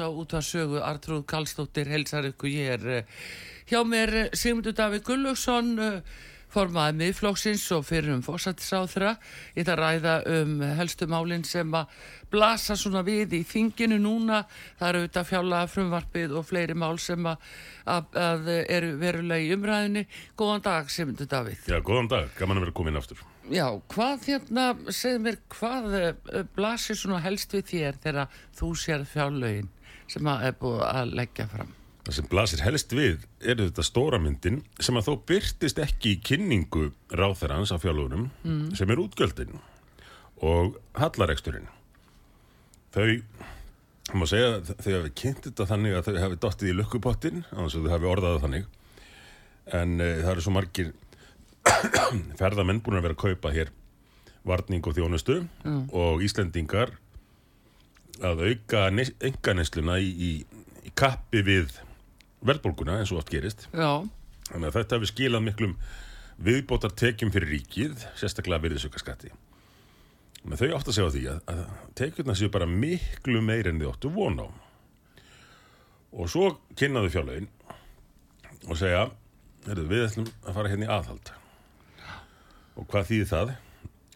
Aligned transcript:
Hlusta 0.00 0.08
á 0.08 0.08
útvarsögu 0.08 0.80
Artrúð 0.80 1.26
Kallstóttir 1.26 1.88
helsar 1.88 2.24
ykkur 2.24 2.48
ég 2.48 2.80
er 2.80 2.86
eh, 2.88 3.04
hjá 3.68 3.84
mér 3.84 4.14
eh, 4.14 4.28
Sigmundur 4.32 4.72
Davík 4.72 5.04
Gullugson 5.04 5.76
formaði 6.50 6.96
miðflóksins 6.98 7.62
og 7.76 7.84
fyrir 7.86 8.16
um 8.16 8.22
fórsættisáþra 8.26 9.12
ég 9.54 9.62
ætla 9.62 9.76
að 9.76 9.82
ræða 9.82 10.14
um 10.40 10.62
helstu 10.78 11.06
málinn 11.06 11.44
sem 11.46 11.68
að 11.70 11.92
blasa 12.32 12.74
svona 12.74 13.04
við 13.06 13.36
í 13.38 13.42
þinginu 13.46 14.00
núna. 14.02 14.40
Það 14.78 14.88
eru 14.88 15.02
auðvitað 15.02 15.28
fjalla 15.28 15.60
frumvarpið 15.70 16.34
og 16.38 16.46
fleiri 16.48 16.74
mál 16.74 16.98
sem 16.98 17.26
að, 17.26 17.44
að, 17.86 18.18
að 18.18 18.50
eru 18.66 18.92
verulega 18.98 19.46
í 19.46 19.54
umræðinni 19.54 20.06
góðan 20.38 20.64
dag 20.66 20.90
Sigmundur 20.90 21.30
Davík 21.30 21.68
Já, 21.70 21.78
góðan 21.78 22.10
dag, 22.10 22.32
gaman 22.38 22.58
að 22.58 22.66
vera 22.66 22.78
komin 22.80 22.98
aftur. 22.98 23.22
Já, 23.50 23.66
hvað 23.90 24.26
hérna, 24.30 24.66
segð 24.94 25.22
mér, 25.26 25.38
hvað 25.54 25.92
blasir 26.56 26.98
svona 26.98 27.22
helst 27.22 27.54
við 27.54 27.68
þér 27.74 28.02
þegar 28.02 28.40
þú 28.58 28.72
sér 28.78 29.06
fjárlögin 29.10 29.70
sem 30.10 30.30
að 30.30 30.48
er 30.48 30.56
búið 30.60 30.82
að 30.88 31.14
leggja 31.20 31.46
fram? 31.50 31.74
Það 32.00 32.16
sem 32.16 32.28
blasir 32.32 32.62
helst 32.64 32.94
við 32.96 33.26
er 33.44 33.60
þetta 33.60 33.84
stóra 33.84 34.18
myndin 34.22 34.62
sem 34.80 34.96
að 34.96 35.10
þó 35.10 35.12
byrtist 35.28 35.80
ekki 35.82 36.14
í 36.14 36.20
kynningu 36.24 36.86
ráþærans 37.12 37.72
af 37.74 37.84
fjárlögunum 37.84 38.30
sem 38.78 38.90
er 38.90 39.02
útgjöldin 39.02 39.58
og 40.40 40.78
hallareksturinn. 40.96 41.68
Þau, 42.90 43.20
það 44.08 44.16
má 44.16 44.26
segja, 44.26 44.54
þau 44.80 44.94
hafi 44.96 45.12
kynnt 45.20 45.44
þetta 45.46 45.66
þannig 45.68 45.98
að 45.98 46.08
þau 46.08 46.22
hafi 46.24 46.40
dottið 46.40 46.72
í 46.72 46.76
lukkupottin, 46.78 47.44
annars 47.52 47.76
að 47.76 47.84
þau 47.84 47.92
hafi 47.94 48.10
orðað 48.10 48.32
það 48.32 48.46
þannig. 48.46 48.64
En 49.80 49.92
uh, 50.00 50.14
það 50.24 50.32
eru 50.32 50.46
svo 50.46 50.54
margir 50.56 50.92
ferðamenn 52.40 52.80
búin 52.82 52.98
að 52.98 53.06
vera 53.06 53.18
að 53.18 53.22
kaupa 53.26 53.52
hér 53.54 53.70
varning 54.48 54.86
og 54.88 54.96
þjónustu 54.96 55.36
og 55.92 56.22
Íslendingar 56.24 56.94
að 58.24 58.46
auka 58.50 58.86
enga 58.90 59.54
nesluna 59.56 59.98
í, 60.02 60.10
í, 60.10 60.30
í 60.86 60.94
kappi 60.98 61.42
við 61.46 61.76
verðbólguna 62.44 63.00
eins 63.00 63.12
og 63.12 63.20
oft 63.20 63.32
gerist. 63.32 63.66
Já, 63.72 64.04
Þannig 64.50 64.70
að 64.70 64.76
þetta 64.80 64.96
hefur 64.96 65.10
skilað 65.10 65.44
miklum 65.46 65.76
viðbótar 66.40 66.94
tekjum 66.98 67.30
fyrir 67.34 67.52
ríkið, 67.54 68.04
sérstaklega 68.18 68.64
virðisaukaskatti. 68.64 69.30
Men 70.40 70.58
þau 70.58 70.70
átt 70.78 70.88
að 70.88 70.96
segja 70.96 71.12
því 71.14 71.24
að, 71.30 71.40
að 71.52 71.62
tekjurna 72.00 72.36
séu 72.38 72.50
bara 72.52 72.66
miklu 72.70 73.42
meir 73.44 73.68
en 73.70 73.80
þau 73.82 73.90
áttu 73.92 74.10
von 74.14 74.40
á. 74.40 74.48
Og 76.10 76.30
svo 76.32 76.48
kynnaðu 76.80 77.12
fjárlegin 77.14 77.50
og 78.66 78.78
segja, 78.80 79.04
við 79.68 80.06
ætlum 80.08 80.30
að 80.42 80.56
fara 80.56 80.72
hérna 80.72 80.88
í 80.88 80.92
aðhald. 80.96 81.32
Og 82.80 82.88
hvað 82.90 83.10
þýðir 83.12 83.30
það? 83.30 83.52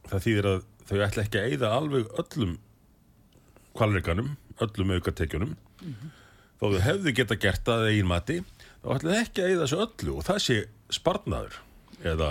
Það 0.08 0.24
þýðir 0.26 0.50
að 0.50 0.64
þau 0.88 0.96
ætla 1.04 1.26
ekki 1.26 1.40
að 1.40 1.52
eyða 1.52 1.74
alveg 1.76 2.16
öllum 2.24 2.56
kvalreikanum, 3.76 4.34
öllum 4.64 4.94
aukatekjunum. 4.96 5.54
Þó 6.60 6.66
þau 6.70 6.80
hefðu 6.84 7.14
geta 7.18 7.38
gert 7.40 7.64
það 7.66 7.88
eigin 7.90 8.10
mati, 8.10 8.40
þá 8.82 8.88
ætla 8.96 9.14
þau 9.14 9.20
ekki 9.20 9.42
að 9.42 9.50
eyða 9.50 9.62
þessu 9.64 9.80
öllu 9.84 10.16
og 10.16 10.26
það 10.28 10.42
sé 10.44 10.58
sparnaður 10.94 11.58
eða 12.14 12.30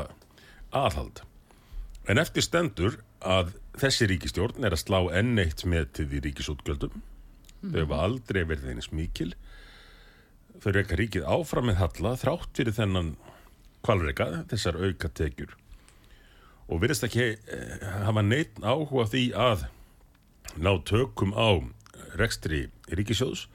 aðhald. 0.74 1.24
En 2.10 2.20
eftir 2.20 2.46
stendur 2.46 3.00
að 3.24 3.54
þessi 3.80 4.08
ríkistjórn 4.12 4.66
er 4.68 4.76
að 4.76 4.84
slá 4.84 5.00
enn 5.16 5.38
eitt 5.40 5.64
með 5.70 5.92
til 5.98 6.08
því 6.12 6.24
ríkisútgjöldum. 6.28 7.04
Þau 7.64 7.80
hefa 7.80 8.00
aldrei 8.06 8.42
verið 8.44 8.74
eins 8.74 8.90
mikil. 8.92 9.32
Þau 10.64 10.72
reyka 10.76 10.98
ríkið 11.00 11.28
áfram 11.28 11.70
með 11.70 11.80
halla 11.80 12.16
þrátt 12.20 12.60
fyrir 12.60 12.76
þennan 12.76 13.14
kvalreika, 13.84 14.44
þessar 14.52 14.80
aukatekjur. 14.80 15.56
Og 16.72 16.84
virðist 16.84 17.08
ekki 17.08 17.34
eh, 17.36 17.88
hafa 18.06 18.24
neitt 18.24 18.60
áhuga 18.64 19.08
því 19.12 19.24
að 19.36 19.66
ná 20.58 20.72
tökum 20.88 21.34
á 21.38 21.62
rekstri 22.20 22.68
ríkisjóðs 22.92 23.48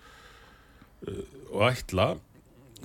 uh, 1.06 1.22
og 1.52 1.68
ætla 1.70 2.08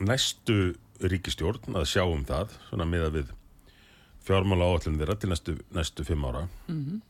næstu 0.02 0.76
ríkistjórn 1.04 1.76
að 1.78 1.90
sjá 1.92 2.04
um 2.06 2.24
það, 2.26 2.54
svona 2.70 2.88
miða 2.88 3.10
við 3.14 3.32
fjármála 4.24 4.70
áallin 4.72 5.00
þeirra 5.02 5.18
til 5.20 5.32
næstu, 5.34 5.58
næstu 5.76 6.06
fimm 6.08 6.30
ára. 6.30 6.48
Mm 6.68 7.02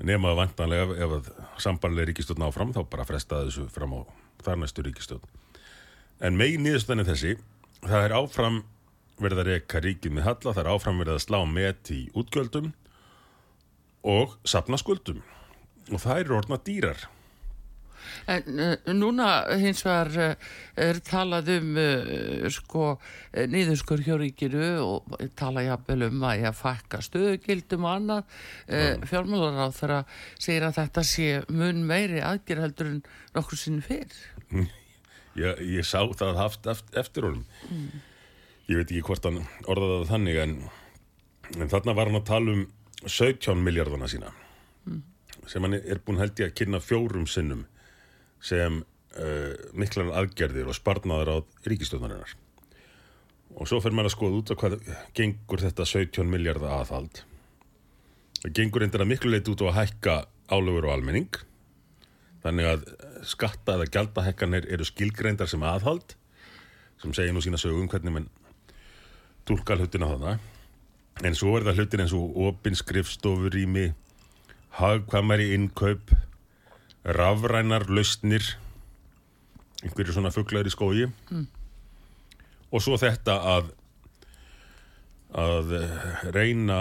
Nefna 0.00 0.30
að 0.30 0.38
vantanlega 0.38 0.84
ef, 0.86 0.92
ef 0.96 1.10
að 1.12 1.26
sambarlega 1.60 2.08
ríkistjórn 2.08 2.46
áfram, 2.46 2.70
þá 2.72 2.86
bara 2.88 3.04
fresta 3.04 3.42
þessu 3.44 3.66
fram 3.68 3.92
á 3.92 4.00
þar 4.40 4.62
næstu 4.62 4.84
ríkistjórn. 4.86 5.26
En 6.24 6.38
megin 6.40 6.64
niðurstæðan 6.64 7.02
er 7.02 7.08
þessi, 7.10 7.34
það 7.84 8.04
er 8.06 8.14
áfram 8.16 8.62
verið 9.20 9.42
að 9.42 9.50
reyka 9.50 9.82
ríkið 9.84 10.14
með 10.16 10.26
halla, 10.28 10.54
það 10.54 10.62
er 10.62 10.70
áfram 10.72 11.02
verið 11.02 11.18
að 11.18 11.24
slá 11.26 11.38
met 11.44 11.92
í 11.92 12.00
útgjöldum 12.16 12.70
og 14.08 14.38
sapna 14.48 14.80
skuldum. 14.80 15.20
Og 15.90 15.98
það 16.02 16.22
eru 16.24 16.38
orðna 16.40 16.60
dýrar. 16.66 17.08
en 18.30 18.60
uh, 18.60 18.92
núna 18.94 19.26
hins 19.60 19.82
vegar 19.84 20.10
uh, 20.18 20.48
er 20.80 20.98
talað 21.04 21.50
um 21.56 21.76
uh, 21.78 22.48
sko 22.52 22.84
uh, 22.94 23.44
niðurskur 23.50 24.02
hjá 24.04 24.16
ríkinu 24.20 24.66
og 24.82 25.14
tala 25.38 25.64
jafnvel 25.66 26.08
um 26.08 26.24
að 26.26 26.42
ég 26.42 26.48
að 26.50 26.58
fakka 26.58 27.00
stöðugildum 27.04 27.86
og 27.86 27.92
annað 27.92 28.22
uh, 28.24 29.06
fjármálar 29.10 29.60
á 29.62 29.68
þeirra 29.76 30.00
segir 30.36 30.66
að 30.66 30.76
þetta 30.80 31.06
sé 31.06 31.30
mun 31.48 31.84
meiri 31.86 32.22
aðgerð 32.24 32.66
heldur 32.66 32.92
en 32.92 33.00
nokkur 33.36 33.60
sinni 33.60 33.84
fyrr. 33.84 34.14
Ég, 35.38 35.64
ég 35.78 35.86
sá 35.86 36.02
það 36.02 36.40
haft 36.40 36.66
eftir, 36.66 37.00
eftir 37.00 37.28
honum. 37.28 37.44
Ég 38.70 38.80
veit 38.80 38.90
ekki 38.90 39.06
hvort 39.06 39.26
hann 39.28 39.44
orðaði 39.70 40.10
þannig 40.10 40.42
en, 40.44 40.56
en 41.56 41.70
þarna 41.70 41.96
var 41.98 42.10
hann 42.10 42.20
að 42.20 42.28
tala 42.32 42.56
um 42.58 42.66
17 43.06 43.62
miljardana 43.64 44.10
sína 44.10 44.34
sem 45.50 45.66
hann 45.66 45.76
er 45.80 46.00
búin 46.04 46.20
held 46.20 46.38
ég 46.38 46.52
að 46.52 46.56
kynna 46.60 46.80
fjórum 46.84 47.26
sinnum 47.28 47.66
sem 48.40 48.80
uh, 49.18 49.52
miklar 49.74 50.12
aðgerðir 50.22 50.70
og 50.70 50.78
sparnaður 50.78 51.32
á 51.34 51.36
ríkistjóðnarinnar. 51.66 52.36
Og 53.58 53.66
svo 53.66 53.80
fer 53.82 53.94
maður 53.96 54.12
að 54.12 54.16
skoða 54.16 54.40
út 54.40 54.54
á 54.54 54.60
hvað 54.62 54.78
gengur 55.18 55.64
þetta 55.64 55.86
17 55.90 56.30
miljardar 56.30 56.76
aðhald. 56.78 57.24
Það 58.40 58.56
gengur 58.56 58.86
endur 58.86 59.02
að 59.02 59.10
miklu 59.10 59.34
leiti 59.34 59.52
út 59.52 59.64
á 59.66 59.70
að 59.72 59.78
hækka 59.80 60.18
álögur 60.54 60.86
og 60.86 60.94
almenning 60.94 61.42
Þannig 62.40 62.68
að 62.70 62.84
skatta 63.28 63.76
eða 63.76 63.88
gjaldahekkanir 63.94 64.68
eru 64.72 64.86
skilgreindar 64.88 65.50
sem 65.50 65.64
aðhald 65.66 66.14
sem 67.00 67.12
segir 67.16 67.34
nú 67.36 67.42
sína 67.44 67.60
sögum 67.60 67.88
hvernig 67.88 68.14
mann 68.14 68.28
tólka 69.48 69.76
hlutina 69.76 70.08
þarna. 70.08 70.38
En 71.24 71.36
svo 71.36 71.54
er 71.56 71.66
það 71.66 71.80
hlutin 71.80 72.02
eins 72.04 72.14
og 72.16 72.36
opin 72.46 72.76
skrifstofurými, 72.76 73.90
hagkvamari 74.78 75.50
innkaup, 75.56 76.12
rafrænar 77.04 77.88
lausnir, 77.90 78.44
einhverju 79.82 80.14
svona 80.14 80.32
fugglar 80.34 80.68
í 80.68 80.72
skógi. 80.72 81.08
Og 82.70 82.84
svo 82.84 82.98
þetta 83.00 83.34
að, 83.56 83.72
að 85.34 85.74
eh, 85.80 86.22
reyna 86.36 86.80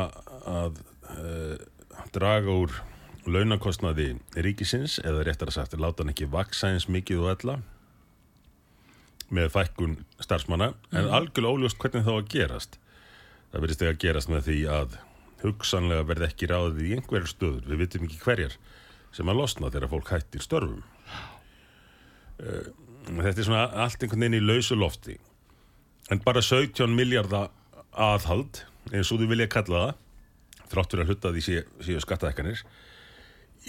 að 0.49 0.77
uh, 1.09 1.55
draga 2.13 2.53
úr 2.53 2.75
launakostnaði 3.29 4.13
ríkisins 4.37 4.99
eða 5.03 5.25
réttar 5.25 5.49
að 5.51 5.57
sagt, 5.57 5.75
láta 5.81 6.03
hann 6.03 6.13
ekki 6.13 6.29
vaksa 6.29 6.71
eins 6.73 6.87
mikið 6.89 7.25
og 7.25 7.33
ella 7.33 7.57
með 9.33 9.51
fækkun 9.53 9.97
starfsmanna. 10.21 10.71
En 10.93 11.09
algjörlega 11.13 11.57
óljóst 11.57 11.77
hvernig 11.81 12.05
þá 12.07 12.13
að 12.15 12.29
gerast. 12.33 12.79
Það 13.51 13.65
verðist 13.65 13.83
ekki 13.83 13.93
að 13.93 14.01
gerast 14.05 14.31
með 14.31 14.47
því 14.47 14.59
að 14.73 14.97
hugsanlega 15.43 16.07
verði 16.09 16.27
ekki 16.29 16.49
ráðið 16.49 16.85
í 16.87 16.95
einhverjum 16.97 17.31
stöður, 17.31 17.67
við 17.69 17.81
vitum 17.83 18.07
ekki 18.07 18.21
hverjar 18.23 18.57
sem 19.15 19.29
að 19.31 19.39
losna 19.41 19.71
þegar 19.71 19.91
fólk 19.93 20.11
hættir 20.13 20.43
störfum. 20.43 20.83
Eh, 22.39 22.67
þetta 23.09 23.35
er 23.35 23.47
svona 23.47 23.63
allt 23.85 24.03
einhvern 24.03 24.25
veginn 24.25 24.39
í 24.39 24.45
lausu 24.45 24.77
lofti. 24.77 25.17
En 26.09 26.21
bara 26.25 26.43
17 26.45 26.93
miljardar 26.95 27.49
aðhald 27.93 28.63
eins 28.93 29.11
og 29.13 29.21
þú 29.21 29.29
vilja 29.33 29.49
kalla 29.51 29.81
það 29.85 30.69
þráttur 30.69 31.03
að 31.03 31.11
hluta 31.11 31.33
því 31.33 31.43
séu, 31.45 31.63
séu 31.85 32.01
skattaðekkanir 32.03 32.63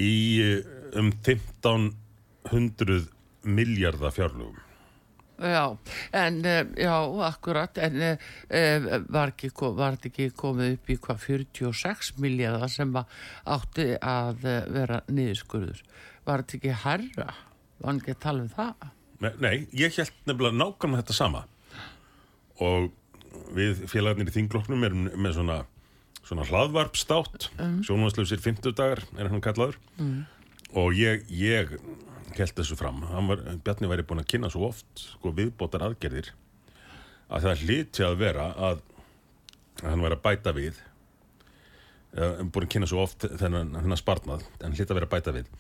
í 0.01 0.15
eh, 0.45 0.59
um 1.01 1.13
1500 1.25 3.09
miljardar 3.49 4.13
fjárlugum 4.15 4.59
Já, 5.41 5.77
en 6.13 6.45
eh, 6.45 6.67
já, 6.85 6.95
akkurat, 7.25 7.79
en 7.81 7.95
uh, 8.05 8.97
var, 9.09 9.33
ekki, 9.33 9.49
var 9.79 9.97
ekki 9.97 10.29
komið 10.37 10.75
upp 10.77 10.91
í 10.93 10.99
hvað 11.01 11.23
46 11.25 12.13
miljardar 12.21 12.73
sem 12.73 12.93
átti 12.97 13.87
að 13.97 14.45
vera 14.75 15.01
niðurskurður. 15.09 15.81
Var 16.29 16.45
þetta 16.45 16.59
ekki 16.59 16.77
herra? 16.85 17.31
Var 17.81 17.89
hann 17.89 18.03
ekki 18.03 18.17
að 18.17 18.23
tala 18.27 18.45
um 18.45 18.53
það? 18.53 18.91
Nei, 19.21 19.33
nei, 19.41 19.55
ég 19.77 19.97
held 19.97 20.13
nefnilega 20.29 20.57
nákvæmlega 20.57 21.03
þetta 21.03 21.17
sama 21.17 21.47
og 22.61 22.91
við 23.57 23.85
félagarnir 23.91 24.31
í 24.31 24.35
þingloknum 24.35 24.85
erum 24.87 25.09
með 25.17 25.39
svona, 25.39 25.59
svona 26.21 26.47
hlaðvarpstátt 26.49 27.49
mm. 27.57 27.81
sjónvarsleusir 27.89 28.43
50 28.43 28.77
dagar 28.77 29.03
er 29.17 29.31
hann 29.31 29.45
kallaður 29.45 29.79
og 30.79 30.95
ég, 30.99 31.25
ég 31.35 31.75
held 32.37 32.55
þessu 32.57 32.77
fram 32.79 33.01
Hann 33.11 33.31
var, 33.31 33.43
Bjarni 33.65 33.91
væri 33.91 34.05
búin 34.07 34.23
að 34.23 34.29
kynna 34.31 34.51
svo 34.53 34.69
oft 34.69 35.03
sko, 35.03 35.33
viðbótar 35.35 35.83
aðgerðir 35.87 36.31
að 37.31 37.47
það 37.47 37.65
hlyti 37.65 38.07
að 38.07 38.21
vera 38.21 38.47
að, 38.55 38.85
að 39.83 39.89
hann 39.89 40.05
væri 40.05 40.19
að 40.19 40.23
bæta 40.25 40.55
við 40.55 40.79
uh, 42.19 42.41
búin 42.47 42.67
að 42.67 42.73
kynna 42.77 42.91
svo 42.91 43.03
oft 43.05 43.27
þennan, 43.27 43.75
þennan 43.79 44.01
spartnað 44.01 44.47
en 44.61 44.75
hlyti 44.75 44.89
að 44.89 45.01
vera 45.01 45.11
að 45.11 45.15
bæta 45.17 45.37
við 45.41 45.51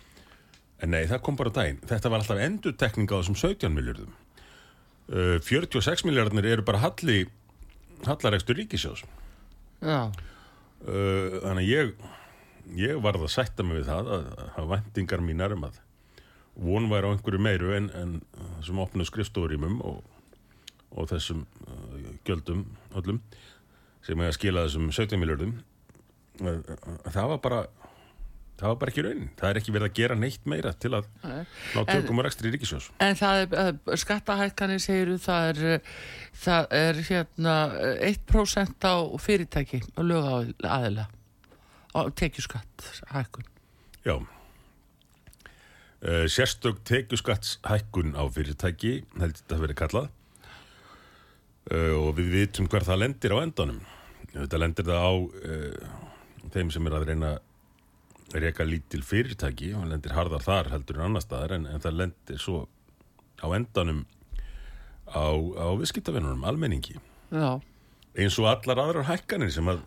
En 0.80 0.94
nei, 0.94 1.02
það 1.04 1.18
kom 1.26 1.36
bara 1.36 1.50
á 1.52 1.56
daginn. 1.58 1.80
Þetta 1.84 2.08
var 2.08 2.22
alltaf 2.22 2.38
endurtekning 2.40 3.10
á 3.12 3.20
þessum 3.20 3.34
17 3.36 3.74
miljardum. 3.76 4.14
Uh, 5.12 5.36
46 5.44 6.06
miljardarnir 6.08 6.48
eru 6.48 6.64
bara 6.64 6.80
halli, 6.80 7.26
hallaregstur 8.06 8.56
ríkisjós. 8.56 9.02
Já, 9.84 10.08
Uh, 10.80 11.34
þannig 11.44 11.66
að 11.66 11.66
ég, 11.68 11.90
ég 12.78 13.00
varð 13.02 13.26
að 13.26 13.34
sætta 13.34 13.66
mig 13.66 13.80
við 13.80 13.90
það 13.90 14.12
að 14.16 14.28
hafa 14.56 14.68
væntingar 14.74 15.24
mínar 15.24 15.54
um 15.56 15.66
að 15.68 15.80
von 16.60 16.88
væri 16.90 17.08
á 17.08 17.12
einhverju 17.14 17.42
meiru 17.42 17.74
en, 17.76 17.90
en 17.96 18.16
þessum 18.58 18.82
opnu 18.84 19.06
skrifstofurímum 19.08 19.80
og, 19.86 20.00
og 20.90 21.10
þessum 21.12 21.44
uh, 21.66 22.08
gjöldum 22.26 22.66
öllum 22.98 23.20
sem 24.06 24.20
er 24.20 24.32
að 24.32 24.38
skila 24.38 24.64
þessum 24.66 24.90
17 24.92 25.20
miljardum. 25.20 25.58
Það 26.40 27.26
var 27.34 27.40
bara 27.44 27.60
það 28.60 28.66
var 28.68 28.78
bara 28.80 28.92
ekki 28.92 29.04
raunin. 29.04 29.28
Það 29.38 29.50
er 29.50 29.60
ekki 29.60 29.74
verið 29.74 29.88
að 29.88 29.98
gera 29.98 30.16
neitt 30.20 30.48
meira 30.48 30.72
til 30.76 30.92
að 30.96 31.06
ná 31.24 31.80
tökum 31.88 32.20
og 32.20 32.26
rekstri 32.26 32.50
í 32.50 32.54
ríkisjós. 32.54 32.90
en 33.00 33.16
það 33.16 33.44
er, 33.44 33.54
uh, 33.62 33.94
skattahækkanir 34.02 34.82
segiru, 34.84 35.16
það 35.20 35.52
er, 35.52 35.62
uh, 35.78 35.94
það 36.44 36.74
er 36.80 37.00
hérna 37.08 37.56
uh, 37.76 38.04
1% 38.10 38.88
á 38.88 38.96
fyrirtæki 39.20 39.82
og 39.96 40.04
lög 40.10 40.30
aðila 40.64 41.08
og 41.08 41.19
tekjuskatt 42.16 42.86
hækkun. 43.14 43.48
Já. 44.06 44.16
Uh, 46.00 46.24
sérstök 46.32 46.80
tekjuskattshækkun 46.88 48.14
á 48.16 48.24
fyrirtæki, 48.32 49.02
heldur 49.20 49.42
þetta 49.42 49.56
að 49.56 49.64
vera 49.66 49.78
kallað. 49.82 50.10
Uh, 51.70 51.94
og 51.98 52.14
við 52.16 52.30
vitum 52.38 52.70
hver 52.72 52.86
það 52.88 53.02
lendir 53.02 53.36
á 53.36 53.38
endanum. 53.42 53.82
Þetta 54.32 54.60
lendir 54.62 54.88
það 54.88 55.04
á 55.04 55.12
uh, 55.12 56.08
þeim 56.54 56.72
sem 56.72 56.88
er 56.88 56.96
að 56.96 57.06
reyna 57.10 57.34
að 57.36 58.44
reyka 58.44 58.64
lítil 58.66 59.02
fyrirtæki 59.04 59.72
og 59.74 59.88
lendir 59.90 60.14
harðar 60.14 60.44
þar 60.44 60.70
heldur 60.74 61.00
en 61.00 61.08
annar 61.08 61.24
staðar 61.24 61.56
en, 61.56 61.66
en 61.66 61.82
það 61.82 61.98
lendir 61.98 62.40
svo 62.40 62.62
á 63.42 63.46
endanum 63.56 64.04
á, 65.10 65.26
á 65.34 65.66
viðskiptavinnunum, 65.80 66.44
almenningi 66.46 66.98
Já, 67.30 67.58
eins 68.14 68.38
og 68.38 68.50
allar 68.50 68.82
aðrar 68.84 69.08
hækkanir 69.10 69.50
sem 69.54 69.66
að, 69.70 69.82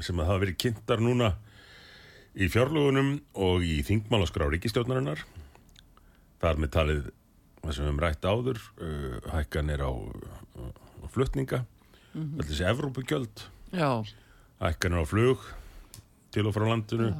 sem 0.00 0.18
að 0.20 0.26
hafa 0.30 0.42
verið 0.42 0.56
kynntar 0.64 1.00
núna 1.04 1.34
í 2.34 2.48
fjárlugunum 2.50 3.12
og 3.34 3.62
í 3.62 3.76
þingmálaskrá 3.86 4.48
ríkistjórnarinnar 4.50 5.22
þar 6.42 6.58
með 6.58 6.70
talið 6.74 7.04
það 7.62 7.72
sem 7.76 7.84
við 7.84 7.88
höfum 7.88 8.02
rætt 8.02 8.26
áður 8.26 8.58
uh, 8.82 9.18
hækkanir 9.36 9.84
á, 9.86 9.90
á 9.94 11.06
flutninga 11.14 11.62
mm 12.14 12.22
-hmm. 12.22 12.42
þessi 12.42 12.66
Evrópugjöld 12.72 13.44
já, 13.72 13.90
hækkanir 14.60 15.00
á 15.00 15.06
flug 15.06 15.38
til 16.34 16.46
og 16.46 16.54
frá 16.54 16.66
landinu 16.68 17.14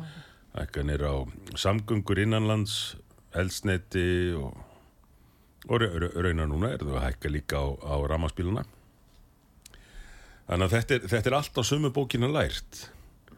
hækkanir 0.58 1.02
á 1.06 1.14
samgöngur 1.54 2.18
innanlands 2.18 2.96
eldsneiti 3.34 4.34
og, 4.34 4.54
og 5.68 5.80
ra- 5.80 5.94
ra- 5.98 6.14
raunar 6.22 6.46
núna 6.50 6.72
er 6.74 6.78
það 6.82 6.96
að 6.98 7.06
hækka 7.06 7.28
líka 7.30 7.56
á, 7.58 7.66
á 7.82 7.94
ramaspíluna 8.06 8.64
þannig 10.48 10.66
að 10.66 10.74
þetta 10.76 10.96
er, 10.96 11.06
þetta 11.12 11.30
er 11.30 11.36
allt 11.38 11.60
á 11.60 11.62
sömu 11.64 11.90
bókina 11.94 12.30
lært. 12.30 12.80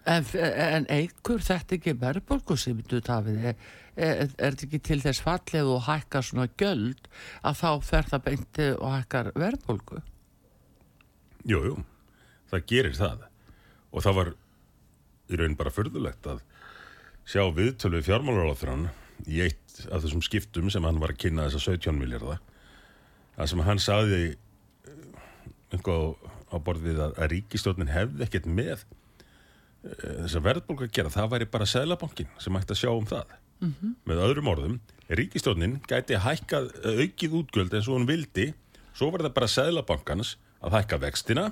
En, 0.06 0.26
en 0.38 0.86
eigur 0.92 1.42
þetta 1.42 1.76
ekki 1.76 1.96
verðbólgu 1.98 2.56
sem 2.60 2.78
þú 2.86 3.00
tafið 3.06 3.48
er, 3.50 3.56
er, 3.96 4.28
þetta 4.30 4.66
ekki 4.68 4.82
til 4.86 5.00
þess 5.02 5.24
fallið 5.24 5.70
og 5.74 5.86
hækkar 5.88 6.26
svona 6.26 6.46
göld 6.60 7.08
að 7.42 7.58
þá 7.62 7.70
fer 7.88 8.10
það 8.12 8.26
beinti 8.28 8.68
og 8.76 8.92
hækkar 8.94 9.32
verðbólgu? 9.34 10.02
Jú, 11.46 11.62
jú, 11.70 11.78
það 12.52 12.68
gerir 12.70 12.98
það. 12.98 13.26
Og 13.90 14.06
það 14.06 14.20
var 14.20 14.32
í 15.26 15.40
raun 15.40 15.58
bara 15.58 15.74
förðulegt 15.74 16.30
að 16.30 16.44
sjá 17.26 17.42
viðtölu 17.50 17.98
við 17.98 18.12
fjármálaráþrann 18.12 18.88
í 19.26 19.40
eitt 19.42 19.80
af 19.90 20.04
þessum 20.04 20.22
skiptum 20.22 20.70
sem 20.70 20.84
hann 20.86 21.00
var 21.02 21.14
að 21.14 21.24
kynna 21.24 21.48
þessa 21.48 21.74
17 21.74 21.98
miljardar 21.98 22.42
það 23.36 23.50
sem 23.50 23.62
hann 23.66 23.82
saði 23.82 24.20
einhvað 25.74 26.32
á, 26.50 26.56
borð 26.62 26.86
við 26.86 27.02
að, 27.02 27.16
að 27.18 27.32
ríkistjórnin 27.34 27.92
hefði 27.92 28.26
ekkert 28.26 28.48
með 28.48 28.76
eh, 28.76 30.14
þessa 30.24 30.42
verðbólgu 30.44 30.86
að 30.86 30.94
gera, 30.98 31.12
það 31.14 31.32
væri 31.34 31.48
bara 31.56 31.68
seðlabankin 31.70 32.30
sem 32.42 32.58
ætti 32.60 32.76
að 32.76 32.82
sjá 32.82 32.90
um 32.92 33.08
það. 33.08 33.34
Með 34.04 34.20
öðrum 34.20 34.50
orðum, 34.52 34.80
ríkistjórnin 35.08 35.78
gæti 35.88 36.20
hækkað 36.20 36.70
eh, 36.82 37.04
aukið 37.04 37.38
útgjöld 37.40 37.76
eins 37.76 37.88
og 37.88 37.98
hún 37.98 38.08
vildi, 38.08 38.50
svo 38.96 39.10
var 39.12 39.26
það 39.26 39.36
bara 39.38 39.52
seðlabankans 39.54 40.36
að 40.60 40.78
hækka 40.78 41.00
vextina 41.06 41.48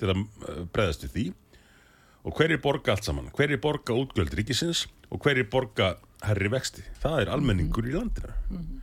til 0.00 0.12
að 0.12 0.22
eh, 0.22 0.62
bregðast 0.72 1.06
við 1.06 1.14
því. 1.16 1.26
Og 2.26 2.34
hverjir 2.34 2.58
borga 2.62 2.96
allt 2.96 3.06
saman? 3.06 3.30
Hverjir 3.34 3.62
borga 3.62 3.94
útgjöld 3.94 4.34
ríkisins 4.34 4.86
og 5.14 5.22
hverjir 5.22 5.46
borga 5.50 5.94
herri 6.26 6.50
vexti? 6.50 6.82
Það 7.02 7.20
er 7.22 7.32
almenningur 7.36 7.86
í 7.86 7.94
landinu. 7.94 8.34
Mm 8.50 8.82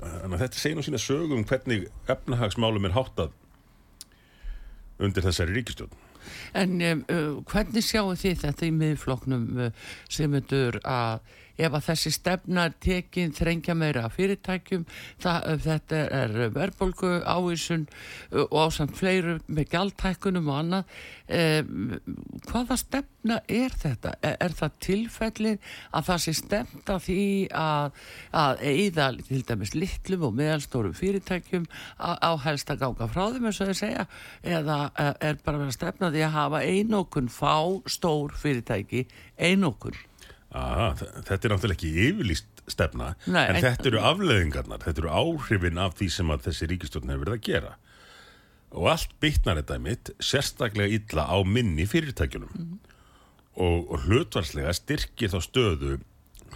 þannig 0.00 0.36
að 0.36 0.42
þetta 0.44 0.62
segir 0.62 0.78
nú 0.78 0.86
sína 0.86 1.00
sögum 1.02 1.40
um 1.40 1.46
hvernig 1.48 1.86
efnahagsmálum 2.10 2.88
er 2.88 2.96
háttað 2.96 3.36
undir 5.02 5.26
þessari 5.26 5.56
ríkistjórn 5.58 6.02
En 6.56 6.78
um, 6.80 7.00
hvernig 7.50 7.84
sjáu 7.84 8.14
þið 8.16 8.38
þetta 8.46 8.66
í 8.66 8.74
miðfloknum 8.74 9.42
uh, 9.60 9.88
sem 10.08 10.30
myndur 10.32 10.78
að 10.80 11.20
ef 11.56 11.74
að 11.74 11.86
þessi 11.88 12.12
stefna 12.14 12.66
tekin 12.82 13.34
þrengja 13.34 13.76
meira 13.78 14.08
fyrirtækjum 14.12 14.84
það, 15.22 15.38
uh, 15.38 15.58
þetta 15.64 16.00
er 16.20 16.36
verðbólgu 16.54 17.12
ávísun 17.22 17.86
uh, 17.86 18.44
og 18.44 18.56
ásamt 18.68 18.96
fleiru 18.98 19.38
með 19.46 19.68
gjaldtækunum 19.74 20.50
og 20.50 20.60
annað 20.62 20.96
um, 21.38 21.92
hvaða 22.48 22.78
stefna 22.80 23.40
er 23.48 23.76
þetta? 23.78 24.14
Er, 24.20 24.36
er 24.44 24.56
það 24.58 24.78
tilfellið 24.88 25.70
að 25.94 26.08
það 26.10 26.22
sé 26.24 26.36
stefna 26.40 26.98
því 27.06 27.26
að, 27.60 28.00
að 28.44 28.64
eigða 28.70 29.10
til 29.28 29.42
dæmis 29.48 29.74
litlum 29.78 30.26
og 30.28 30.38
meðalstórum 30.40 30.96
fyrirtækjum 30.98 31.68
á, 32.02 32.18
á 32.18 32.32
helst 32.44 32.72
að 32.72 32.82
ganga 32.84 33.10
frá 33.10 33.28
þeim 33.34 33.48
eins 33.50 33.60
og 33.62 33.70
þeir 33.70 33.80
segja 33.82 34.08
eða 34.42 34.80
uh, 34.90 35.12
er 35.20 35.38
bara 35.44 35.60
verið 35.60 35.70
að 35.70 35.78
stefna 35.78 36.10
því 36.14 36.26
að 36.26 36.36
hafa 36.38 36.64
einokun 36.64 37.30
fá 37.32 37.54
stór 37.90 38.34
fyrirtæki 38.40 39.06
einokun 39.38 39.96
Aha, 40.54 40.88
þetta 40.98 41.34
er 41.48 41.52
náttúrulega 41.54 41.74
ekki 41.74 41.92
yfirlýst 42.08 42.60
stefna 42.70 43.08
Nei, 43.26 43.42
en, 43.48 43.56
en- 43.58 43.64
þetta 43.64 43.88
eru 43.90 44.02
afleðingarnar, 44.06 44.84
þetta 44.86 45.02
eru 45.02 45.10
áhrifin 45.10 45.80
af 45.82 45.96
því 45.98 46.08
sem 46.14 46.30
að 46.30 46.44
þessi 46.46 46.68
ríkistjórn 46.70 47.10
hefur 47.10 47.24
verið 47.26 47.38
að 47.40 47.46
gera. 47.48 47.72
Og 48.74 48.86
allt 48.90 49.12
bytnar 49.22 49.58
þetta 49.60 49.78
mitt 49.82 50.12
sérstaklega 50.22 50.94
illa 51.00 51.24
á 51.26 51.36
minni 51.46 51.86
fyrirtækjunum. 51.90 52.78
Og, 53.54 53.84
og 53.94 54.06
hlutvarslega 54.06 54.72
styrkir 54.74 55.30
þá 55.30 55.38
stöðu 55.46 55.98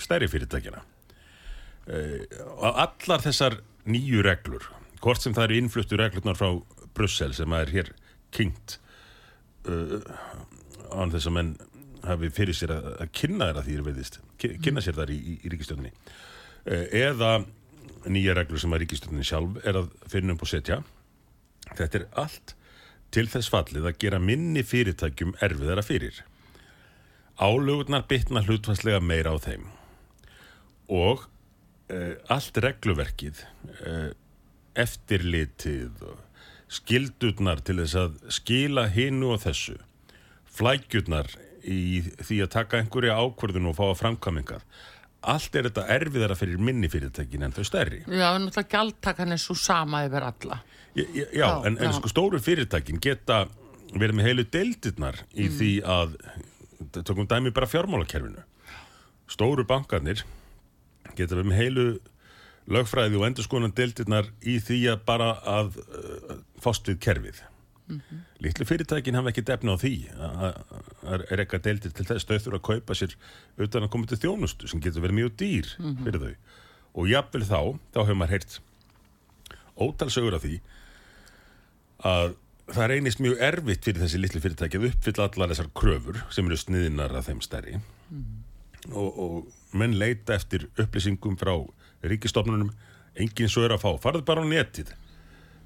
stærri 0.02 0.26
fyrirtækjana 0.30 0.80
uh, 0.82 2.22
og 2.58 2.80
allar 2.84 3.22
þessar 3.22 3.58
nýju 3.88 4.22
reglur 4.26 4.66
hvort 5.02 5.22
sem 5.22 5.34
það 5.34 5.44
eru 5.48 5.58
innfluttu 5.62 5.98
reglurnar 5.98 6.38
frá 6.38 6.48
Brussel 6.98 7.34
sem 7.38 7.54
er 7.54 7.70
hér 7.70 7.92
kynnt 8.34 8.78
uh, 9.70 10.02
án 10.90 11.14
þess 11.14 11.30
að 11.30 11.36
menn 11.38 11.52
hafi 12.06 12.30
fyrir 12.34 12.56
sér 12.56 12.74
að, 12.74 12.90
að 13.04 13.12
kynna 13.20 13.48
þeirra 13.48 13.64
því 13.66 13.76
er 13.76 13.86
veðist, 13.86 14.20
kynna 14.38 14.84
sér 14.84 14.98
þar 14.98 15.12
í, 15.14 15.18
í, 15.18 15.38
í 15.42 15.52
ríkistjórninni 15.52 15.92
uh, 15.94 16.84
eða 16.94 17.32
nýja 18.08 18.36
reglur 18.38 18.62
sem 18.62 18.74
að 18.74 18.84
ríkistjórninni 18.84 19.26
sjálf 19.26 19.58
er 19.66 19.80
að 19.80 19.90
finna 20.10 20.34
upp 20.34 20.44
og 20.46 20.50
setja. 20.50 20.82
Þetta 21.74 22.00
er 22.00 22.06
allt 22.22 22.54
til 23.14 23.26
þess 23.30 23.50
fallið 23.52 23.88
að 23.88 23.98
gera 24.04 24.20
minni 24.22 24.62
fyrirtækjum 24.66 25.34
erfiðara 25.44 25.84
fyrir. 25.84 26.22
Álögurnar 27.38 28.06
bytna 28.10 28.42
hlutvarslega 28.44 29.00
meira 29.04 29.34
á 29.34 29.36
þeim. 29.40 29.66
Og 30.88 31.26
uh, 31.92 32.14
allt 32.32 32.62
regluverkið, 32.64 33.42
uh, 33.82 34.08
eftirlitið 34.78 36.06
skildurnar 36.68 37.62
til 37.64 37.78
þess 37.80 37.96
að 37.96 38.16
skila 38.34 38.88
hinu 38.92 39.32
og 39.34 39.42
þessu, 39.46 39.78
flækjurnar 40.58 41.30
í 41.64 42.00
því 42.20 42.42
að 42.44 42.52
taka 42.54 42.80
einhverja 42.82 43.18
ákvörðun 43.18 43.70
og 43.70 43.76
fá 43.78 43.84
að 43.88 43.98
framkvæmingar. 44.02 44.64
Allt 45.28 45.56
er 45.58 45.66
þetta 45.66 45.86
erfiðara 45.90 46.36
fyrir 46.38 46.60
minni 46.62 46.90
fyrirtækin 46.90 47.46
en 47.46 47.54
þau 47.56 47.64
stærri. 47.66 48.04
Já, 48.06 48.28
náttúrulega 48.38 48.68
gjaldtakan 48.74 49.34
er 49.34 49.40
svo 49.42 49.56
sama 49.58 50.04
yfir 50.06 50.28
alla. 50.28 50.60
Já, 50.94 51.04
já, 51.04 51.24
já 51.34 51.48
en, 51.66 51.78
en 51.78 51.90
já. 51.90 51.96
sko 51.98 52.10
stóru 52.12 52.40
fyrirtækin 52.42 53.02
geta 53.02 53.46
verið 53.94 54.18
með 54.18 54.28
heilu 54.28 54.44
deildirnar 54.52 55.18
í 55.34 55.48
því 55.50 55.72
að, 55.88 56.14
tökum 57.00 57.26
dæmi 57.28 57.52
bara 57.56 57.70
fjármálakerfinu. 57.70 58.44
Stóru 59.28 59.66
bankarnir 59.68 60.22
geta 61.16 61.34
verið 61.34 61.50
með 61.50 61.60
heilu 61.62 61.88
lögfræði 62.68 63.18
og 63.18 63.26
endurskonan 63.28 63.74
deildirnar 63.76 64.28
í 64.44 64.58
því 64.62 64.80
að 64.92 65.04
bara 65.08 65.30
að 65.48 65.78
uh, 65.82 66.34
fást 66.62 66.88
við 66.88 67.00
kerfið. 67.04 67.40
Lítlu 68.44 68.66
fyrirtækin 68.68 69.16
hafa 69.16 69.32
ekki 69.32 69.44
defna 69.48 69.74
á 69.74 69.80
því 69.80 69.92
að 70.20 71.22
eitthvað 71.32 71.62
deildir 71.64 71.94
til 71.96 72.06
þess. 72.08 72.26
Þau 72.28 72.36
þurfa 72.44 72.58
að 72.58 72.66
kaupa 72.68 72.96
sér 72.98 73.14
utan 73.64 73.86
að 73.86 73.92
koma 73.94 74.10
til 74.10 74.20
þjónustu 74.24 74.68
sem 74.70 74.82
getur 74.84 75.04
verið 75.04 75.18
mjög 75.20 75.36
dýr 75.40 75.70
fyrir 76.04 76.24
þau. 76.24 76.34
Og 76.98 77.08
jafnvel 77.12 77.46
þá, 77.48 77.60
þá 77.94 78.00
hefur 78.02 78.18
maður 78.18 78.34
heyrt 78.36 78.58
ótalsögur 79.78 80.36
af 80.36 80.44
því 80.44 80.58
að 82.08 82.36
það 82.68 82.90
reynist 82.92 83.22
mjög 83.24 83.40
erfitt 83.48 83.88
fyrir 83.88 84.04
þessi 84.04 84.20
litlu 84.20 84.42
fyrirtæki 84.44 84.80
að 84.80 84.90
uppfylla 84.90 85.28
allar 85.30 85.54
þessar 85.54 85.72
kröfur 85.80 86.20
sem 86.34 86.50
eru 86.50 86.60
sniðinar 86.60 87.16
að 87.16 87.30
þeim 87.30 87.40
stærri. 87.44 87.78
Og, 88.92 89.08
og 89.08 89.76
menn 89.76 89.96
leita 89.98 90.36
eftir 90.36 90.68
upplýsingum 90.76 91.40
frá 91.40 91.54
ríkistofnunum 92.04 92.70
enginn 93.18 93.50
svo 93.50 93.64
er 93.64 93.74
að 93.74 93.82
fá, 93.82 93.90
farðu 94.04 94.22
bara 94.28 94.44
á 94.44 94.46
netið. 94.46 94.92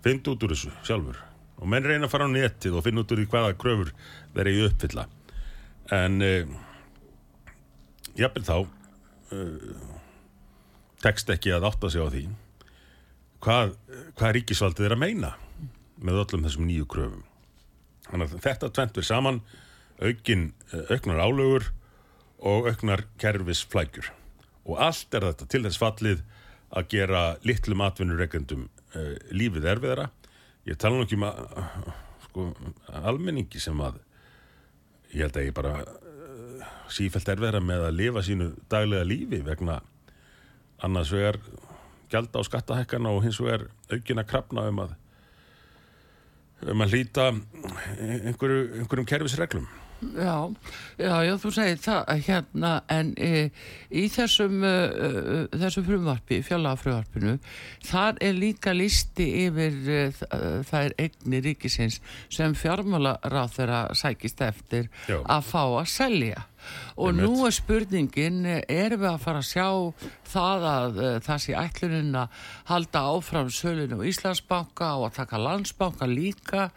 Finn 0.03 0.23
út 0.23 0.47
úr 0.47 0.55
þessu 0.55 0.71
sjálfur 0.87 1.19
og 1.63 1.71
menn 1.71 1.87
reyna 1.87 2.09
að 2.09 2.15
fara 2.17 2.27
á 2.27 2.35
netið 2.35 2.77
og 2.79 2.85
finna 2.87 3.05
út 3.05 3.15
úr 3.15 3.23
því 3.23 3.31
hvaða 3.31 3.57
kröfur 3.63 3.95
þeir 4.35 4.51
eru 4.51 4.69
uppfylla 4.69 5.07
en 5.95 6.19
uh, 6.27 6.55
jafnvel 8.19 8.47
þá 8.49 8.57
uh, 8.59 9.91
tekst 11.03 11.31
ekki 11.35 11.55
að 11.55 11.71
átta 11.71 11.91
sig 11.93 12.03
á 12.03 12.09
því 12.11 12.27
hvað, 13.43 13.77
hvað 14.19 14.35
ríkisvaldið 14.39 14.89
er 14.89 14.97
að 14.97 15.03
meina 15.03 15.33
með 16.03 16.23
öllum 16.25 16.47
þessum 16.47 16.67
nýju 16.69 16.89
kröfum. 16.91 17.23
Þannig 18.09 18.35
að 18.35 18.45
þetta 18.47 18.71
tvent 18.77 18.99
við 18.99 19.07
saman 19.09 19.41
aukin, 20.03 20.49
eh, 20.73 20.85
auknar 20.91 21.23
álögur 21.23 21.69
og 22.43 22.69
auknar 22.71 23.05
kerfisflækjur. 23.23 24.11
Og 24.67 24.79
allt 24.79 25.15
er 25.15 25.29
þetta 25.29 25.49
til 25.49 25.63
þess 25.67 25.81
fallið 25.81 26.25
að 26.73 26.89
gera 26.95 27.23
litlum 27.45 27.83
atvinnureikendum 27.85 28.69
uh, 28.97 29.15
lífið 29.35 29.67
erfiðara. 29.75 30.09
Ég 30.69 30.79
tala 30.79 30.99
nú 30.99 31.07
ekki 31.07 31.19
um 31.19 31.27
að, 31.27 31.41
sko, 32.29 32.47
almenningi 33.03 33.61
sem 33.63 33.81
að 33.83 33.99
ég 35.13 35.25
held 35.25 35.39
að 35.41 35.49
ég 35.49 35.57
bara 35.57 35.75
uh, 35.83 36.67
sífælt 36.93 37.33
erfiðara 37.35 37.63
með 37.65 37.87
að 37.89 37.99
lifa 37.99 38.23
sínu 38.27 38.49
daglega 38.71 39.09
lífi 39.09 39.43
vegna 39.47 39.81
annars 40.83 41.11
vegar 41.15 41.41
gjalda 42.13 42.43
á 42.43 42.47
skattahækkarna 42.47 43.11
og 43.11 43.25
hins 43.27 43.41
vegar 43.43 43.67
aukina 43.91 44.27
krafna 44.29 44.69
um 44.71 44.85
að 44.85 44.99
um 46.71 46.85
að 46.85 46.95
hlýta 46.95 47.31
einhverju, 47.33 48.59
einhverjum 48.79 49.09
kerfisreglum. 49.11 49.67
Já, 50.03 50.51
já, 50.99 51.15
já, 51.25 51.33
þú 51.39 51.53
segir 51.55 51.79
það 51.83 52.23
hérna 52.27 52.73
en 52.91 53.13
e, 53.17 53.31
í 53.95 54.05
þessum, 54.11 54.65
uh, 54.67 55.45
þessum 55.55 55.87
frumvarpi, 55.87 56.41
fjallafrumvarpinu, 56.47 57.37
þar 57.87 58.19
er 58.25 58.35
líka 58.37 58.75
listi 58.75 59.29
yfir 59.45 59.79
uh, 59.95 60.23
þær 60.69 60.97
eignir 60.99 61.47
ríkisins 61.47 62.01
sem 62.33 62.57
fjármálaráð 62.59 63.55
þeirra 63.59 63.83
sækist 63.99 64.43
eftir 64.45 64.91
Já. 65.07 65.21
að 65.23 65.47
fá 65.53 65.63
að 65.63 65.93
selja. 65.95 66.47
Og 66.97 67.15
nú 67.17 67.31
er 67.47 67.55
spurningin, 67.57 68.41
erum 68.69 69.03
við 69.03 69.11
að 69.11 69.21
fara 69.25 69.43
að 69.43 69.49
sjá 69.49 69.67
það 70.33 70.67
að 70.71 71.01
uh, 71.03 71.13
það 71.27 71.43
sé 71.45 71.57
ætlunin 71.59 72.19
að 72.23 72.41
halda 72.71 73.05
áfram 73.13 73.53
sölun 73.53 73.95
á 73.97 74.07
Íslandsbanka 74.13 74.91
og 74.99 75.07
að 75.09 75.19
taka 75.21 75.43
landsbanka 75.43 76.09
líka, 76.11 76.71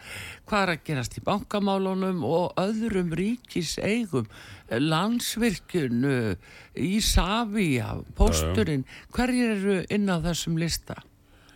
hvað 0.45 0.61
er 0.65 0.73
að 0.75 0.85
gerast 0.89 1.17
í 1.19 1.25
bankamálunum 1.25 2.21
og 2.27 2.53
öðrum 2.61 3.15
ríkis 3.15 3.77
eigum, 3.83 4.29
landsvirkjun, 4.69 6.07
uh, 6.09 6.53
Ísafía, 6.75 7.91
pósturinn, 8.17 8.87
hverjir 9.15 9.57
eru 9.57 9.81
inn 9.93 10.09
á 10.11 10.19
þessum 10.23 10.57
lista 10.59 11.01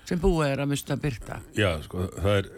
sem 0.10 0.20
búið 0.22 0.54
er 0.54 0.64
að 0.64 0.72
mista 0.72 0.96
að 0.96 1.06
byrta? 1.06 1.40
Já, 1.58 1.70
sko, 1.86 2.08
það 2.16 2.36
er, 2.36 2.52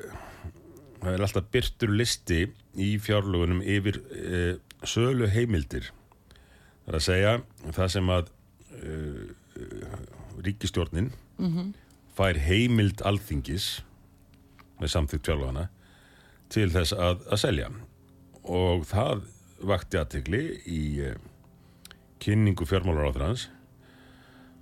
það 1.02 1.14
er 1.14 1.24
alltaf 1.28 1.48
byrtur 1.52 1.96
listi 2.00 2.42
í 2.80 2.92
fjárlugunum 3.04 3.64
yfir 3.66 4.00
e, 4.16 4.44
sölu 4.88 5.28
heimildir. 5.30 5.92
Það 6.86 6.94
er 6.94 6.98
að 6.98 7.06
segja 7.06 7.34
það 7.78 7.92
sem 7.96 8.12
að 8.12 8.32
e, 8.78 8.96
ríkistjórnin 10.42 11.12
fær 12.18 12.38
heimild 12.42 13.02
alþingis 13.06 13.84
með 14.82 14.94
samþykkt 14.96 15.30
fjárlugana 15.30 15.68
til 16.52 16.70
þess 16.74 16.94
að, 16.94 17.22
að 17.30 17.42
selja. 17.44 17.70
Og 18.44 18.86
það 18.90 19.28
vakti 19.62 19.98
aðtegli 20.02 20.44
í 20.66 20.82
e, 21.06 21.14
kynningu 22.22 22.66
fjármálaráðurans 22.70 23.50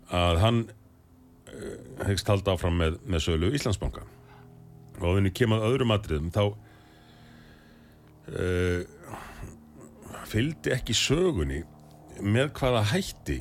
að 0.09 0.39
hann 0.43 0.61
hegst 2.07 2.29
halda 2.29 2.53
áfram 2.55 2.77
með, 2.79 2.97
með 3.09 3.19
sölu 3.25 3.51
Íslandsbanka 3.55 4.05
og 4.99 5.11
ef 5.11 5.17
henni 5.19 5.31
kemur 5.35 5.63
öðrum 5.63 5.93
atriðum 5.95 6.31
þá 6.35 6.43
uh, 8.35 8.81
fylgdi 10.29 10.73
ekki 10.75 10.95
sögunni 10.97 11.63
með 12.19 12.51
hvaða 12.59 12.83
hætti 12.91 13.39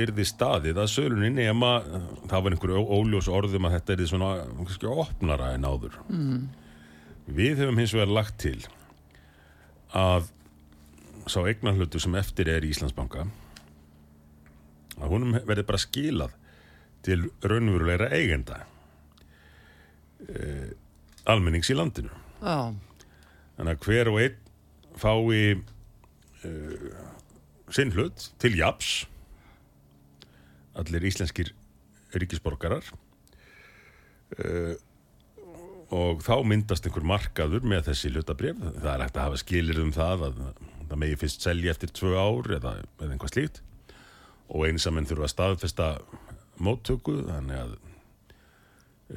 yrði 0.00 0.24
staðið 0.28 0.78
að 0.80 0.90
sölunni 0.92 1.30
nema 1.34 1.80
það 2.30 2.44
var 2.44 2.54
einhverju 2.54 2.82
óljós 2.96 3.28
orðum 3.32 3.66
að 3.68 3.76
þetta 3.76 3.96
yrði 3.96 4.08
svona 4.12 4.30
kannski 4.58 4.90
opnara 4.90 5.52
en 5.56 5.66
áður 5.66 5.96
mm. 6.06 6.42
við 7.26 7.62
hefum 7.62 7.80
hins 7.80 7.94
vegar 7.96 8.14
lagt 8.20 8.38
til 8.42 8.58
að 9.96 10.30
sá 11.30 11.40
eignarhlutu 11.42 12.00
sem 12.02 12.14
eftir 12.18 12.48
er 12.50 12.64
í 12.64 12.70
Íslandsbanka 12.72 13.26
að 15.00 15.10
honum 15.10 15.36
verði 15.48 15.66
bara 15.66 15.82
skilað 15.82 16.36
til 17.04 17.24
raunverulegra 17.40 18.10
eigenda 18.12 18.60
eh, 20.28 20.72
almennings 21.30 21.70
í 21.72 21.76
landinu. 21.76 22.12
Já, 22.40 22.72
Þannig 23.56 23.76
að 23.76 23.86
hver 23.86 24.08
og 24.08 24.18
einn 24.22 24.36
fái 25.00 25.40
uh, 26.44 27.00
sinn 27.70 27.92
hlut 27.94 28.30
til 28.42 28.56
japs 28.58 29.06
allir 30.78 31.04
íslenskir 31.10 31.52
ríkisborgarar. 32.14 32.86
Uh, 34.38 34.74
og 35.90 36.22
þá 36.22 36.36
myndast 36.46 36.86
einhver 36.86 37.06
markaður 37.06 37.64
með 37.66 37.88
þessi 37.90 38.12
hlutabrif. 38.14 38.58
Það 38.60 38.92
er 38.92 39.04
hægt 39.04 39.16
að 39.18 39.26
hafa 39.26 39.40
skilir 39.42 39.80
um 39.82 39.90
það 39.94 40.28
að 40.28 40.42
það 40.90 41.00
megi 41.02 41.18
fyrst 41.18 41.46
selja 41.46 41.72
eftir 41.74 41.90
tvö 41.94 42.12
ár 42.14 42.50
eða, 42.58 42.74
eða 43.00 43.14
einhvað 43.14 43.32
slíkt. 43.34 43.62
Og 44.50 44.66
eins 44.66 44.86
að 44.86 44.96
menn 44.96 45.08
þurfa 45.10 45.26
að 45.26 45.32
staðfesta 45.34 45.88
móttöku 46.62 47.16
þannig 47.26 47.58
að 47.64 47.74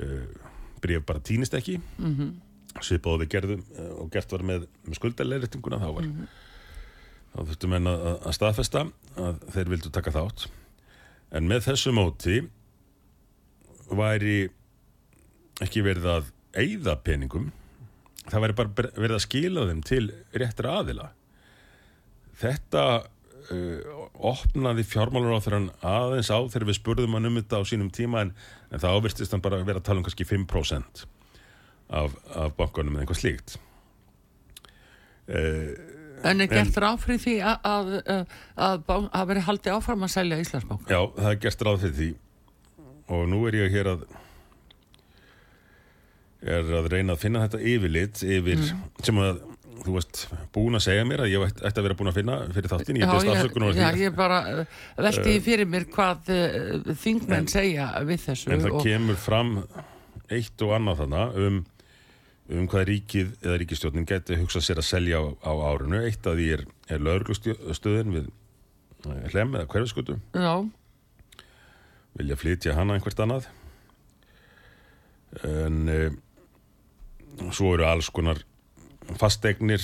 uh, 0.02 0.50
bref 0.82 1.06
bara 1.06 1.22
týnist 1.22 1.54
ekki. 1.58 1.80
Mm 1.98 2.16
-hmm. 2.18 2.34
svipað 2.82 3.14
og 3.14 3.22
við 3.22 3.32
gerðum 3.36 3.64
uh, 3.78 3.94
og 4.02 4.12
gert 4.14 4.32
var 4.32 4.44
með, 4.44 4.68
með 4.86 5.00
skuldarleiritinguna 5.02 5.82
þá 5.82 5.90
var 5.94 6.10
þá 7.34 7.40
þurftum 7.50 7.74
menn 7.74 7.90
að, 7.90 8.04
að- 8.12 8.28
að 8.30 8.36
staðfesta 8.38 8.84
að 9.24 9.40
þeir 9.56 9.72
vildu 9.74 9.92
taka 9.94 10.14
þátt. 10.16 10.46
En 11.34 11.48
með 11.50 11.66
þessu 11.72 11.94
móti 11.98 12.38
væri 13.94 14.38
ekki 15.64 15.84
verið 15.86 16.08
að 16.18 16.30
eyða 16.58 16.96
peningum. 17.06 17.50
Það 18.30 18.44
væri 18.46 18.56
bara 18.58 18.92
verið 18.96 19.16
að 19.18 19.24
skila 19.26 19.66
þeim 19.70 19.82
til 19.86 20.04
réttra 20.40 20.78
aðila. 20.80 21.10
Þetta 22.40 22.84
uh, 23.04 24.06
opnaði 24.32 24.86
fjármálur 24.88 25.36
á 25.38 25.44
þeirra 25.44 25.60
aðeins 25.90 26.30
á 26.34 26.38
þegar 26.46 26.68
við 26.70 26.78
spurðum 26.80 27.18
hann 27.18 27.30
um 27.30 27.38
þetta 27.42 27.60
á 27.62 27.64
sínum 27.70 27.92
tíma 27.94 28.24
en, 28.26 28.32
en 28.72 28.82
það 28.82 28.98
ávirtist 29.00 29.34
hann 29.36 29.44
bara 29.46 29.60
að 29.62 29.68
vera 29.70 29.82
að 29.84 29.88
tala 29.90 30.02
um 30.02 30.08
kannski 30.08 30.26
5% 30.30 31.04
af, 31.94 32.16
af 32.34 32.56
bankanum 32.58 32.96
eða 32.96 33.04
einhvað 33.06 33.22
slíkt. 33.22 33.58
Uh, 35.24 35.74
en 36.30 36.44
er 36.44 36.52
gert 36.52 36.82
ráð 36.84 37.00
fyrir 37.06 37.22
því 37.24 37.38
að, 37.52 37.94
að, 38.56 39.24
veri 39.30 39.46
haldið 39.48 39.78
áfram 39.78 40.06
að 40.08 40.14
selja 40.16 40.42
Íslandsbanka? 40.44 40.90
Já, 40.90 41.02
það 41.20 41.32
er 41.32 41.40
gert 41.46 41.66
ráð 41.68 41.80
fyrir 41.86 41.98
því. 42.02 42.12
Og 43.14 43.26
nú 43.30 43.42
er 43.50 43.60
ég 43.64 43.74
hér 43.74 43.92
að 43.94 44.06
er 46.44 46.72
að 46.76 46.92
reyna 46.92 47.16
að 47.16 47.24
finna 47.24 47.44
þetta 47.46 47.60
yfirlit 47.74 48.24
yfir, 48.28 48.64
sem 49.04 49.20
að 49.24 49.44
þú 49.84 49.96
veist 49.98 50.22
búin 50.56 50.78
að 50.78 50.86
segja 50.86 51.06
mér 51.08 51.24
að 51.26 51.34
ég 51.34 51.44
ætti 51.50 51.72
að 51.72 51.88
vera 51.88 51.98
búin 52.00 52.12
að 52.12 52.20
finna 52.20 52.38
fyrir 52.56 52.72
þáttin, 52.72 53.00
ég 53.02 53.14
afsökunar 53.14 53.74
á 53.74 53.76
já, 53.76 53.88
því 53.96 54.06
ég 54.06 54.16
bara 54.16 54.40
uh, 54.52 54.78
velti 55.08 55.26
því 55.28 55.36
fyrir 55.48 55.70
mér 55.70 55.88
hvað 55.92 56.32
uh, 56.34 56.94
þingmenn 57.04 57.50
segja 57.52 57.90
við 58.08 58.26
þessu 58.28 58.54
en 58.54 58.64
það 58.64 58.78
og, 58.78 58.88
kemur 58.88 59.20
fram 59.20 59.54
eitt 60.34 60.66
og 60.66 60.76
annað 60.78 61.04
þannig 61.04 61.42
um, 61.44 61.60
um 62.52 62.68
hvað 62.68 62.88
ríkið 62.90 63.34
eða 63.42 63.58
ríkistjórnin 63.62 64.08
geti 64.08 64.38
hugsað 64.40 64.66
sér 64.66 64.82
að 64.82 64.88
selja 64.90 65.20
á, 65.24 65.24
á 65.48 65.52
árinu. 65.72 66.02
Eitt 66.04 66.28
af 66.28 66.36
því 66.38 66.48
er, 66.58 66.64
er 66.92 67.04
lauruglustöðin 67.04 68.16
við 68.16 68.28
eh, 68.28 69.28
hlem 69.32 69.56
eða 69.56 69.70
hverfiskutu 69.72 70.18
Já, 70.36 70.54
vilja 72.20 72.40
flytja 72.40 72.76
hana 72.78 72.98
einhvert 72.98 73.24
annað. 73.24 73.50
En 75.48 75.88
e, 75.90 76.00
svo 77.50 77.74
eru 77.74 77.88
alls 77.88 78.12
konar 78.14 78.44
fasteignir 79.18 79.82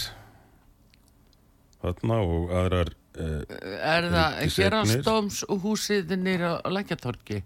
þarna 1.80 2.20
og 2.22 2.51
aðrar 2.54 2.92
e, 3.16 3.25
er 3.25 4.10
það 4.12 4.36
Ríkiseignir. 4.44 4.68
hérastóms 4.68 5.42
og 5.48 5.63
húsið 5.63 6.13
nýra 6.20 6.60
á 6.62 6.68
Lækjatorki 6.70 7.42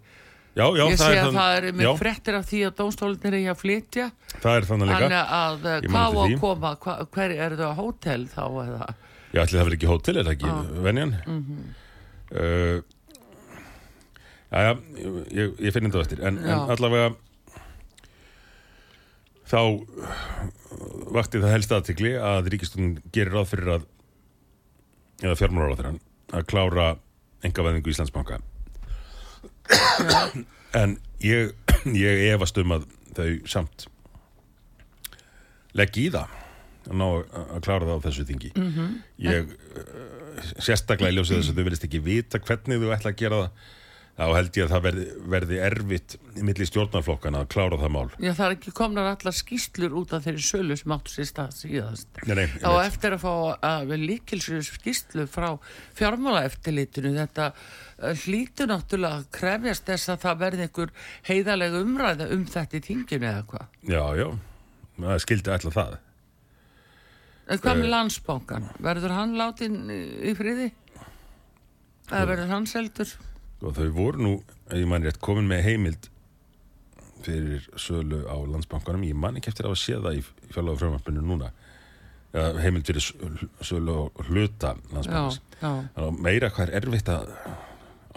já, 0.53 0.65
já, 0.77 0.83
Ég 0.89 0.97
sé 1.01 1.07
að 1.09 1.19
þann- 1.23 1.37
það 1.39 1.57
er 1.57 1.67
með 1.73 1.85
já, 1.87 1.91
fréttir 2.01 2.35
af 2.37 2.45
því 2.49 2.59
að 2.67 2.75
dómstólinir 2.79 3.33
er 3.39 3.51
að 3.53 3.61
flytja 3.63 4.05
það 4.43 4.57
er 4.59 4.67
þannig 4.69 4.91
líka 4.91 5.21
að 5.23 5.63
man 5.65 5.93
hvað 5.93 6.03
á 6.03 6.21
að 6.23 6.39
koma, 6.43 6.75
hva, 6.83 6.95
hver 7.15 7.31
er 7.47 7.55
það 7.57 7.75
hótel 7.79 8.27
þá 8.29 8.43
eða? 8.67 8.87
ég 9.33 9.41
ætli 9.43 9.57
það 9.59 9.65
verið 9.67 9.77
ekki 9.79 9.91
hótel, 9.93 10.17
er 10.17 10.23
það 10.27 10.35
ekki 10.37 10.49
Ah. 10.53 10.63
venjan 10.85 11.13
Mhm. 11.25 11.57
uh, 12.33 12.81
já, 14.53 14.59
já 14.61 14.73
ég, 15.33 15.55
ég 15.59 15.73
finn 15.73 15.89
þetta 15.89 15.97
á 15.97 16.03
eftir 16.05 16.21
en, 16.21 16.37
en 16.37 16.45
Já. 16.45 16.67
allavega 16.75 17.15
þá 19.49 19.59
vakti 21.13 21.41
það 21.41 21.51
helst 21.53 21.71
aðtikli 21.75 22.13
að 22.17 22.47
ríkistun 22.53 22.93
gerir 23.13 23.33
ráð 23.35 23.49
fyrir 23.53 23.73
að 23.77 23.83
eða 25.23 25.35
fjármálaráð 25.39 25.99
að 26.33 26.45
klára 26.49 26.87
engavæðingu 27.43 27.91
Íslandsbanka 27.93 28.39
en 30.81 30.97
ég, 31.23 31.53
ég 31.95 32.23
efast 32.33 32.57
um 32.61 32.75
að 32.77 32.87
þau 33.13 33.29
samt 33.49 33.87
legg 35.77 35.97
í 35.97 36.07
það 36.13 36.39
að 36.83 36.97
ná 36.99 37.05
að 37.07 37.61
klára 37.63 37.87
það 37.87 37.95
á 37.95 38.05
þessu 38.07 38.25
þingi. 38.27 38.51
Mhm. 38.59 38.89
ég 39.23 39.53
uh, 39.53 40.51
sérstaklega 40.59 41.13
í 41.13 41.17
ljósið 41.17 41.39
þess 41.39 41.53
að 41.53 41.59
þau 41.59 41.65
verðist 41.69 41.87
ekki 41.87 42.03
vita 42.03 42.41
hvernig 42.43 42.81
þau 42.81 42.91
ætla 42.97 43.13
að 43.13 43.21
gera 43.21 43.39
það 43.43 43.71
þá 44.13 44.23
held 44.37 44.57
ég 44.59 44.67
að 44.67 44.73
það 44.75 44.83
verði, 44.85 45.03
verði 45.33 45.57
erfitt 45.65 46.15
milli 46.45 46.65
stjórnarflokkana 46.69 47.39
að 47.41 47.47
klára 47.55 47.79
það 47.81 47.93
mál 47.95 48.03
Já, 48.21 48.29
það 48.37 48.43
er 48.45 48.55
ekki 48.57 48.73
komnar 48.77 49.07
allar 49.09 49.33
skýslur 49.33 49.95
út 49.97 50.13
af 50.13 50.27
þeirri 50.27 50.45
sölu 50.45 50.77
sem 50.77 50.93
áttu 50.93 51.15
sér 51.15 51.29
stað 51.31 51.55
síðast. 51.57 52.21
Nei, 52.27 52.35
nei, 52.37 52.45
veit. 52.53 52.67
eftir 52.85 53.15
að 53.17 53.23
fá 53.23 53.33
líkilsur 54.03 54.61
skýslu 54.67 55.25
frá 55.33 55.49
fjármálaeftilitinu 55.97 57.15
þetta 57.17 57.49
uh, 57.55 58.13
hlýtur 58.27 58.69
náttúrulega 58.69 59.23
að 59.23 59.27
krefjast 59.39 59.89
þess 59.89 60.13
að 60.13 60.23
það 60.27 60.39
verði 60.45 60.67
einhver 60.67 60.95
heiðalega 61.31 61.83
umræða 61.83 62.29
um 62.37 62.45
þetta 62.53 62.77
í 62.79 62.85
tinginu 62.91 63.29
eða 63.33 63.43
hvað. 63.49 63.67
já, 63.89 64.03
já, 64.21 64.27
það 65.01 65.23
skildi 65.25 65.55
ætla 65.57 65.77
það 65.81 65.99
En 67.43 67.59
hvað 67.59 67.73
Eh. 67.73 67.79
með 67.81 67.89
landsbankan? 67.91 68.69
Verður 68.79 69.11
hann 69.17 69.33
látin 69.35 69.73
í 69.91 70.31
friði? 70.37 70.69
Eða 72.07 72.27
verður 72.29 72.51
hann 72.53 72.67
seldur? 72.69 73.09
Og 73.63 73.75
þau 73.77 73.89
voru 73.95 74.23
nú, 74.25 74.33
ef 74.69 74.77
ég 74.79 74.87
man 74.89 75.03
rétt, 75.05 75.19
komin 75.23 75.47
með 75.49 75.63
heimild 75.67 76.09
fyrir 77.23 77.63
sölu 77.79 78.23
á 78.27 78.35
landsbankanum. 78.35 79.05
Ég 79.07 79.15
man 79.15 79.37
ekki 79.39 79.51
eftir 79.53 79.69
að 79.69 79.77
sé 79.79 79.95
það 79.95 80.17
í 80.19 80.23
fjárlega 80.51 80.79
frumvarpinu 80.81 81.21
núna 81.23 81.51
heimild 82.33 82.87
fyrir 82.89 83.05
sölu- 83.63 83.95
á 83.95 84.21
hluta 84.27 84.73
landsbankans. 84.91 85.39
Meira 86.19 86.49
hvað 86.51 86.67
er 86.73 86.81
erfitt 86.81 87.11
að 87.13 87.29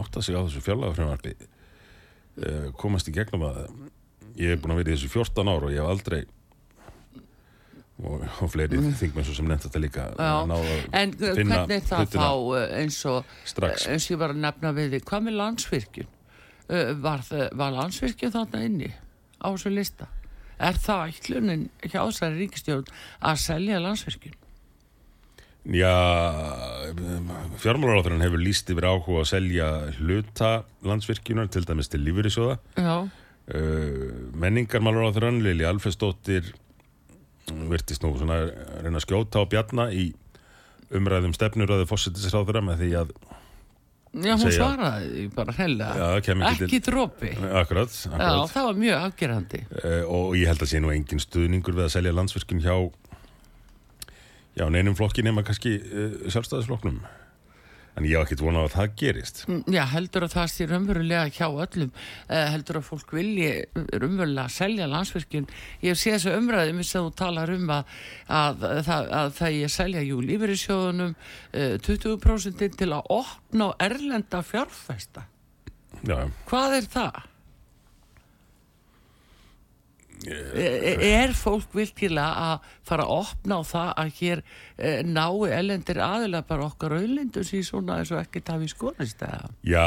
átta 0.03 0.23
sig 0.25 0.35
á 0.35 0.43
þessu 0.43 0.63
fjárlagafrömmarfi 0.67 1.35
uh, 1.39 2.73
komast 2.77 3.09
í 3.09 3.15
gegnum 3.17 3.47
að 3.47 3.61
ég 4.37 4.51
hef 4.53 4.61
búin 4.65 4.75
að 4.75 4.81
vera 4.83 4.91
í 4.93 4.97
þessu 4.99 5.13
14 5.15 5.49
ár 5.55 5.69
og 5.69 5.73
ég 5.73 5.81
hef 5.81 5.93
aldrei 5.95 6.25
og, 8.03 8.25
og 8.45 8.51
fleiri 8.53 8.81
þingmenn 9.01 9.25
svo 9.27 9.37
sem 9.39 9.49
nefnt 9.49 9.69
þetta 9.69 9.83
líka 9.83 10.07
Mm. 10.17 10.53
En 10.93 11.15
uh, 11.17 11.31
hvernig 11.33 11.77
er 11.79 11.87
það 11.87 12.13
þá 12.13 12.29
uh, 12.29 12.67
eins 12.77 12.99
og 13.09 13.25
strax. 13.49 13.87
eins 13.89 14.07
og 14.09 14.17
ég 14.17 14.21
var 14.21 14.35
að 14.35 14.43
nefna 14.45 14.73
við 14.77 14.99
hvað 15.07 15.27
með 15.27 15.39
landsvirkjun? 15.41 16.11
Uh, 16.67 16.93
var, 17.01 17.23
var 17.57 17.77
landsvirkjun 17.77 18.35
þarna 18.35 18.65
inni 18.67 18.91
á 18.93 19.47
þessu 19.49 19.73
lista? 19.73 20.09
Er 20.57 20.79
það 20.81 21.13
ætlunin 21.13 21.69
hjá 21.85 22.01
þessari 22.01 22.43
ríkistjórn 22.43 22.91
að 23.21 23.41
selja 23.45 23.81
landsvirkjun? 23.85 24.37
Já, 25.67 25.91
fjármálaráþurinn 27.59 28.23
hefur 28.23 28.39
líst 28.39 28.69
yfir 28.71 28.87
áhuga 28.87 29.25
að 29.25 29.31
selja 29.33 29.71
hluta 29.99 30.51
landsvirkjunar 30.87 31.49
til 31.51 31.65
dæmis 31.67 31.91
til 31.91 32.05
lífyrirsjóða 32.07 32.55
Já, 32.79 32.95
uh, 33.03 34.05
menningarmálaráþurinn 34.39 35.43
Lili 35.43 35.67
Alfredsdóttir 35.67 36.53
virtist 37.71 38.03
nú 38.05 38.13
svona 38.19 38.41
reyna 38.83 38.99
að 39.01 39.05
skjóta 39.07 39.43
á 39.43 39.45
bjarna 39.51 39.89
í 39.95 40.11
umræðum 40.95 41.35
stefnuröðu 41.35 41.87
fósittisráðura 41.91 42.63
með 42.65 42.83
því 42.85 42.91
að 43.03 43.13
já 44.17 44.33
hún 44.33 44.43
Segja- 44.47 44.57
svaraði 44.63 45.25
bara 45.35 45.53
Já, 45.99 46.05
það 46.15 46.21
kemur 46.29 46.47
ekki 46.65 46.79
drópi. 46.87 47.31
Akkurat, 47.37 47.93
Já, 47.93 48.13
akkurat. 48.15 48.53
það 48.55 48.69
var 48.71 48.79
mjög 48.81 49.03
afgerandi. 49.11 49.61
Uh, 49.77 50.05
og 50.09 50.37
ég 50.39 50.47
held 50.49 50.63
að 50.65 50.71
sé 50.73 50.81
nú 50.81 50.93
engin 50.95 51.21
stuðningur 51.21 51.77
við 51.77 51.85
að 51.89 51.93
selja 51.99 52.15
landsvirkjun 52.17 52.63
hjá 52.65 52.77
já, 54.57 54.65
neinum 54.73 54.97
flokki 54.97 55.25
nema 55.27 55.45
kannski 55.45 55.75
uh, 55.83 56.15
sjálfstæðisflokknum 56.33 57.03
en 57.97 58.05
ég 58.05 58.17
hef 58.19 58.27
ekkert 58.27 58.43
vonað 58.45 58.67
að 58.69 58.75
það 58.77 58.95
gerist 59.03 59.43
Mm, 59.49 59.63
Já, 59.73 59.83
heldur 59.93 60.27
að 60.27 60.35
það 60.37 60.51
sé 60.53 60.67
raunverulega 60.71 61.31
hjá 61.33 61.47
öllum, 61.65 61.93
heldur 62.29 62.79
að 62.81 62.87
fólk 62.91 63.15
vilji 63.17 63.51
raunverulega 63.75 64.49
selja 64.53 64.89
landsvirkjun. 64.91 65.47
Ég 65.87 65.97
sé 66.01 66.13
þessu 66.17 66.35
umræðum 66.37 66.83
sem 66.85 67.07
þú 67.07 67.15
talar 67.17 67.53
um 67.55 67.71
að, 67.77 67.95
að, 68.29 68.67
að, 68.83 69.09
að 69.21 69.33
það 69.39 69.57
ég 69.61 69.73
selja 69.77 70.03
jú 70.07 70.21
lífeyrissjóðunum 70.27 71.15
uh, 71.17 71.79
20% 71.87 72.67
til 72.77 72.91
að 72.93 73.09
opna 73.17 73.71
á 73.73 73.79
erlenda 73.89 74.43
fjárfesta. 74.45 75.25
Já, 76.05 76.27
Hvað 76.51 76.77
er 76.83 76.91
það? 76.93 77.25
Er, 80.27 81.03
er 81.05 81.35
fólk 81.37 81.75
virkilega 81.77 82.53
að 82.55 82.71
fara 82.87 83.05
að 83.05 83.19
opna 83.21 83.59
á 83.61 83.63
það 83.69 83.91
að 84.03 84.13
hér 84.19 84.43
eh, 84.43 85.03
nái 85.05 85.53
ellendir 85.55 86.01
aðilega 86.03 86.49
bara 86.49 86.67
okkar 86.71 86.97
auðlindu 86.97 87.45
síðan 87.47 87.69
svona 87.69 87.99
eins 88.01 88.13
og 88.15 88.23
ekki 88.23 88.43
tafi 88.47 88.71
skonist 88.73 89.23
eða? 89.23 89.53
já, 89.63 89.85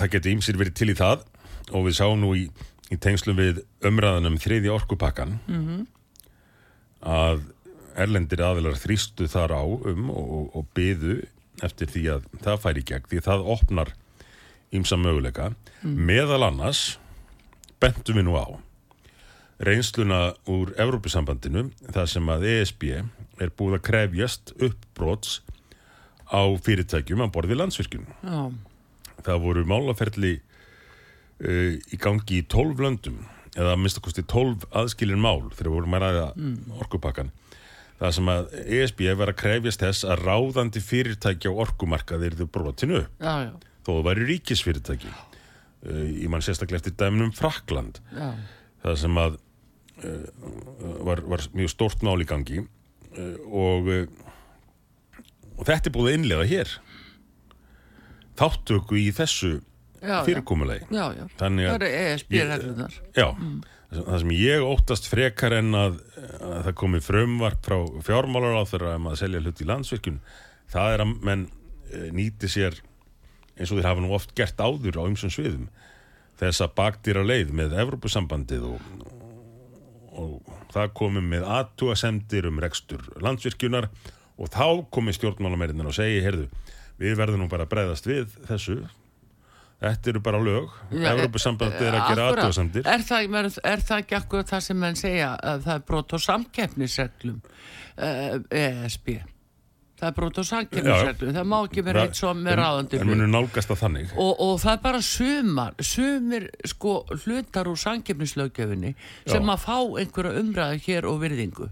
það 0.00 0.12
getur 0.16 0.34
ímsir 0.34 0.58
verið 0.60 0.76
til 0.80 0.90
í 0.92 0.98
það 0.98 1.24
og 1.70 1.86
við 1.86 1.98
sáum 2.00 2.20
nú 2.24 2.34
í, 2.36 2.44
í 2.90 2.98
tengslum 3.00 3.38
við 3.38 3.62
umræðanum 3.86 4.36
þriði 4.42 4.74
orkupakkan 4.74 5.38
-hmm. 5.46 5.86
að 7.06 7.46
erlendir 7.98 8.44
aðilar 8.44 8.78
þrýstu 8.78 9.28
þar 9.30 9.56
á 9.58 9.62
um 9.64 10.10
og, 10.10 10.54
og, 10.54 10.66
byðu 10.74 11.20
eftir 11.64 11.90
því 11.90 12.04
að 12.14 12.30
það 12.44 12.62
færi 12.62 12.84
í 12.84 12.88
gegn 12.92 13.10
því 13.10 13.24
það 13.26 13.50
opnar 13.56 13.92
ímsa 14.74 14.98
möguleika 15.00 15.52
meðal 15.82 16.44
annars 16.50 16.98
bentum 17.80 18.18
við 18.18 18.28
nú 18.28 18.36
á 18.38 18.67
reynsluna 19.64 20.32
úr 20.50 20.70
Evrópusambandinu 20.78 21.68
þar 21.90 22.10
sem 22.10 22.28
að 22.30 22.46
ESB 22.52 22.84
er 23.42 23.54
búið 23.58 23.78
að 23.78 23.86
krefjast 23.88 24.52
uppbrots 24.54 25.40
á 26.30 26.42
fyrirtækjum 26.62 27.24
að 27.24 27.32
borði 27.34 27.58
landsvirkjum. 27.58 28.06
Já, 28.22 28.40
Það 29.26 29.40
voru 29.42 29.64
málaferli 29.66 30.36
uh, 30.38 31.72
í 31.74 31.98
gangi 31.98 32.38
í 32.38 32.46
12 32.46 32.84
löndum 32.84 33.18
eða 33.58 33.72
að 33.74 33.80
mista 33.82 34.02
kosti 34.04 34.22
12 34.30 34.68
aðskilin 34.78 35.18
mál 35.18 35.48
þegar 35.56 35.72
vorum 35.74 35.96
að 35.98 36.04
ræða 36.04 36.26
orkupakkan. 36.78 37.32
Það 37.98 38.12
sem 38.14 38.28
að 38.30 38.52
ESB 38.78 39.00
var 39.18 39.32
að 39.32 39.40
krefjast 39.40 39.82
þess 39.82 40.06
að 40.06 40.22
ráðandi 40.28 40.82
fyrirtæki 40.84 41.50
á 41.50 41.58
orkumarkaði 41.64 42.28
eru 42.30 42.46
brotinu 42.46 43.00
upp 43.00 43.24
já, 43.26 43.48
já, 43.48 43.50
þó 43.82 43.90
það 43.96 44.06
væri 44.06 44.28
ríkisfyrirtæki. 44.30 45.10
Uh, 45.82 46.06
í 46.22 46.30
mann 46.30 46.44
sérstaklega 46.46 46.78
eftir 46.78 46.94
dæmnum 46.98 47.34
Frakland 47.34 47.98
já. 48.14 48.30
það 48.84 48.96
sem 49.02 49.18
að 49.18 49.40
var, 51.04 51.22
var 51.26 51.44
mjög 51.58 51.72
stórt 51.72 52.02
mál 52.06 52.20
í 52.22 52.26
gangi. 52.28 52.62
Uh, 53.18 53.34
og, 53.48 53.88
uh, 53.88 54.06
og 55.58 55.64
þetta 55.66 55.90
er 55.90 55.94
búið 55.96 56.10
að 56.12 56.18
innlega 56.20 56.48
hér. 56.52 56.74
Þáttöku 58.38 58.98
í 59.00 59.08
þessu 59.16 59.56
fyrirkomulegi 59.98 60.86
Þannig 61.40 61.66
að- 61.72 61.82
E 61.88 62.02
ESB-reglunar. 62.14 62.92
já, 63.16 63.26
það 63.90 64.18
sem 64.22 64.30
ég 64.30 64.62
óttast 64.62 65.08
frekar 65.10 65.56
en 65.58 65.72
að, 65.74 65.96
að 66.38 66.60
það 66.68 66.74
komi 66.78 67.00
frumvarp 67.02 67.64
frá 67.66 67.78
fjármálar 68.06 68.60
á 68.62 68.64
þeirra 68.70 68.92
um 68.94 69.08
að 69.10 69.16
selja 69.18 69.40
hlut 69.42 69.58
í 69.64 69.66
landsvirkjun 69.66 70.20
það 70.70 70.94
er 70.94 71.02
að 71.02 71.16
menn 71.26 71.48
nýti 72.14 72.46
sér 72.46 72.78
eins 73.58 73.72
og 73.72 73.80
þeir 73.80 73.88
hafa 73.90 74.04
nú 74.04 74.12
oft 74.14 74.36
gert 74.38 74.60
áður 74.62 75.00
á 75.02 75.08
ymsum 75.10 75.32
sviðum 75.34 75.66
þess 76.38 76.62
að 76.62 76.76
bakdýra 76.78 77.26
leið 77.26 77.50
með 77.50 77.74
Evrópusambandið 77.82 78.68
og, 78.70 78.78
og 80.18 80.54
það 80.74 80.94
komum 80.98 81.28
með 81.32 81.46
aðtúasemdir 81.58 82.48
um 82.50 82.60
rekstur 82.62 83.04
landsvirkjunar 83.22 83.88
og 84.38 84.50
þá 84.54 84.86
komi 84.94 85.14
stjórnmálamerinnar 85.16 85.90
og 85.90 85.96
segi, 85.96 86.22
heyrðu, 86.24 86.48
við 87.00 87.18
verðum 87.18 87.44
nú 87.44 87.50
bara 87.50 87.66
að 87.66 87.74
breyðast 87.74 88.08
við 88.08 88.34
þessu. 88.48 88.80
Þetta 89.78 90.10
eru 90.10 90.20
bara 90.26 90.38
lög, 90.42 90.72
Já, 90.90 91.12
Evropasambandi 91.12 91.84
er 91.86 91.94
að 91.94 92.08
gera 92.10 92.22
aðtúasemdir 92.32 92.82
er, 92.82 93.02
er, 93.62 93.82
það 93.86 94.00
ekki 94.02 94.16
akkurat 94.18 94.48
það 94.50 94.64
sem 94.66 94.80
menn 94.82 94.98
segja 94.98 95.28
að 95.38 95.68
það 95.68 95.74
er 95.76 95.84
brot 95.86 96.14
á 96.14 96.18
samkeppnisreglum 96.24 97.36
uh, 97.38 98.40
ESB 98.50 99.12
það 99.98 100.08
er 100.08 100.14
brot 100.16 100.38
á 100.38 100.44
samkeppnisreglum 100.48 101.34
það 101.36 101.48
má 101.50 101.56
ekki 101.58 101.84
vera 101.86 102.04
eitt 102.06 102.18
svo 102.18 102.32
með 102.38 102.58
ráðandi 102.60 102.98
En 102.98 103.02
hlut. 103.04 103.10
munur 103.12 103.30
nálgast 103.32 103.72
að 103.74 103.80
þannig. 103.82 104.12
Og, 104.14 104.30
og 104.44 104.52
það 104.62 104.74
er 104.76 104.82
bara 104.84 105.00
sumar 105.04 105.78
sumir 105.82 106.46
sko 106.70 106.92
hlutar 107.24 107.70
úr 107.70 107.80
samkeppnislöggjöfinni 107.82 108.92
sem 109.26 109.50
að 109.54 109.64
fá 109.64 109.76
einhverja 110.02 110.42
umræðu 110.42 110.82
hér 110.86 111.08
og 111.10 111.18
virðingu. 111.24 111.70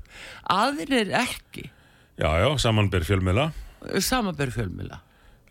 Aðrir 0.56 1.12
ekki. 1.22 1.68
Já, 2.16 2.30
já, 2.42 2.48
samanber 2.58 3.06
fjölmiðla. 3.06 3.50
Samanber 4.02 4.50
fjölmila 4.50 5.02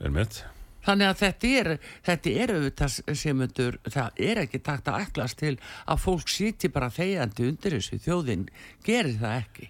er 0.04 0.12
mitt 0.12 0.42
Þannig 0.86 1.08
að 1.10 1.18
þetta 1.18 1.50
er, 1.60 1.68
þetta 2.06 2.32
er 2.44 2.52
auðvitað 2.54 2.96
sem 3.18 3.40
undur, 3.42 3.78
það 3.90 4.20
er 4.28 4.42
ekki 4.44 4.60
takt 4.62 4.92
að 4.92 5.08
æklast 5.08 5.40
til 5.40 5.56
að 5.90 6.04
fólk 6.04 6.30
sýti 6.30 6.70
bara 6.70 6.92
þegjandi 6.94 7.48
undir 7.50 7.74
þessu. 7.80 7.98
Þjóðin, 8.04 8.44
gerir 8.86 9.18
það 9.18 9.40
ekki. 9.40 9.70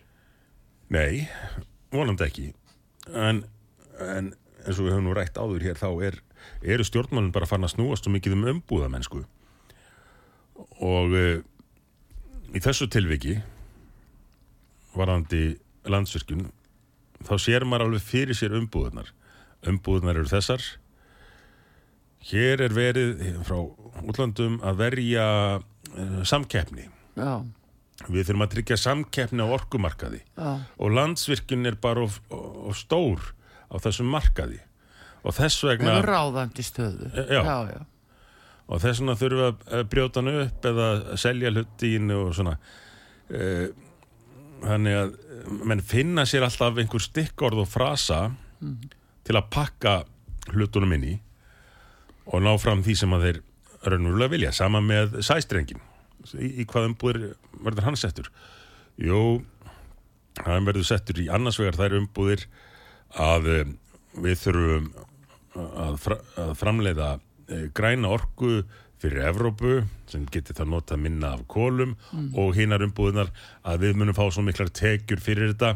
Nei, 0.91 1.23
vonandi 1.95 2.27
ekki 2.27 2.49
en, 3.13 3.43
en 4.01 4.31
eins 4.65 4.79
og 4.79 4.87
við 4.87 4.95
höfum 4.95 5.09
nú 5.09 5.15
rætt 5.17 5.37
áður 5.37 5.65
hér 5.67 5.79
þá 5.79 5.89
er, 6.07 6.19
eru 6.63 6.85
stjórnmálinn 6.87 7.33
bara 7.35 7.49
farin 7.49 7.67
að 7.67 7.75
snúast 7.75 8.05
svo 8.05 8.13
mikið 8.13 8.37
um 8.37 8.47
umbúðamennsku. 8.55 9.25
Og 10.85 11.15
e, 11.17 11.25
í 12.55 12.63
þessu 12.63 12.87
tilviki 12.91 13.37
varandi 14.95 15.57
landsvirkjun 15.91 16.47
þá 17.27 17.35
sér 17.41 17.65
maður 17.67 17.89
alveg 17.89 18.05
fyrir 18.05 18.37
sér 18.37 18.55
umbúðunar 18.57 19.11
umbúðunar 19.69 20.19
eru 20.19 20.29
þessar. 20.29 20.63
Hér 22.25 22.63
er 22.65 22.73
verið 22.73 23.21
frá 23.45 23.59
útlandum 24.05 24.57
að 24.65 24.81
verja 24.81 25.27
e, 25.55 26.05
samkeppni. 26.25 26.87
Já, 27.17 27.45
við 28.11 28.27
þurfum 28.27 28.43
að 28.45 28.53
tryggja 28.55 28.77
samkeppni 28.81 29.45
á 29.45 29.47
orkumarkaði 29.55 30.19
já, 30.21 30.49
og 30.77 30.91
landsvirkjun 30.97 31.65
er 31.71 31.77
bara 31.81 32.03
of, 32.05 32.19
of 32.29 32.75
stór 32.77 33.21
á 33.71 33.75
þessum 33.81 34.09
markaði 34.11 34.59
og 35.25 35.33
þess 35.33 35.63
vegna 35.65 35.99
ráðandi 36.05 36.61
stöðu. 36.67 37.07
Já. 37.15 37.41
já, 37.41 37.55
já. 37.71 37.79
og 38.67 38.81
þess 38.83 38.99
vegna 39.01 39.15
þurfum 39.17 39.39
við 39.41 39.47
að- 39.79 39.87
brjóta 39.89 40.21
hann 40.21 40.33
upp 40.43 40.67
eða 40.71 40.89
selja 41.17 41.53
hlutín 41.55 42.11
og 42.17 42.33
svona 42.37 42.57
Eh, 43.25 43.71
þannig 44.61 44.93
að 44.99 45.15
menn 45.65 45.79
finna 45.81 46.27
sér 46.29 46.43
alltaf 46.45 46.77
einhver 46.77 47.01
stikkorð 47.01 47.63
og 47.63 47.67
frasa 47.71 48.19
til 49.25 49.33
að 49.39 49.47
pakka 49.49 49.93
hlutunum 50.53 50.93
inn 50.93 51.07
í 51.09 51.13
og 52.29 52.43
ná 52.45 52.51
fram 52.61 52.83
því 52.85 52.95
sem 52.99 53.15
að 53.17 53.25
þeir 53.25 53.39
raunverulega 53.89 54.29
vilja, 54.35 54.51
sama 54.53 54.77
með 54.85 55.17
sæstrengin 55.25 55.81
í, 56.33 56.51
í 56.61 56.67
hvað 56.69 56.91
umbúðir 56.91 57.25
verður 57.61 57.89
hann 57.89 57.99
settur? 57.99 58.31
Jú, 59.01 59.41
hann 60.45 60.67
verður 60.67 60.87
settur 60.87 61.19
í 61.21 61.29
annars 61.31 61.59
vegar 61.61 61.77
þær 61.79 61.99
umbúðir 62.01 62.47
að 63.21 63.51
eh, 63.51 63.75
við 64.25 64.41
þurfum 64.45 64.89
að, 65.55 65.99
fra, 66.03 66.19
að 66.41 66.53
framleiða 66.59 67.11
eh, 67.47 67.67
græna 67.75 68.11
orku 68.15 68.63
fyrir 69.01 69.27
Evrópu 69.29 69.81
sem 70.09 70.23
geti 70.31 70.55
þá 70.55 70.63
nota 70.71 70.97
minna 70.97 71.33
af 71.35 71.43
kólum 71.51 71.97
og 72.39 72.55
hinar 72.57 72.83
umbúðinar 72.85 73.29
að 73.67 73.83
við 73.83 73.99
munum 73.99 74.17
fá 74.17 74.23
svo 74.31 74.43
miklar 74.45 74.71
tekjur 74.73 75.21
fyrir 75.21 75.51
þetta 75.53 75.75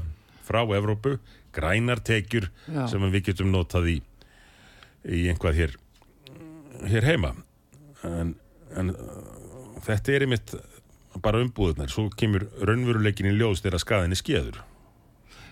frá 0.50 0.64
Evrópu, 0.64 1.20
grænar 1.54 2.02
tekjur 2.02 2.50
Já. 2.66 2.88
sem 2.90 3.04
við 3.14 3.30
getum 3.30 3.52
notað 3.54 3.92
í, 3.92 3.98
í 5.06 5.28
einhvað 5.30 5.60
hér, 5.60 5.76
hér 6.90 7.06
heima. 7.06 7.36
En, 8.08 8.34
en 8.80 8.94
þetta 9.86 10.16
er 10.16 10.26
einmitt 10.26 10.56
bara 11.24 11.42
umbúðinar, 11.44 11.90
svo 11.92 12.10
kemur 12.14 12.48
raunveruleikin 12.62 13.32
í 13.32 13.38
ljós 13.38 13.64
þegar 13.66 13.82
skaðinni 13.82 14.20
skeður 14.20 14.60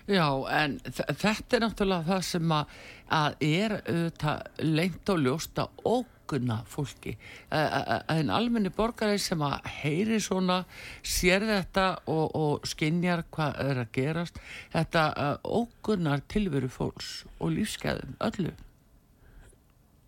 Já, 0.08 0.24
en 0.56 0.78
þetta 0.88 1.58
er 1.58 1.62
náttúrulega 1.66 2.06
það 2.06 2.22
sem 2.24 2.52
að, 2.56 2.76
að 3.12 3.42
er 3.44 3.74
auðvitað 3.82 4.62
lengt 4.64 5.10
og 5.12 5.18
ljóst 5.20 5.60
að 5.60 5.82
ógunna 5.84 6.56
fólki. 6.72 7.12
En 7.52 8.32
almenni 8.32 8.72
borgari 8.72 9.20
sem 9.20 9.44
að 9.44 9.68
heyri 9.82 10.16
svona, 10.24 10.62
sér 11.04 11.44
þetta 11.50 11.84
og, 12.08 12.24
og 12.40 12.70
skinjar 12.70 13.26
hvað 13.36 13.60
er 13.66 13.82
að 13.82 13.92
gerast, 13.98 14.40
þetta 14.72 15.04
ógunnar 15.44 16.24
tilveru 16.32 16.72
fólks 16.72 17.26
og 17.36 17.52
lífsgæðum, 17.58 18.16
öllu. 18.30 18.56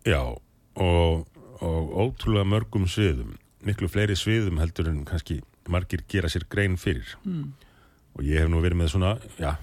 Já, 0.09 0.23
og, 0.81 1.41
og 1.61 1.95
ótrúlega 2.07 2.49
mörgum 2.55 2.89
sviðum, 2.89 3.37
miklu 3.67 3.89
fleiri 3.91 4.15
sviðum 4.17 4.61
heldur 4.61 4.89
en 4.91 5.03
kannski 5.07 5.41
margir 5.71 6.03
gera 6.09 6.29
sér 6.31 6.47
grein 6.49 6.77
fyrir. 6.81 7.15
Mm. 7.25 7.51
Og 8.17 8.25
ég 8.27 8.43
hef 8.43 8.49
nú 8.51 8.61
verið 8.63 8.81
með 8.81 8.93
svona, 8.93 9.11
já, 9.39 9.55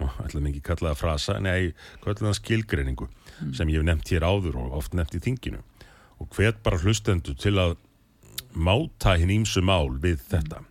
ætlaðum 0.00 0.50
ekki 0.50 0.64
kalla 0.64 0.92
það 0.92 1.00
frasa, 1.00 1.38
nei, 1.42 1.72
kallað 2.02 2.26
það 2.28 2.38
skilgreiningu 2.40 3.08
sem 3.56 3.70
ég 3.72 3.80
hef 3.80 3.86
nefnt 3.88 4.12
hér 4.12 4.26
áður 4.26 4.58
og 4.60 4.74
oft 4.80 4.96
nefnt 4.96 5.16
í 5.16 5.22
þinginu. 5.24 5.62
Og 6.20 6.28
hvet 6.36 6.60
bara 6.64 6.80
hlustendur 6.82 7.38
til 7.40 7.54
að 7.60 7.78
máta 8.52 9.16
hinn 9.20 9.32
ímsu 9.40 9.62
mál 9.64 9.96
við 10.02 10.20
þetta. 10.28 10.64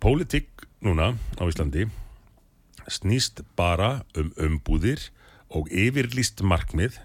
Pólitík 0.00 0.66
núna 0.84 1.14
á 1.36 1.44
Íslandi 1.44 1.88
snýst 2.86 3.42
bara 3.58 4.04
um 4.16 4.30
umbúðir 4.38 5.08
og 5.50 5.70
yfirlýst 5.70 6.42
markmið, 6.46 7.00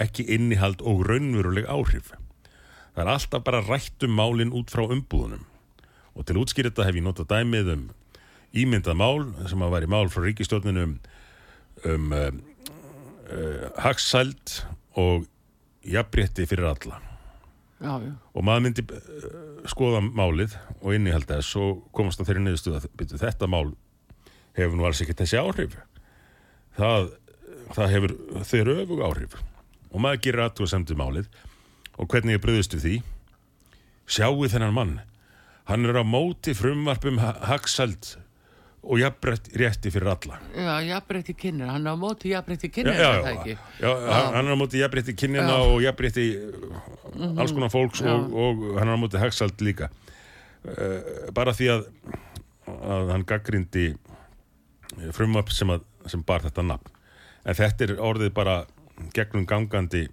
ekki 0.00 0.26
innihald 0.34 0.82
og 0.82 1.04
raunveruleg 1.06 1.68
áhrif. 1.70 2.12
Það 2.92 3.02
er 3.04 3.10
alltaf 3.14 3.44
bara 3.46 3.62
rætt 3.64 4.04
um 4.04 4.16
málin 4.18 4.52
út 4.52 4.72
frá 4.72 4.84
umbúðunum. 4.84 5.44
Og 6.12 6.26
til 6.28 6.40
útskýrita 6.42 6.84
hef 6.84 6.98
ég 6.98 7.04
notað 7.04 7.30
dæmið 7.30 7.70
um 7.72 7.84
ímyndað 8.52 8.98
mál 9.00 9.22
sem 9.48 9.62
að 9.64 9.76
væri 9.76 9.88
mál 9.88 10.10
frá 10.12 10.26
ríkistjórninu 10.26 10.82
um, 10.84 10.98
um 11.88 12.10
uh, 12.12 12.26
uh, 13.32 13.70
hagsæld 13.80 14.58
og 15.00 15.24
jafnrétti 15.88 16.44
fyrir 16.48 16.68
alla. 16.68 17.00
Já, 17.82 17.96
já. 18.04 18.12
Og 18.36 18.44
maður 18.44 18.66
myndi 18.66 18.84
uh, 18.84 19.38
skoða 19.72 20.02
málið 20.04 20.58
og 20.82 20.92
innihald 20.92 21.30
þess 21.30 21.56
og 21.62 21.80
komast 21.96 22.20
á 22.20 22.28
þeirri 22.28 22.44
niðurstuð 22.44 22.76
að 22.76 22.90
byrju, 23.00 23.22
þetta 23.22 23.48
mál 23.48 23.72
hefur 24.58 24.76
nú 24.76 24.84
alls 24.84 25.00
ekki 25.00 25.16
þessi 25.16 25.40
áhrif. 25.40 25.78
Það, 26.76 27.08
það 27.72 27.96
hefur 27.96 28.14
þeir 28.52 28.72
öfug 28.76 29.02
áhrif. 29.08 29.40
Og 29.92 30.04
maður 30.04 30.22
gerir 30.26 30.44
aðtúa 30.44 30.68
semdu 30.68 30.96
málið 30.96 31.32
og 32.02 32.10
hvernig 32.10 32.34
ég 32.36 32.42
bröðist 32.42 32.74
við 32.76 32.84
því. 32.86 32.94
Sjáu 34.10 34.48
þennan 34.50 34.74
mann. 34.74 34.94
Hann 35.70 35.86
er 35.86 36.00
á 36.02 36.04
móti 36.04 36.54
frumvarpum 36.58 37.20
ha- 37.22 37.36
hagsæld 37.52 38.16
og 38.82 38.98
jafnrétti 38.98 39.54
rétti 39.62 39.92
fyrir 39.94 40.08
alla. 40.10 40.40
Já, 40.58 40.72
jafnbreytti 40.82 41.34
kynir, 41.38 41.68
hann 41.70 41.86
er 41.86 41.94
á 41.94 41.96
móti 41.96 42.32
jafnbreytti 42.32 42.66
Já, 42.66 42.72
kynir, 42.74 42.96
já, 42.98 43.10
er 43.14 43.22
það 43.22 43.46
já, 43.46 43.58
já, 43.78 44.16
hann 44.34 44.48
er 44.50 44.56
á 44.56 44.58
móti 44.58 44.80
jafnrétti 44.82 45.14
kynjana 45.14 45.52
Já. 45.54 45.58
Mhm. 45.62 45.70
og 45.70 45.82
jafnrétti 45.86 46.24
alls 47.38 47.52
konar 47.54 47.70
fólks 47.70 48.02
og, 48.02 48.34
og 48.34 48.64
hann 48.80 48.88
er 48.90 48.98
á 48.98 49.02
móti 49.04 49.22
hagsæld 49.22 49.62
líka. 49.62 49.88
Uh, 50.66 51.30
bara 51.34 51.54
því 51.54 51.68
að, 51.76 51.86
að 52.66 53.12
hann 53.14 53.24
gaggrindi 53.26 53.86
frumvarp 55.14 55.50
sem, 55.54 55.70
að, 55.70 55.86
sem 56.10 56.22
bar 56.26 56.42
þetta 56.42 56.66
nafn. 56.66 56.90
En 57.46 57.54
þetta 57.58 57.86
er 57.86 57.94
orðið 58.02 58.34
bara 58.34 58.64
gegnum 59.14 59.46
gangandi 59.46 60.08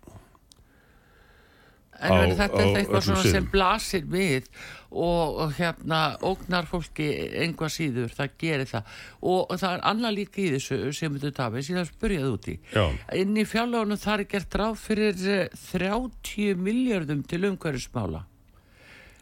En 2.02 2.12
á- 2.32 2.38
þetta 2.40 2.60
er 2.64 2.78
eitthvað 2.80 3.02
svona 3.04 3.22
sem 3.24 3.32
sviðum. 3.34 3.50
blasir 3.52 4.06
við 4.08 4.46
og, 4.90 5.40
og 5.44 5.54
hérna 5.58 6.00
ógnar 6.26 6.66
fólki 6.70 7.08
einhvað 7.44 7.74
síður, 7.76 8.14
það 8.16 8.30
gerir 8.40 8.70
það. 8.72 8.94
Og 9.22 9.52
það 9.60 9.74
er 9.76 9.84
annað 9.92 10.16
líka 10.16 10.42
í 10.42 10.50
þessu 10.56 10.80
sem 10.96 11.18
þetta 11.20 11.32
tafið, 11.44 11.66
síðan 11.68 11.90
spurjaði 11.90 12.32
út 12.34 12.48
í. 12.50 12.56
Já. 12.74 12.86
inn 13.20 13.36
í 13.38 13.46
fjárlegunum 13.46 14.00
þar 14.00 14.24
er 14.24 14.30
gert 14.32 14.60
ráð 14.62 14.76
fyrir 14.82 15.24
eh, 15.28 15.48
30 15.74 16.56
miljardum 16.58 17.24
til 17.28 17.42
umhverfismála. 17.52 18.24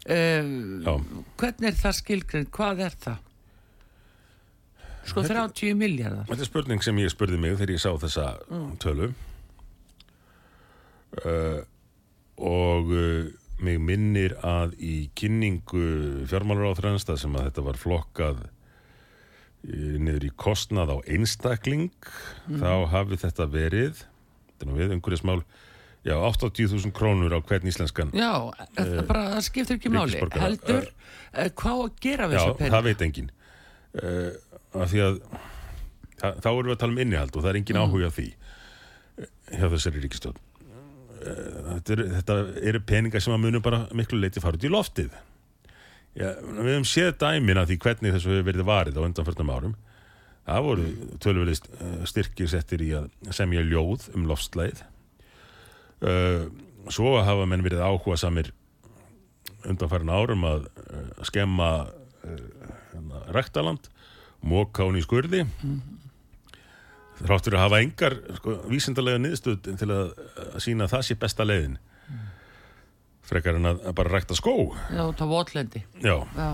Um, 0.08 1.24
hvernig 1.36 1.66
er 1.68 1.74
það 1.76 1.96
skilgrein, 1.98 2.46
hvað 2.54 2.84
er 2.86 2.94
það? 3.02 3.24
Sko 5.08 5.22
30 5.24 5.74
miljardar 5.76 6.26
Þetta 6.28 6.44
er 6.44 6.48
spurning 6.48 6.82
sem 6.84 6.96
ég 7.00 7.10
spurði 7.12 7.38
mig 7.40 7.54
þegar 7.58 7.74
ég 7.74 7.80
sá 7.82 7.90
þessa 8.00 8.24
tölu. 8.80 9.10
Uh, 11.24 11.60
og 12.38 12.92
uh, 12.94 13.30
mig 13.64 13.80
minnir 13.82 14.36
að 14.46 14.76
í 14.78 14.96
kynningu 15.18 16.26
fjármálur 16.30 16.70
á 16.70 16.78
þrænstað 16.78 17.22
sem 17.24 17.38
að 17.38 17.48
þetta 17.48 17.66
var 17.66 17.80
flokkað 17.80 18.42
uh, 18.44 19.94
niður 19.98 20.28
í 20.28 20.34
kostnað 20.38 20.94
á 20.94 20.96
einstakling 21.06 21.90
þá 22.46 22.86
hafi 22.94 23.18
þetta 23.18 23.48
verið 23.50 24.04
þetta 24.04 24.68
er 24.68 24.78
við 24.78 24.94
umhverjasmál 24.98 25.40
já, 26.06 26.14
80.000 26.14 26.94
krónur 26.94 27.34
á 27.34 27.40
hvern 27.42 27.68
íslenskan 27.68 28.14
Já, 28.16 28.32
uh, 28.48 29.02
bara 29.08 29.28
það 29.34 29.44
skiptir 29.48 29.78
ekki 29.78 29.92
máli. 29.92 30.22
Heldur, 30.38 30.88
uh, 30.88 31.48
hvað 31.58 31.84
að 31.84 32.02
gera 32.02 32.30
við 32.30 32.38
Já, 32.38 32.42
þessa 32.44 32.58
pening? 32.58 32.74
það 32.74 32.88
veit 32.88 33.06
enginn. 33.08 33.30
Uh, 33.98 34.30
af 34.78 34.92
því 34.92 35.02
að 35.04 35.20
það, 36.18 36.42
þá 36.44 36.50
erum 36.50 36.68
við 36.68 36.74
að 36.74 36.82
tala 36.82 36.94
um 36.94 37.02
innihald 37.04 37.36
og 37.36 37.44
það 37.44 37.50
er 37.50 37.60
engin 37.60 37.80
áhuga 37.80 38.10
á 38.10 38.12
því 38.14 38.26
eh, 38.28 39.30
hjá 39.58 39.66
þessari 39.74 40.04
ríkistjórn 40.04 40.38
uh, 40.38 40.47
þetta, 41.18 41.94
er, 41.94 42.04
þetta 42.18 42.38
eru 42.70 42.82
peningar 42.86 43.24
sem 43.24 43.34
að 43.34 43.42
munum 43.46 43.64
bara 43.64 43.84
miklu 43.96 44.20
leiti 44.20 44.42
fara 44.42 44.58
út 44.58 44.66
í 44.66 44.72
loftið. 44.72 45.16
Já, 46.18 46.32
við 46.40 46.72
hefum 46.72 46.88
séð 46.88 47.12
dæmin 47.20 47.60
að 47.60 47.72
því 47.72 47.78
hvernig 47.84 48.14
þessu 48.16 48.32
hefur 48.32 48.48
verið 48.48 48.68
varið 48.68 48.98
á 48.98 49.06
undanförnum 49.06 49.52
árum. 49.54 49.74
Það 50.48 50.64
voru 50.64 50.86
tölvöld 51.20 51.66
styrkir 52.08 52.48
settir 52.48 52.84
í 52.86 52.92
að 52.96 53.10
semja 53.36 53.64
ljóð 53.66 54.08
um 54.16 54.24
loftslæð 54.30 54.80
uh, 56.00 56.48
svo 56.88 57.18
hafa 57.20 57.46
menn 57.48 57.64
verið 57.66 57.84
áhuga 57.84 58.16
samir 58.20 58.52
undanfærin 59.68 60.12
árum 60.12 60.46
að 60.48 60.68
skemma 61.26 61.68
hérna, 62.22 63.22
rektaland 63.34 63.90
móka 64.40 64.86
hún 64.86 64.98
í 64.98 65.04
þráttur 67.18 67.56
að 67.56 67.64
hafa 67.64 67.80
engar 67.82 68.16
sko, 68.38 68.56
vísindarlega 68.70 69.20
niðurstöð 69.22 69.70
til 69.80 69.90
að, 69.90 70.10
að 70.48 70.58
sína 70.64 70.86
að 70.86 70.94
það 70.94 71.06
sé 71.08 71.16
besta 71.22 71.46
leiðin. 71.46 71.78
Frekar 73.28 73.58
en 73.58 73.68
að, 73.68 73.80
að 73.90 73.96
bara 73.98 74.12
rekta 74.14 74.36
skó. 74.38 74.54
Já, 74.94 75.02
það 75.18 75.32
votlendi. 75.34 75.82
já, 76.00 76.14
Já, 76.38 76.46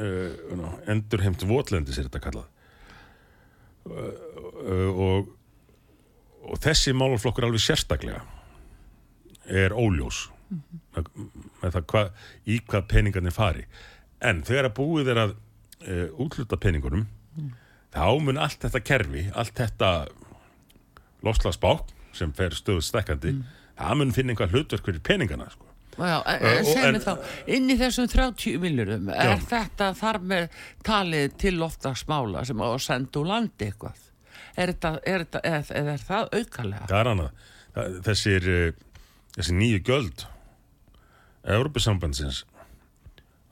uh, 0.00 0.68
endurheimt 0.92 1.44
votlendis 1.48 1.98
er 2.00 2.08
þetta 2.08 2.22
kallað. 2.28 2.46
Uh, 3.86 4.06
uh, 4.66 5.02
og 5.08 5.34
og 6.46 6.60
þessi 6.62 6.92
málaflokkur 6.94 7.48
alveg 7.48 7.58
sérstaklega 7.64 8.20
er 9.50 9.72
óljós. 9.74 10.28
Með, 10.94 11.08
með 11.58 11.72
það 11.74 11.86
hva, 11.90 12.02
í 12.46 12.58
hvað 12.62 12.84
peningarnir 12.92 13.34
fari. 13.34 13.64
En 14.22 14.44
þegar 14.46 14.68
að 14.68 14.76
búið 14.76 15.10
er 15.10 15.20
að 15.24 15.32
útluta 16.22 16.56
peningunum 16.62 17.02
þá 17.96 18.08
mun 18.22 18.40
allt 18.40 18.60
þetta 18.62 18.82
kerfi 18.84 19.26
allt 19.34 19.56
þetta 19.56 19.92
lofslagsbák 21.26 21.94
sem 22.16 22.32
fer 22.36 22.54
stöðut 22.56 22.86
stekkandi 22.86 23.38
það 23.76 23.98
mun 24.00 24.12
finna 24.16 24.34
einhvað 24.34 24.54
hlutverk 24.54 24.88
fyrir 24.88 25.02
peningana 25.04 25.48
sko. 25.52 25.64
Já, 25.96 26.20
en, 26.28 26.42
en- 26.44 26.94
mér 26.96 27.04
þá, 27.04 27.12
inn 27.56 27.70
í 27.72 27.76
þessum 27.80 28.08
30 28.12 28.58
miljurum, 28.60 29.08
er 29.12 29.38
þetta 29.48 29.90
þar 29.96 30.18
með 30.32 30.58
talið 30.84 31.36
til 31.40 31.54
loftagsmála 31.56 32.44
sem 32.44 32.60
á 32.60 32.66
að 32.68 32.82
senda 32.84 33.22
úr 33.22 33.30
landi 33.30 33.70
eitthvað? 33.70 34.02
Er, 34.56 34.72
þetta, 34.72 34.90
er, 35.04 35.24
þetta, 35.24 35.40
er, 35.48 35.92
er, 35.94 36.04
það 36.04 36.28
aukalega? 36.36 36.88
það 36.90 36.98
er 37.00 37.10
annað 37.12 37.96
þessir, 38.04 38.50
uh, 38.52 39.08
þessi 39.36 39.56
nýju 39.56 39.80
göld 39.88 40.26
Európusambandsins 41.56 42.44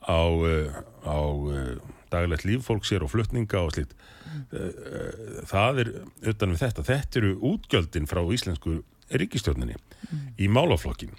á, 0.05 0.21
uh, 0.29 0.79
á 1.05 1.17
uh, 1.17 1.93
daglegt 2.13 2.45
líf 2.45 2.65
fólk 2.69 2.85
sér 2.85 3.05
og 3.05 3.13
flutninga 3.13 3.61
og 3.65 3.73
slíkt 3.73 3.93
það 5.49 5.81
er 5.83 5.91
utan 6.31 6.53
við 6.53 6.61
þetta, 6.63 6.85
þetta 6.87 7.21
eru 7.21 7.33
útgjöldin 7.51 8.09
frá 8.09 8.21
íslensku 8.35 8.79
ríkistjórninni 9.13 9.77
í 10.41 10.49
málaflokkin 10.51 11.13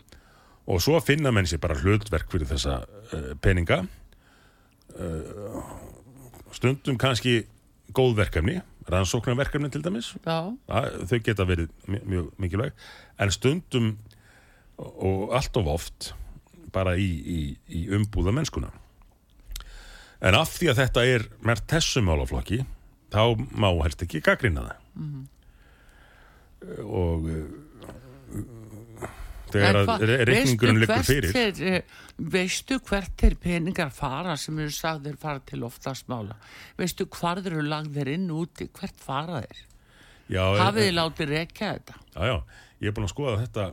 og 0.67 0.83
svo 0.83 0.99
finna 1.05 1.31
menn 1.35 1.47
sér 1.47 1.63
bara 1.63 1.79
hlutverk 1.79 2.31
fyrir 2.33 2.49
þessa 2.51 2.81
uh, 2.83 3.29
peninga. 3.39 3.85
Stundum 6.57 6.99
kannski 6.99 7.45
góð 7.95 8.17
verkefni 8.19 8.59
rannsóknarverkefni 8.91 9.71
til 9.71 9.83
dæmis. 9.83 10.13
Já, 10.23 10.51
þau 11.11 11.19
geta 11.23 11.47
verið 11.47 11.71
mjög, 11.91 12.03
mjög 12.07 12.27
mikilvæg. 12.43 12.85
En 13.23 13.33
stundum 13.35 13.93
og 14.77 15.35
allt 15.35 15.57
of 15.59 15.71
oft 15.71 16.11
bara 16.75 16.97
í, 16.99 17.07
í, 17.07 17.41
í 17.71 17.87
umbúða 17.95 18.35
mennskuna 18.35 18.73
en 20.21 20.37
af 20.37 20.55
því 20.57 20.71
að 20.73 20.81
þetta 20.83 21.05
er 21.09 21.27
mert 21.45 21.67
þessum 21.71 22.09
málaflokki 22.09 22.63
þá 23.15 23.23
má 23.55 23.69
helst 23.85 24.03
ekki 24.07 24.21
gaggrina 24.25 24.67
það 24.67 24.77
og 26.87 27.27
uh, 27.31 27.47
þegar 29.53 29.77
En 29.79 29.91
að 29.93 30.05
reikningurinn 30.29 30.81
liggur 30.83 31.05
fyrir 31.07 31.35
Þeir, 31.35 31.61
eh, 31.71 31.83
veistu 32.33 32.79
hvert 32.89 33.13
þeir 33.21 33.37
peningar 33.41 33.93
fara 33.95 34.35
sem 34.41 34.59
eru 34.59 34.73
sagðir 34.75 35.19
fara 35.21 35.43
til 35.47 35.61
loftagsmála? 35.63 36.37
Veistu 36.81 37.07
hvar 37.13 37.43
þeir 37.45 37.59
eru 37.59 37.67
lagðir 37.71 38.11
inn 38.17 38.27
úti? 38.35 38.69
Hvert 38.75 38.99
fara 39.01 39.43
þeir? 39.45 39.61
já, 40.33 40.43
en- 40.43 40.63
Hafið 40.65 40.89
þið 40.89 40.97
látið 40.97 41.31
rekja 41.31 41.73
þetta? 41.77 41.95
Já, 42.17 42.23
já, 42.27 42.37
ég 42.81 42.89
er 42.91 42.97
búin 42.97 43.07
að 43.07 43.15
skoða 43.15 43.37
þetta 43.45 43.69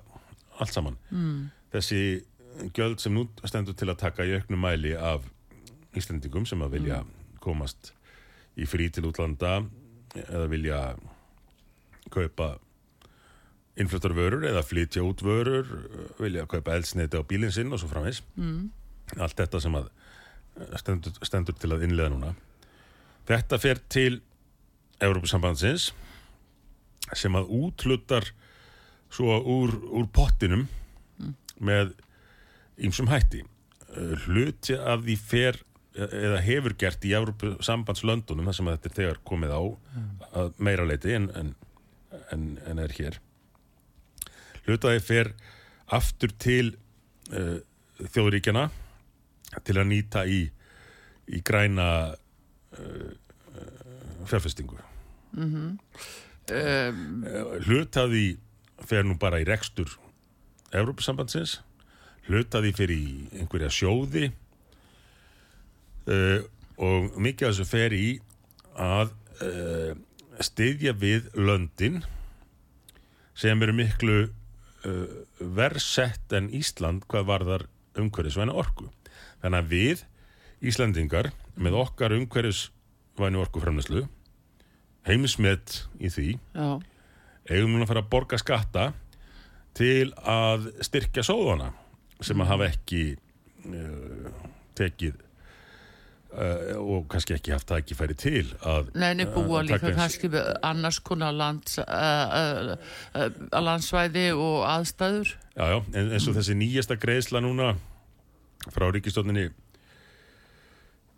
allt 0.62 0.74
saman. 0.76 0.98
Mm. 1.10 1.40
Þessi 1.74 2.02
gjöld 2.78 3.02
sem 3.02 3.16
nú 3.16 3.26
stendur 3.50 3.74
til 3.74 3.90
að 3.90 3.98
taka 4.04 4.28
í 4.28 4.36
auknum 4.38 4.62
mæli 4.62 4.94
af 4.94 5.26
Íslendingum 5.98 6.46
sem 6.46 6.62
að 6.62 6.76
vilja 6.78 7.00
komast 7.42 7.94
í 8.60 8.68
frí 8.70 8.90
til 8.94 9.08
útlanda 9.10 9.62
eða 10.14 10.46
vilja 10.52 10.80
kaupa 12.14 12.56
innfluttar 13.80 14.14
vörur 14.14 14.46
eða 14.46 14.62
flytja 14.66 15.02
út 15.06 15.24
vörur, 15.26 15.70
vilja 16.20 16.46
kaupa 16.50 16.76
eldsneiti 16.78 17.18
á 17.18 17.26
bílinn 17.26 17.54
sinn 17.54 17.74
og 17.74 17.82
svo 17.82 17.90
framvegs. 17.90 18.22
Mm. 18.38 18.70
Allt 19.18 19.40
þetta 19.40 19.62
sem 19.64 19.78
að 19.80 19.90
stendur, 20.78 21.16
stendur 21.26 21.58
til 21.58 21.72
að 21.74 21.88
innlega 21.88 22.14
núna. 22.14 22.34
Þetta 23.26 23.58
fer 23.62 23.82
til 23.90 24.20
Európusambandsins 25.02 25.90
sem 27.18 27.34
að 27.36 27.50
útlutar 27.50 28.30
svo 29.14 29.40
úr, 29.40 29.74
úr 29.90 30.06
pottinum 30.14 30.68
með 31.64 31.96
ýmsum 32.82 33.10
hætti 33.10 33.44
Uh, 33.94 34.16
hluti 34.26 34.74
af 34.74 35.04
því 35.06 35.16
fer 35.22 35.60
eða 35.94 36.40
hefur 36.42 36.74
gert 36.80 37.06
í 37.06 37.14
sambandslöndunum 37.64 38.48
þar 38.50 38.58
sem 38.58 38.70
þetta 38.72 38.90
er 38.90 38.96
þegar 38.98 39.20
komið 39.30 39.54
á 39.54 39.62
að 40.42 40.54
meira 40.58 40.88
leiti 40.90 41.14
en, 41.14 41.30
en, 41.38 41.54
en, 42.34 42.48
en 42.66 42.82
er 42.82 42.96
hér. 42.98 43.20
Því 44.64 44.96
fer 45.04 45.34
aftur 45.94 46.34
til 46.40 46.76
uh, 47.36 47.60
þjóðríkjana 48.00 48.70
til 49.64 49.78
að 49.78 49.90
nýta 49.92 50.24
í, 50.26 50.48
í 51.30 51.42
græna 51.46 51.88
uh, 52.14 53.12
fjárfestingu. 54.26 54.80
Um, 55.34 55.78
hlutaði 57.68 58.38
fer 58.84 59.06
nú 59.06 59.20
bara 59.20 59.40
í 59.44 59.46
rekstur 59.48 59.92
Evrópusambandsins. 60.74 61.60
Hlutaði 62.26 62.72
fyrir 62.74 62.98
í 62.98 63.44
einhverja 63.44 63.70
sjóði 63.70 64.32
uh, 66.10 66.40
og 66.84 67.20
mikið 67.22 67.48
af 67.48 67.54
þessu 67.54 67.68
fer 67.70 67.96
í 67.96 68.08
að 68.80 69.14
uh, 69.46 69.94
styðja 70.44 70.96
við 70.98 71.30
löndin 71.38 72.02
sem 73.38 73.62
eru 73.66 73.76
miklu 73.78 74.18
uh, 74.26 75.20
versett 75.40 76.34
en 76.34 76.50
Ísland 76.54 77.06
hvað 77.10 77.30
varðar 77.30 77.68
umhverfisvæna 78.00 78.56
orku. 78.58 78.90
Þannig 79.44 79.60
að 79.60 79.72
við 79.74 80.04
Íslandingar 80.64 81.32
með 81.60 81.78
okkar 81.84 82.16
umhverfisvænu 82.16 83.42
orkuframneslu 83.44 84.08
heimsmet 85.08 85.84
í 86.00 86.10
því 86.12 86.30
já, 86.38 86.68
eigum 87.52 87.74
núna 87.74 87.86
að 87.86 87.92
fara 87.92 88.04
að 88.06 88.12
borga 88.14 88.40
skatta 88.40 88.86
til 89.76 90.14
að 90.30 90.70
styrkja 90.86 91.26
sóðana 91.26 91.72
sem 92.24 92.40
að 92.40 92.52
hafa 92.54 92.70
ekki 92.72 93.04
uh, 93.68 94.30
tekið 94.78 95.20
uh, 96.34 96.76
og 96.82 97.08
kannski 97.12 97.36
ekki 97.38 97.54
haft 97.56 97.70
tækifæri 97.70 98.18
til 98.20 98.46
að 98.62 98.92
neini 98.98 99.28
búa 99.30 99.62
að 99.62 99.72
líka 99.72 99.94
kannski 99.96 100.30
annars 100.66 101.00
konar 101.06 101.36
lands, 101.36 101.80
uh, 101.80 101.88
uh, 101.88 102.76
uh, 103.18 103.60
landsvæði 103.64 104.30
og 104.36 104.64
aðstæður. 104.70 105.36
Já, 105.54 105.66
já, 105.70 105.78
en, 105.94 106.14
eins 106.14 106.30
og 106.30 106.38
þessi 106.38 106.58
nýjasta 106.58 106.98
greiðsla 107.00 107.44
núna 107.44 107.74
frá 108.72 108.90
ríkistofninni 108.94 109.50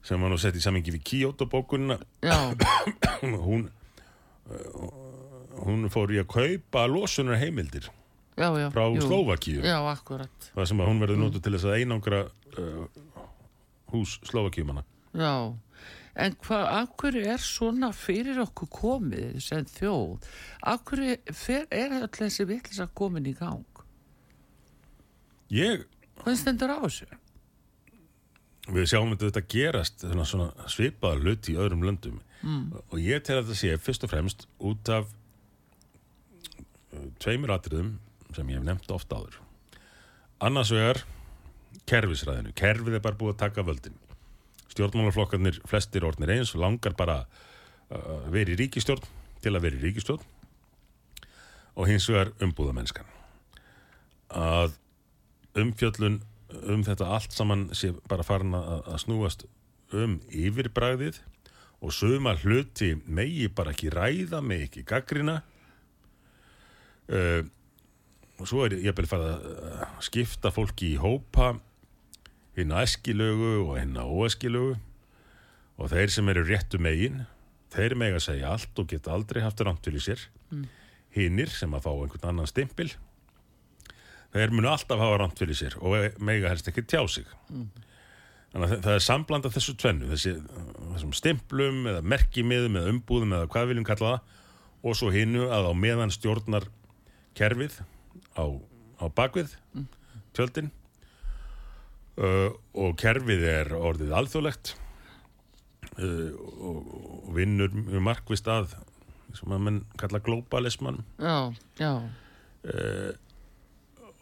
sem 0.06 0.22
var 0.22 0.30
nú 0.30 0.38
sett 0.42 0.58
í 0.58 0.62
samingi 0.62 0.94
við 0.94 1.06
Kyoto-bókunina 1.10 1.98
Já, 2.26 2.38
hún 3.48 3.70
uh, 4.52 5.04
hún 5.66 5.88
fór 5.94 6.14
í 6.14 6.20
að 6.22 6.30
kaupa 6.34 6.86
losunar 6.90 7.40
heimildir 7.42 7.88
já, 8.36 8.50
já. 8.60 8.68
frá 8.74 8.84
akkurat. 9.92 10.50
það 10.54 10.68
sem 10.70 10.84
að 10.84 10.92
hún 10.92 11.02
verður 11.04 11.22
notuð 11.22 11.46
til 11.46 11.56
þess 11.56 11.70
að 11.70 11.78
einangra 11.80 12.22
uh, 12.60 12.84
hús 13.94 14.20
Slovakíumanna 14.28 14.86
Já, 15.16 15.34
en 16.26 16.36
hvað, 16.44 16.90
hverju 17.00 17.26
er 17.34 17.44
svona 17.44 17.92
fyrir 17.96 18.42
okkur 18.44 18.72
komið 18.74 19.38
sem 19.44 19.68
þjóð? 19.70 20.26
Fer, 21.32 21.68
er 21.72 22.00
öll 22.02 22.12
þessi 22.12 22.48
vitlis 22.50 22.82
að 22.84 22.96
komin 23.00 23.30
í 23.30 23.36
gang? 23.38 23.64
ég, 25.54 25.86
Hvað 26.22 26.40
stendur 26.42 26.74
á 26.74 26.80
þessu? 26.84 27.08
við 28.74 28.88
sjáum 28.90 29.12
þetta 29.14 29.30
þetta 29.30 29.44
gerast 29.54 30.04
svona, 30.04 30.26
svona 30.26 30.70
svipaða 30.72 31.20
hlut 31.22 31.50
í 31.52 31.58
öðrum 31.62 31.84
löndum 31.86 32.16
mm. 32.42 32.64
og 32.90 32.98
ég 32.98 33.22
tel 33.26 33.38
að 33.38 33.52
þetta 33.52 33.60
sé 33.60 33.76
fyrst 33.82 34.06
og 34.08 34.12
fremst 34.14 34.48
út 34.58 34.90
af 34.94 35.12
uh, 36.96 37.06
tveimur 37.22 37.54
atriðum 37.54 38.00
sem 38.34 38.50
ég 38.50 38.58
hef 38.58 38.66
nefnt 38.66 38.90
ofta 38.92 39.20
áður. 39.22 39.38
Annars 40.44 40.72
vegar 40.74 41.04
kerfisræðinu. 41.88 42.52
Kerfið 42.58 42.98
er 42.98 43.04
bara 43.04 43.20
búið 43.20 43.36
að 43.36 43.42
taka 43.46 43.64
völdin. 43.68 43.96
Stjórnmálaflokkarnir, 44.76 45.62
flestir 45.70 46.04
orðnir 46.04 46.36
eins, 46.36 46.52
langar 46.60 46.96
bara 47.00 47.22
að 47.90 48.32
vera 48.34 48.52
í 48.52 48.58
ríkistjórn 48.60 49.06
til 49.44 49.54
að 49.54 49.68
vera 49.68 49.80
í 49.80 49.84
ríkistjórn 49.86 50.32
og 51.76 51.90
hins 51.90 52.08
vegar 52.10 52.32
umbúðamennskan. 52.44 53.08
Að 54.36 54.76
umfjöllun 55.56 56.20
um 56.72 56.84
þetta 56.86 57.08
allt 57.16 57.36
saman 57.36 57.70
sé 57.76 57.92
bara 58.10 58.26
farin 58.26 58.56
að, 58.58 58.84
að 58.92 59.02
snúast 59.06 59.46
um 59.96 60.20
yfirbræðið 60.34 61.20
og 61.86 61.94
suma 61.94 62.36
hluti 62.42 62.96
megi 63.06 63.50
bara 63.54 63.74
ekki 63.76 63.92
ræða, 63.94 64.42
megi 64.42 64.70
ekki 64.70 64.86
gaggrina 64.88 65.40
uh, 67.12 67.42
og 68.36 68.50
svo 68.50 68.66
er 68.66 68.78
ég 68.82 68.96
vel 68.98 69.08
farið 69.08 69.30
að 69.32 70.00
skipta 70.04 70.52
fólki 70.52 70.96
í 70.96 71.00
hópa 71.00 71.54
hinn 72.56 72.74
að 72.74 72.88
eskilögu 72.88 73.54
og 73.66 73.78
hinn 73.80 73.98
að 74.00 74.12
óeskilögu 74.16 74.76
og 75.76 75.92
þeir 75.92 76.14
sem 76.14 76.30
eru 76.32 76.46
réttu 76.48 76.80
megin 76.82 77.26
þeir 77.76 77.98
mega 78.00 78.20
að 78.20 78.28
segja 78.30 78.54
allt 78.54 78.80
og 78.80 78.92
geta 78.92 79.14
aldrei 79.16 79.42
haft 79.44 79.64
rámt 79.66 79.84
til 79.84 79.96
í 79.98 80.04
sér 80.04 80.22
mm. 80.52 80.68
hinnir 81.18 81.52
sem 81.52 81.74
að 81.76 81.88
fá 81.88 81.92
einhvern 81.94 82.30
annan 82.32 82.50
stimpil 82.50 82.92
þeir 84.36 84.54
munu 84.56 84.72
alltaf 84.72 85.02
hafa 85.02 85.20
rámt 85.22 85.36
til 85.40 85.50
í 85.52 85.58
sér 85.58 85.76
og 85.82 86.22
mega 86.24 86.52
helst 86.52 86.70
ekki 86.72 86.86
tjá 86.88 87.02
sig 87.12 87.28
mm. 87.50 87.68
þannig 88.54 88.78
að 88.78 88.88
það 88.88 88.94
er 88.94 89.06
samblanda 89.10 89.52
þessu 89.52 89.76
tvennu 89.82 90.12
þessi, 90.14 90.38
þessum 90.94 91.14
stimplum 91.18 91.84
eða 91.92 92.06
merkimiðum 92.16 92.80
eða 92.80 92.96
umbúðum 92.96 93.36
eða 93.40 93.52
hvað 93.52 93.70
viljum 93.74 93.90
kalla 93.90 94.16
það 94.16 94.42
og 94.86 94.98
svo 95.00 95.12
hinnu 95.12 95.50
að 95.50 95.72
á 95.72 95.74
meðan 95.76 96.14
stjórnar 96.14 96.70
kerfið 97.36 97.82
á, 98.40 98.46
á 99.02 99.06
bakvið 99.12 99.58
mm. 99.76 99.88
tjöldin 100.38 100.72
uh, 102.22 102.50
og 102.74 102.98
kerfið 103.02 103.46
er 103.52 103.72
orðið 103.78 104.16
alþjóðlegt. 104.20 104.76
Uh, 105.96 106.34
og, 106.60 106.92
og 107.26 107.32
vinnur 107.38 107.72
markvist 108.04 108.50
að 108.52 108.74
sem 109.36 109.52
að 109.52 109.64
mann 109.68 109.82
kalla 110.00 110.22
globalisman 110.24 111.02
já, 111.20 111.54
já. 111.80 111.92
Uh, 112.66 113.12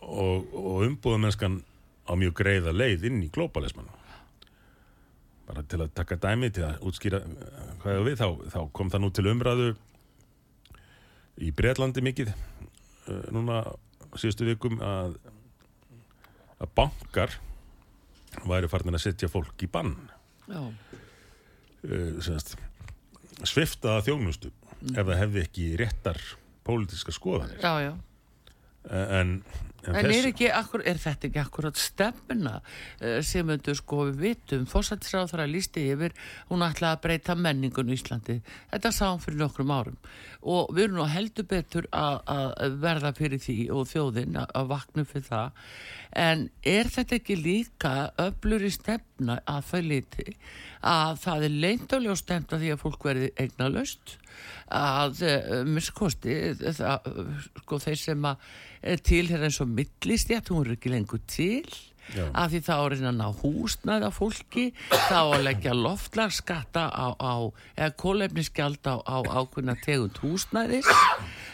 og, 0.02 0.54
og 0.54 0.86
umbúðamennskan 0.88 1.62
á 2.10 2.14
mjög 2.20 2.36
greiða 2.42 2.74
leið 2.76 3.08
inn 3.10 3.22
í 3.24 3.32
globalisman 3.34 3.90
bara 5.48 5.64
til 5.68 5.82
að 5.84 5.94
taka 5.96 6.18
dæmi 6.24 6.50
til 6.56 6.66
að 6.68 6.84
útskýra 6.88 7.22
hvað 7.84 7.96
er 7.96 8.06
við 8.08 8.20
þá, 8.20 8.28
þá 8.54 8.60
kom 8.76 8.92
það 8.92 9.04
nú 9.04 9.12
til 9.14 9.28
umræðu 9.32 9.70
í 11.44 11.50
Breitlandi 11.56 12.04
mikið 12.06 12.34
uh, 12.34 13.26
núna 13.34 13.64
síðustu 14.14 14.48
vikum 14.48 14.78
að 14.84 15.18
að 16.62 16.70
bankar 16.78 17.34
væri 18.48 18.70
farin 18.72 18.96
að 18.98 19.04
setja 19.06 19.30
fólk 19.32 19.64
í 19.66 19.70
bann. 19.72 19.96
Já, 20.48 20.62
uh, 21.84 22.44
sviftaða 23.44 24.04
þjónustu 24.08 24.52
Mm. 24.84 24.98
ef 25.00 25.08
það 25.08 25.20
hefði 25.22 25.42
ekki 25.46 25.66
réttar 25.80 26.18
pólitíska 26.68 27.14
skoðanir. 27.16 27.60
Já, 27.64 27.74
já. 27.80 27.94
En, 28.92 29.30
en, 29.88 29.98
En 30.00 30.10
er, 30.10 30.28
ekki, 30.30 30.48
akkur, 30.54 30.84
er 30.88 31.00
þetta 31.02 31.28
ekki 31.30 31.42
akkurat 31.42 31.80
stefna 31.80 32.54
eh, 33.00 33.20
sem 33.26 33.48
myndur 33.48 33.78
sko 33.78 34.08
við 34.10 34.22
vitum, 34.24 34.68
fórsættisráð 34.70 35.34
þar 35.34 35.46
að 35.46 35.54
lísti 35.58 35.86
yfir, 35.94 36.16
hún 36.52 36.66
ætlaði 36.66 36.98
að 36.98 37.04
breyta 37.06 37.36
menningun 37.40 37.92
í 37.92 37.98
Íslandi. 37.98 38.40
Þetta 38.72 38.94
sá 38.96 39.06
hún 39.10 39.24
fyrir 39.24 39.42
nokkrum 39.44 39.74
árum 39.74 40.00
og 40.44 40.74
við 40.76 40.88
erum 40.88 41.00
nú 41.00 41.08
heldur 41.08 41.48
betur 41.48 41.88
að, 41.96 42.18
að 42.28 42.80
verða 42.84 43.14
fyrir 43.16 43.40
því 43.44 43.58
og 43.76 43.86
þjóðin 43.92 44.40
að, 44.44 44.58
vakna 44.72 45.06
fyrir 45.08 45.28
það. 45.30 45.70
En 46.24 46.48
er 46.68 46.92
þetta 46.94 47.18
ekki 47.20 47.38
líka 47.40 47.94
öflur 48.22 48.66
í 48.68 48.72
stefna 48.74 49.40
að 49.50 49.70
þau 49.72 49.82
liti 49.88 50.36
að 50.84 51.22
það 51.24 51.48
er 51.48 51.56
leindalega 51.64 52.20
stefna 52.20 52.60
því 52.60 52.74
að 52.74 52.84
fólk 52.84 53.08
verði 53.08 53.32
eignalöst 53.40 54.18
að 54.74 55.24
uh, 55.28 55.56
miskosti 55.70 56.38
það, 56.60 57.10
sko 57.64 57.82
þeir 57.88 58.00
sem 58.04 58.30
að 58.30 58.46
eh, 58.82 59.00
tilhera 59.00 59.50
eins 59.50 59.62
og 59.64 59.74
millistjætt 59.74 60.54
hún 60.54 60.66
er 60.66 60.78
ekki 60.78 60.94
lengur 60.94 61.24
til 61.28 61.68
Já. 62.12 62.26
af 62.36 62.52
því 62.52 62.60
það 62.66 62.80
á 62.80 62.84
að 62.84 62.90
reyna 62.92 63.12
að 63.14 63.20
ná 63.22 63.28
húsnæða 63.40 64.10
fólki 64.12 64.66
þá 64.92 65.20
að 65.22 65.46
leggja 65.46 65.76
loftlarskatta 65.78 66.90
á, 66.92 67.08
á 67.16 67.36
eða 67.78 67.94
kólefnisgjald 68.04 68.84
á, 68.92 69.00
á 69.08 69.18
ákveðna 69.24 69.78
tegund 69.86 70.20
húsnæðis 70.20 70.90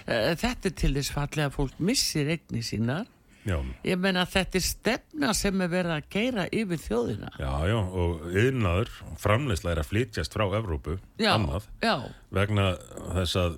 Eh, 0.09 0.33
þetta 0.39 0.69
er 0.69 0.75
til 0.77 0.93
þess 0.95 1.13
fallega 1.13 1.49
að 1.51 1.55
fólk 1.57 1.81
missir 1.85 2.29
eigni 2.33 2.63
sínar 2.65 3.05
já, 3.49 3.57
ég 3.89 4.01
meina 4.01 4.23
að 4.25 4.33
þetta 4.35 4.59
er 4.59 4.65
stefna 4.67 5.33
sem 5.37 5.63
er 5.65 5.71
verið 5.71 5.95
að 5.95 6.09
geira 6.15 6.45
yfir 6.61 6.83
þjóðina. 6.83 7.31
Já, 7.41 7.53
já, 7.69 7.77
og 8.03 8.27
yðnaður 8.43 8.91
framleysla 9.21 9.73
er 9.73 9.81
að 9.83 9.89
flytjast 9.91 10.37
frá 10.37 10.45
Evrópu 10.47 10.99
já, 11.19 11.31
annað 11.35 11.69
já, 11.83 11.95
vegna 12.35 12.69
þess 13.17 13.39
að 13.41 13.57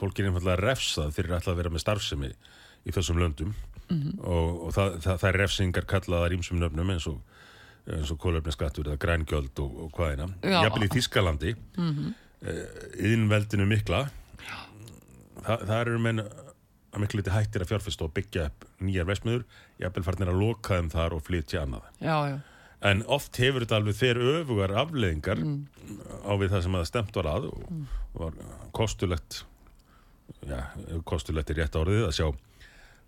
fólk 0.00 0.18
er 0.18 0.30
einfallega 0.30 0.62
refsað 0.62 1.12
fyrir 1.14 1.36
að 1.38 1.52
vera 1.60 1.72
með 1.72 1.84
starfsemi 1.84 2.32
í 2.82 2.94
þessum 2.94 3.20
löndum. 3.22 3.52
Mhm. 3.92 4.22
og, 4.24 4.60
og 4.66 4.70
það, 4.72 4.94
það, 5.04 5.16
það 5.20 5.28
er 5.28 5.38
refsingar 5.42 5.86
kallaðar 5.90 6.34
ímsum 6.36 6.60
nöfnum 6.62 6.92
eins 6.94 7.06
og 7.10 7.18
og 7.82 8.18
kólöfniskattur 8.22 8.86
eða 8.86 9.00
grængjöld 9.02 9.58
og, 9.58 9.78
og 9.84 9.96
hvaðina 9.96 10.28
jafnvel 10.42 10.86
í 10.86 10.90
Þískalandi 10.92 11.54
mm 11.76 11.88
-hmm. 11.90 12.12
yðinveldinu 12.94 13.66
mikla. 13.66 14.04
Þa, 15.42 15.56
það 15.66 15.80
eru 15.80 15.98
menn 15.98 16.22
að 16.92 17.00
miklu 17.04 17.20
liti 17.22 17.32
hættir 17.32 17.62
að 17.64 17.70
fjárfesta 17.72 18.04
og 18.06 18.12
byggja 18.16 18.46
upp 18.50 18.64
nýjar 18.84 19.06
vesmiður, 19.08 19.44
jafnvel 19.80 20.04
farnir 20.06 20.28
að 20.32 20.40
loka 20.42 20.76
þeim 20.78 20.90
þar 20.92 21.14
og 21.16 21.22
flytja 21.26 21.62
annað. 21.64 21.86
Já, 22.04 22.16
já. 22.32 22.38
En 22.82 23.04
oft 23.06 23.36
hefur 23.38 23.62
þetta 23.62 23.76
alveg 23.78 23.94
þeir 24.00 24.18
öfugar 24.42 24.72
afleðingar 24.82 25.38
Mm. 25.38 25.66
á 26.26 26.32
við 26.34 26.50
það 26.50 26.62
sem 26.62 26.74
að 26.80 26.86
stemt 26.90 27.14
var 27.16 27.28
að 27.30 27.44
og 27.52 27.62
var 28.18 28.32
kostulegt 28.72 29.44
já, 30.46 30.58
kostulegt 31.06 31.50
er 31.50 31.60
rétt 31.62 31.78
orðið 31.78 32.06
að 32.08 32.16
sjá 32.18 32.26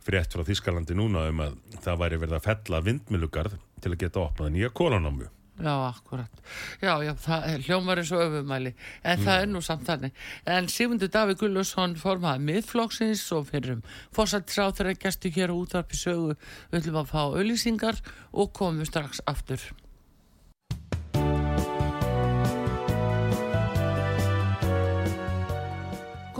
frétt 0.04 0.32
frá 0.36 0.44
Þískalandi 0.46 0.94
núna 0.94 1.28
um 1.30 1.40
að 1.40 1.56
það 1.82 1.98
væri 2.04 2.18
verið 2.22 2.36
að 2.38 2.44
fella 2.46 2.80
vindmilugarð 2.86 3.58
til 3.80 3.92
að 3.92 3.98
geta 4.04 4.20
opnað 4.20 4.52
nýja 4.54 4.70
kólanámu 4.70 5.28
Já, 5.54 5.74
akkurat. 5.86 6.40
Já, 6.82 6.98
já, 7.06 7.12
það 7.14 7.44
er 7.52 7.60
hljómar 7.68 8.00
eins 8.02 8.10
og 8.10 8.24
öfumæli, 8.24 8.72
en 9.06 9.20
það 9.22 9.42
er 9.44 9.52
nú 9.52 9.62
samt 9.62 9.86
þannig. 9.86 10.16
En 10.50 10.66
Sigmundur 10.66 11.12
Davík 11.14 11.38
Gullusson 11.44 11.94
formaði 12.00 12.42
miðflokksins 12.48 13.22
og 13.36 13.46
fyrir 13.52 13.76
um 13.76 13.84
fórsættisráð 14.16 14.74
þeirra 14.80 14.98
gæstu 15.06 15.30
hér 15.36 15.54
á 15.54 15.60
útvarpi 15.60 16.00
sögu 16.00 16.34
við 16.34 16.80
ætlum 16.80 17.00
að 17.04 17.14
fá 17.14 17.22
auðlýsingar 17.22 18.02
og 18.34 18.52
komum 18.58 18.90
strax 18.90 19.22
aftur. 19.30 19.62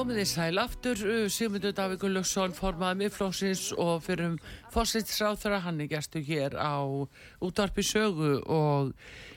Komið 0.05 0.19
þið 0.21 0.27
sæl 0.29 0.61
aftur, 0.61 1.03
uh, 1.09 1.27
Sigmundur 1.33 1.73
Davík 1.73 2.03
Gullusson 2.03 2.53
formaði 2.53 2.99
miðflokksins 3.01 3.63
og 3.81 4.03
fyrir 4.05 4.27
um 4.27 4.35
fórsættisráð 4.75 5.39
þeirra 5.41 5.61
hann 5.65 5.81
er 5.81 5.89
gæstu 5.89 6.21
hér 6.27 6.59
á 6.61 6.85
útvarpi 7.41 7.81
sögu 7.81 8.35
og 8.45 8.91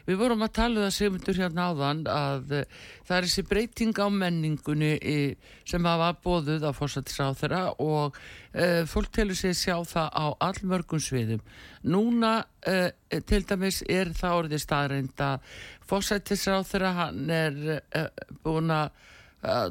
við 0.10 0.20
vorum 0.20 0.44
að 0.44 0.52
tala 0.60 0.82
um 0.82 0.90
það 0.90 0.94
Sigmundur 0.98 1.40
hérna 1.40 1.70
áðan 1.72 2.04
að 2.12 2.54
uh, 2.60 2.84
það 3.08 3.16
er 3.16 3.30
þessi 3.30 3.46
breyting 3.48 3.96
á 3.96 4.08
menningunni 4.12 4.92
í, 5.00 5.18
sem 5.64 5.88
hafa 5.88 6.12
bóðuð 6.28 6.68
á 6.68 6.72
fórsættisráð 6.76 7.42
þeirra 7.46 7.64
og 7.88 8.20
uh, 8.20 8.84
fólk 8.92 9.16
telur 9.16 9.40
sig 9.40 9.56
sjá 9.56 9.78
það 9.88 10.12
á 10.20 10.26
allmörgum 10.52 11.00
sviðum. 11.00 11.46
Núna 11.88 12.42
uh, 12.44 12.90
til 13.24 13.46
dæmis 13.48 13.86
er 13.88 14.12
það 14.12 14.42
orðið 14.44 14.68
staðreind 14.68 15.30
að 15.32 15.60
fórsættisráð 15.88 16.74
þeirra 16.74 16.98
hann 17.06 17.30
er 17.32 17.62
uh, 17.80 18.10
búin 18.44 18.82
að 18.84 19.16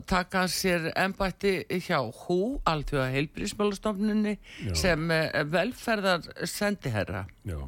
taka 0.09 0.47
sér 0.51 0.91
embætti 0.97 1.55
hjá 1.85 1.99
hú, 2.25 2.39
alltjóða 2.69 3.09
heilbrísmálastofnunni 3.15 4.37
sem 4.77 5.09
uh, 5.11 5.41
velferðar 5.53 6.29
sendiherra. 6.49 7.27
Já, 7.47 7.59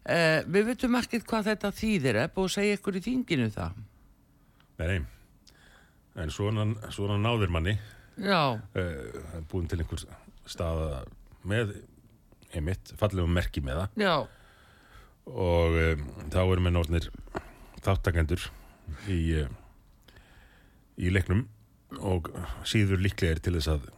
Uh, 0.00 0.40
við 0.48 0.70
veitum 0.70 0.94
ekkert 0.96 1.26
hvað 1.28 1.48
þetta 1.50 1.70
þýðir, 1.76 2.18
búið 2.32 2.46
að 2.48 2.52
segja 2.54 2.76
ykkur 2.78 2.96
í 2.96 3.02
þinginu 3.04 3.48
það? 3.52 3.74
nei, 4.80 5.02
En 6.16 6.32
svona, 6.32 6.64
svona 6.88 7.18
náður 7.20 7.52
manni. 7.52 7.74
Já, 8.16 8.56
uh, 8.56 9.42
búin 9.52 9.68
til 9.68 9.82
einhver 9.82 10.00
staða 10.48 11.02
með 11.44 11.74
einmitt, 12.56 12.94
fallegum 12.98 13.36
merki 13.36 13.60
með 13.62 13.82
það. 13.82 14.00
Já, 14.00 14.14
og 15.30 15.76
um, 15.84 16.06
þá 16.32 16.40
erum 16.42 16.66
við 16.70 16.74
norðnir 16.78 17.10
þáttakendur 17.84 18.48
í, 19.04 19.20
uh, 19.44 19.52
í 21.00 21.10
leiknum 21.14 21.46
og 22.06 22.28
síður 22.68 23.00
líklegir 23.02 23.40
til 23.42 23.56
þess 23.58 23.72
að 23.78 23.88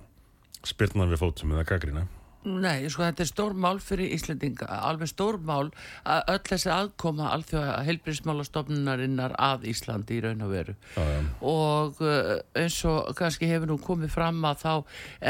spyrna 0.64 1.08
við 1.10 1.20
fótum 1.26 1.52
eða 1.56 1.68
gagrina 1.74 2.06
Nei, 2.42 2.88
sko 2.90 3.04
þetta 3.04 3.22
er 3.22 3.28
stór 3.30 3.52
mál 3.54 3.76
fyrir 3.78 4.10
Íslandinga, 4.16 4.66
alveg 4.66 5.06
stór 5.12 5.36
mál 5.46 5.68
að 6.02 6.30
öll 6.32 6.40
þessi 6.48 6.70
aðkoma 6.74 7.28
alþjóða 7.36 7.76
heilbríðsmálastofnunarinnar 7.86 9.34
að 9.38 9.66
Íslandi 9.70 10.16
í 10.16 10.22
raun 10.24 10.42
og 10.42 10.50
veru 10.50 10.74
Já, 10.96 11.04
já. 11.06 11.20
og 11.52 12.00
uh, 12.02 12.32
eins 12.58 12.80
og 12.90 13.12
kannski 13.18 13.46
hefur 13.46 13.70
nú 13.70 13.76
komið 13.84 14.10
fram 14.16 14.42
að 14.48 14.64
þá 14.64 14.72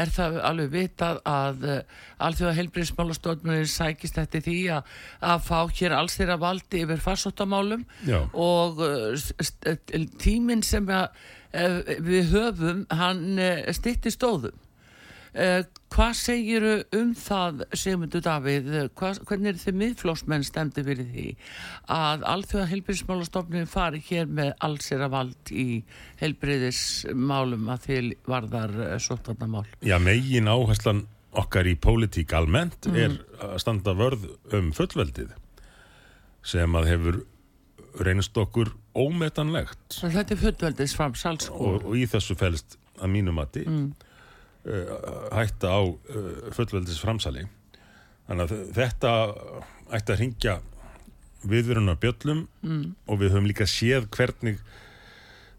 er 0.03 0.13
það 0.15 0.39
alveg 0.49 0.71
vitað 0.73 1.21
að 1.29 1.67
uh, 1.69 1.77
alþjóða 2.29 2.55
heilbríðsmálastofnunarin 2.61 3.69
sækist 3.75 4.17
eftir 4.23 4.45
því 4.47 4.57
að, 4.79 4.89
að 5.33 5.45
fá 5.51 5.59
hér 5.83 5.97
alls 5.99 6.17
þeirra 6.17 6.39
valdi 6.41 6.81
yfir 6.87 7.05
farsóttamálum 7.05 7.85
Já. 8.09 8.23
og 8.33 8.81
st- 9.21 9.77
tíminn 10.23 10.65
sem 10.65 10.89
að, 10.89 11.11
við 11.53 12.29
höfum 12.33 12.85
hann 12.89 13.25
uh, 13.37 13.71
stytti 13.75 14.13
stóðum. 14.13 14.55
Uh, 15.33 15.63
hvað 15.89 16.11
segiru 16.19 16.73
um 16.93 17.13
það 17.17 17.63
Sigmundur 17.73 18.21
Davíð, 18.21 18.67
hvað, 18.93 19.21
hvernig 19.25 19.49
er 19.49 19.61
þið 19.63 19.79
miðflósmenn 19.79 20.45
stemdi 20.45 20.83
fyrir 20.85 21.07
því 21.09 21.25
að 21.93 22.25
alþjóða 22.35 22.67
heilbyrðismálastofnun 22.69 23.71
fari 23.71 24.01
hér 24.05 24.29
með 24.29 24.51
allsera 24.67 25.09
vald 25.09 25.53
í 25.53 25.81
heilbyrðismálum 26.21 27.65
að 27.73 27.87
til 27.87 28.05
varðar 28.29 28.77
sóttarnamál 29.01 29.65
Já, 29.81 29.97
megin 29.97 30.51
áherslan 30.53 31.07
okkar 31.33 31.65
í 31.65 31.75
pólitík 31.81 32.33
almennt 32.37 32.85
er 32.93 33.17
að 33.41 33.57
standa 33.63 33.97
vörð 33.97 34.29
um 34.53 34.69
fullveldið 34.75 35.33
sem 36.45 36.77
að 36.77 36.89
hefur 36.91 37.19
reynst 38.05 38.37
okkur 38.37 38.73
ómetanlegt. 38.97 39.79
Svo 39.93 40.09
þetta 40.13 40.35
er 40.35 40.41
fullveldis 40.41 40.95
fram 40.97 41.15
salskó 41.17 41.57
og, 41.57 41.87
og 41.87 41.97
í 41.97 42.05
þessu 42.09 42.37
felst 42.39 42.77
að 42.99 43.13
mínu 43.15 43.33
mati 43.35 43.65
uh, 43.65 43.89
hætta 45.33 45.73
á 45.73 45.81
uh, 45.81 45.97
fullveldis 46.55 47.01
framsali. 47.01 47.47
Þannig 48.27 48.53
að 48.53 48.69
þetta 48.77 49.13
ætti 49.93 50.15
að 50.15 50.21
ringja 50.21 50.59
viðvörunar 51.43 51.99
bjöllum 51.99 52.45
mm. 52.63 52.85
og 53.09 53.19
við 53.19 53.33
höfum 53.33 53.49
líka 53.49 53.67
séð 53.67 54.07
hvernig 54.13 54.61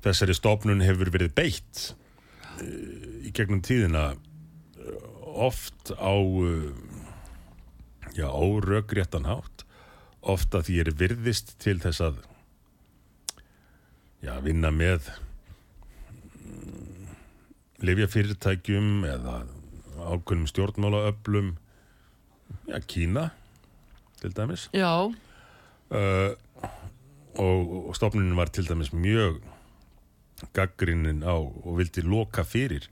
þessari 0.04 0.36
stofnun 0.36 0.84
hefur 0.84 1.12
verið 1.12 1.34
beitt 1.36 1.90
uh, 1.90 3.26
í 3.26 3.34
gegnum 3.34 3.64
tíðina 3.64 4.12
oft 5.34 5.90
á 5.98 6.14
já, 8.14 8.28
óröggréttan 8.30 9.26
hátt 9.26 9.64
oft 10.24 10.54
að 10.54 10.68
því 10.68 10.78
er 10.80 10.90
virðist 11.00 11.56
til 11.62 11.76
þess 11.82 12.04
að 12.04 12.22
já, 14.44 14.50
vinna 14.50 14.70
með 14.72 15.08
lifjafyrirtækjum 17.84 19.04
eða 19.08 19.44
ákveðnum 20.04 20.48
stjórnmálaöflum. 20.50 21.54
Já, 22.68 22.80
Kína 22.86 23.30
til 24.20 24.34
dæmis. 24.36 24.68
Já, 24.72 25.08
uh, 25.08 26.36
og, 27.40 27.88
og 27.88 27.96
stofnunin 27.96 28.36
var 28.36 28.52
til 28.52 28.68
dæmis 28.68 28.92
mjög 28.92 29.40
gaggrinnin 30.52 31.24
á 31.24 31.34
og 31.34 31.78
vildi 31.78 32.04
loka 32.04 32.44
fyrir 32.44 32.88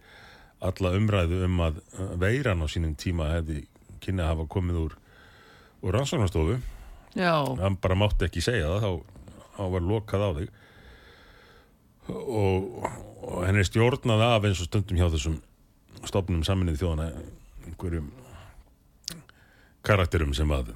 alla 0.63 0.95
umræðu 0.97 1.45
um 1.45 1.61
að 1.61 1.83
uh, 1.99 2.17
veiran 2.21 2.65
á 2.65 2.67
sínum 2.69 2.97
tíma 2.97 3.33
hefði 3.37 3.67
kynna 4.03 4.27
að 4.27 4.33
hafa 4.33 4.49
komið 4.51 4.81
úr, 4.87 4.99
úr 5.83 5.95
rannsóknastofu 5.95 6.59
já, 7.15 7.35
hann 7.61 7.77
bara 7.83 7.99
mátti 7.99 8.27
ekki 8.27 8.43
segja 8.43 8.71
það 8.73 8.83
þá, 8.83 8.91
þá 9.57 9.65
var 9.75 9.89
lokað 9.91 10.27
á 10.27 10.31
þig 10.41 10.53
og, 12.11 12.83
og 13.23 13.45
henni 13.47 13.63
er 13.63 13.69
stjórnað 13.69 14.25
af 14.27 14.49
eins 14.49 14.63
og 14.63 14.71
stundum 14.71 14.99
hjá 14.99 15.09
þessum 15.13 15.39
stofnum 16.09 16.43
saminnið 16.47 16.81
þjóðana 16.83 17.11
einhverjum 17.69 18.11
karakterum 19.87 20.35
sem 20.35 20.51
að 20.55 20.73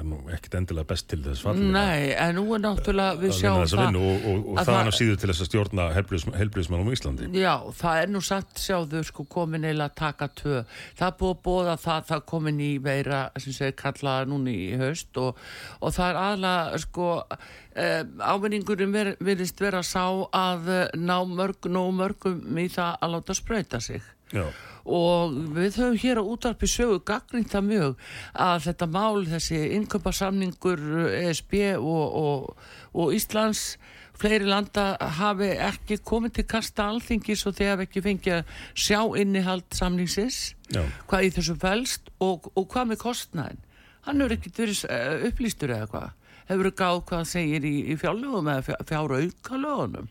er 0.00 0.06
nú 0.08 0.18
ekkit 0.34 0.56
endilega 0.58 0.88
best 0.90 1.08
til 1.10 1.20
þess 1.24 1.44
fallin 1.44 1.72
nei, 1.74 2.12
en 2.18 2.34
nú 2.38 2.44
er 2.56 2.62
náttúrulega 2.64 3.18
við 3.20 3.34
sjáum 3.38 3.64
það 3.70 3.98
og, 4.00 4.26
og, 4.30 4.48
og 4.52 4.60
að 4.60 4.70
það 4.70 4.78
er 4.80 4.90
á 4.90 4.94
síður 4.98 5.20
til 5.20 5.30
þess 5.30 5.44
að 5.44 5.50
stjórna 5.50 5.88
helbriðismannum 5.94 6.90
í 6.90 6.96
Íslandi 6.96 7.30
Já, 7.38 7.52
það 7.78 8.00
er 8.02 8.12
nú 8.14 8.22
satt 8.24 8.62
sjáðu 8.62 9.02
sko 9.06 9.26
komin 9.30 9.66
eila 9.68 9.88
að 9.90 9.96
taka 10.00 10.28
tvö. 10.38 10.62
Það 10.98 11.16
búið 11.20 11.34
að 11.34 11.42
bóða 11.48 11.76
það, 11.84 12.06
það 12.10 12.24
komin 12.32 12.62
í 12.64 12.70
veira 12.84 13.20
sem 13.40 13.56
segir 13.56 13.76
kallaða 13.80 14.30
núni 14.30 14.56
í 14.68 14.70
haust 14.80 15.20
og, 15.20 15.40
og 15.80 15.94
það 15.94 16.10
er 16.10 16.20
aðla 16.24 16.54
sko 16.84 17.10
um, 17.20 18.16
ávinningurum 18.32 18.94
ver, 18.94 19.14
verist 19.24 19.62
vera 19.62 19.82
sá 19.86 20.04
að 20.34 20.72
eh, 20.74 20.84
ná 20.98 21.16
mörg, 21.28 21.70
ná 21.70 21.82
mörgum 21.94 22.60
í 22.60 22.68
það 22.72 22.98
að 23.00 23.16
láta 23.16 23.38
sprauta 23.38 23.82
sig 23.84 24.02
Já, 24.34 24.46
og 24.84 25.36
við 25.56 25.78
höfum 25.80 25.98
hér 26.02 26.20
á 26.20 26.24
útarpi 26.24 26.68
sögu 26.68 27.00
það 27.08 27.64
mjög 27.64 27.96
að 28.34 28.64
þetta 28.68 28.86
mál, 28.86 29.24
þessi 29.26 29.60
innköpasamningur 29.78 30.82
ESB 31.24 31.54
og, 31.78 32.16
og, 32.20 32.56
og 32.92 33.14
Íslands 33.16 33.78
fleiri 34.14 34.46
landa 34.46 34.94
hafi 35.18 35.50
ekki 35.58 35.98
komið 36.04 36.36
til 36.36 36.46
kasta 36.46 36.88
alþingis 36.92 37.46
og 37.48 37.56
þeir 37.56 37.72
hafi 37.72 37.86
ekki 37.88 38.02
fengið 38.04 38.36
að 38.36 38.52
sjá 38.74 39.00
innihald 39.18 39.66
samningsins. 39.74 40.54
Já, 40.70 40.84
hvað 41.08 41.24
í 41.24 41.32
þessu 41.34 41.56
felst 41.60 42.12
og, 42.22 42.50
og 42.54 42.68
hvað 42.70 42.92
með 42.92 43.02
kostnæðin 43.02 43.64
hann 44.04 44.20
hefur 44.20 44.36
ekkert 44.36 44.60
verið 44.60 44.84
uh, 44.90 45.26
upplýstur 45.30 45.72
eða 45.72 45.90
hvað? 45.92 46.10
Hefur 46.44 46.70
gáð 46.76 46.98
hvað 47.08 47.20
hann 47.22 47.30
segir 47.30 47.64
í, 47.64 47.76
í 47.88 47.94
fjárlögum 47.96 48.50
eða 48.52 48.64
fjár, 48.66 48.82
fjár 48.90 49.14
auka 49.16 49.60
lögunum 49.60 50.10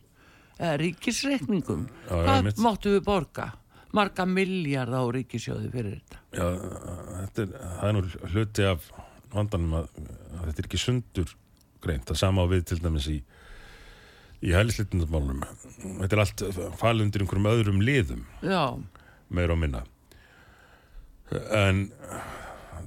eða 0.58 0.78
ríkisreikningum 0.82 1.84
hvað 2.10 2.50
máttu 2.62 2.96
við 2.96 3.06
borga 3.06 3.52
marga 3.94 4.26
miljard 4.30 4.94
á 4.94 5.02
ríkisjóði 5.14 5.70
fyrir 5.74 6.00
þetta? 6.00 6.22
Já 6.34 6.48
þetta 7.20 7.46
er, 7.46 7.54
það 7.80 7.88
er 7.89 7.96
nú 7.98 8.04
hluti 8.34 8.68
af 8.70 8.89
vandanum 9.34 9.78
að, 9.82 9.88
að 10.38 10.44
þetta 10.50 10.62
er 10.64 10.68
ekki 10.70 10.82
sundur 10.82 11.36
greint, 11.84 12.06
það 12.10 12.20
sama 12.22 12.46
á 12.46 12.48
við 12.52 12.68
til 12.72 12.80
dæmis 12.84 13.10
í 13.12 13.20
í 14.44 14.52
hælisleitundamálunum 14.52 15.44
þetta 16.02 16.16
er 16.18 16.22
allt 16.26 16.44
falið 16.82 17.06
undir 17.08 17.24
einhverjum 17.24 17.52
öðrum 17.54 17.84
liðum 17.86 18.24
já, 18.44 18.64
meira 19.34 19.56
og 19.56 19.62
minna. 19.62 19.84
En 21.32 21.86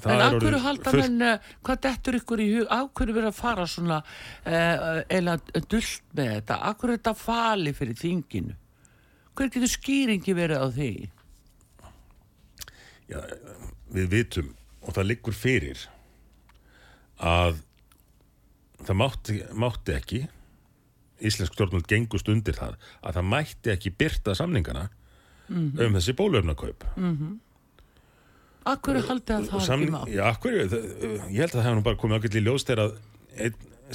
það 0.02 0.11
en 0.12 0.18
er 0.18 0.24
af 0.26 0.34
hverju 0.36 0.50
orðið 0.50 0.64
halda 0.66 0.92
fullt- 0.92 1.07
menn 1.07 1.24
uh, 1.24 1.48
hvað 1.66 1.80
dettur 1.86 2.18
ykkur 2.20 2.42
í 2.44 2.48
hug, 2.52 2.66
af 2.76 2.90
hverju 2.98 3.16
verið 3.16 3.30
að 3.30 3.38
fara 3.40 3.66
svona 3.72 3.98
uh, 4.02 5.00
eila 5.09 5.38
dullt 5.57 6.04
með 6.18 6.32
þetta, 6.34 6.61
af 6.68 6.76
hverju 6.82 6.92
er 6.92 7.00
þetta 7.00 7.14
fali 7.22 7.72
fyrir 7.78 7.98
þinginu 8.02 8.57
hver 9.37 9.51
getur 9.53 9.70
skýringi 9.70 10.34
verið 10.37 10.59
á 10.62 10.68
því? 10.72 10.91
Já, 13.11 13.20
við 13.95 14.09
vitum 14.11 14.49
og 14.82 14.95
það 14.97 15.09
liggur 15.12 15.37
fyrir 15.37 15.84
að 17.22 17.61
það 18.87 18.99
mátti, 19.01 19.37
mátti 19.57 19.95
ekki 19.97 20.20
íslensk 21.26 21.55
stjórnvöld 21.57 21.87
gengust 21.89 22.28
undir 22.28 22.57
það 22.59 22.74
að 23.01 23.16
það 23.16 23.28
mætti 23.32 23.72
ekki 23.72 23.95
byrta 23.99 24.34
samningana 24.37 24.89
Mhm. 25.49 25.78
um 25.80 25.95
þessi 25.95 26.12
bólöfnakaup 26.18 26.82
af 28.66 28.80
hverju 28.82 29.03
haldið 29.07 29.37
að 29.37 29.49
það 29.53 29.61
Samning, 29.62 29.93
ekki 29.95 29.95
má 29.95 30.11
já, 30.11 30.32
það, 30.43 31.30
ég 31.30 31.39
held 31.39 31.53
að 31.53 31.57
það 31.61 31.62
hefur 31.66 31.76
nú 31.78 31.82
bara 31.87 32.01
komið 32.03 32.18
ágætli 32.18 32.41
í 32.41 32.47
ljós 32.49 32.64
þegar 32.66 32.91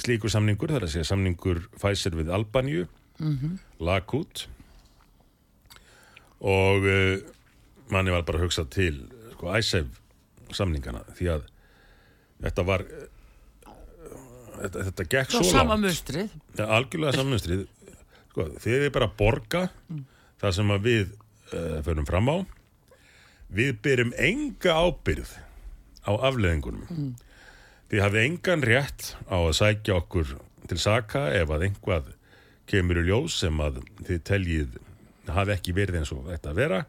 slíkur 0.00 0.30
samningur, 0.32 0.68
það 0.72 0.76
er 0.80 0.86
að 0.86 0.92
segja 0.94 1.10
samningur 1.12 1.60
Pfizer 1.76 2.16
við 2.16 2.30
Albaníu 2.32 2.86
Mhm. 3.20 3.58
lag 3.80 4.06
út 4.16 4.46
og 6.42 6.86
uh, 6.88 7.16
manni 7.92 8.14
var 8.14 8.24
bara 8.26 8.40
að 8.40 8.48
hugsa 8.48 8.64
til 8.70 9.04
sko, 9.34 9.52
ISEF 9.58 10.00
samningana 10.52 11.04
því 11.16 11.28
að 11.36 11.46
þetta 12.42 12.64
var 12.66 12.84
uh, 12.86 13.04
þetta, 14.62 14.86
þetta 14.90 15.08
gekk 15.14 15.34
svo 15.36 15.44
svo 15.46 15.62
langt. 15.68 16.02
ja, 16.58 16.66
algjörlega 16.66 17.18
samanstrið 17.20 17.66
sko, 18.32 18.48
þið 18.64 18.88
er 18.88 18.94
bara 18.94 19.10
að 19.10 19.16
borga 19.20 19.66
það 20.42 20.56
sem 20.58 20.74
við 20.82 21.14
uh, 21.52 21.78
förum 21.86 22.08
fram 22.08 22.30
á. 22.32 22.36
Við 23.52 23.74
byrjum 23.84 24.14
enga 24.16 24.78
ábyrð 24.80 25.34
á 26.08 26.12
afleðingunum 26.26 27.12
þið 27.92 28.00
hafið 28.00 28.24
engan 28.24 28.64
rétt 28.64 29.12
á 29.28 29.36
að 29.36 29.54
sækja 29.58 29.98
okkur 30.00 30.30
til 30.70 30.78
saka 30.80 31.26
ef 31.36 31.50
að 31.52 31.66
einhvað 31.68 32.08
kemur 32.70 33.02
í 33.02 33.04
ljós 33.10 33.36
sem 33.42 33.58
að 33.60 33.82
þið 34.06 34.22
teljið 34.30 34.78
hafi 35.30 35.54
ekki 35.54 35.74
verið 35.76 36.00
eins 36.00 36.12
og 36.14 36.26
þetta 36.30 36.52
að 36.52 36.60
vera 36.62 36.80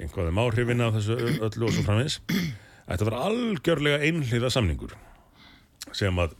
einhvað 0.00 0.30
um 0.30 0.40
áhrifin 0.40 0.84
af 0.84 0.94
þessu 0.96 1.18
öllu 1.48 1.68
og 1.68 1.74
svo 1.74 1.84
framins 1.84 2.20
þetta 2.30 3.08
var 3.10 3.18
algjörlega 3.26 4.00
einhliða 4.06 4.52
samningur 4.54 4.96
sem 5.96 6.22
að 6.22 6.36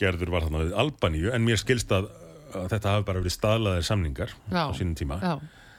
gerður 0.00 0.32
var 0.34 0.46
þarna 0.46 0.62
við 0.64 0.78
Albaníu 0.82 1.32
en 1.34 1.44
mér 1.46 1.60
skilst 1.60 1.92
að, 1.94 2.08
að 2.54 2.70
þetta 2.74 2.94
hafi 2.94 3.06
bara 3.08 3.22
verið 3.22 3.36
staðlaðir 3.36 3.86
samningar 3.88 4.34
Já. 4.52 4.62
á 4.68 4.72
sínum 4.76 4.96
tíma 4.98 5.18
já, 5.22 5.34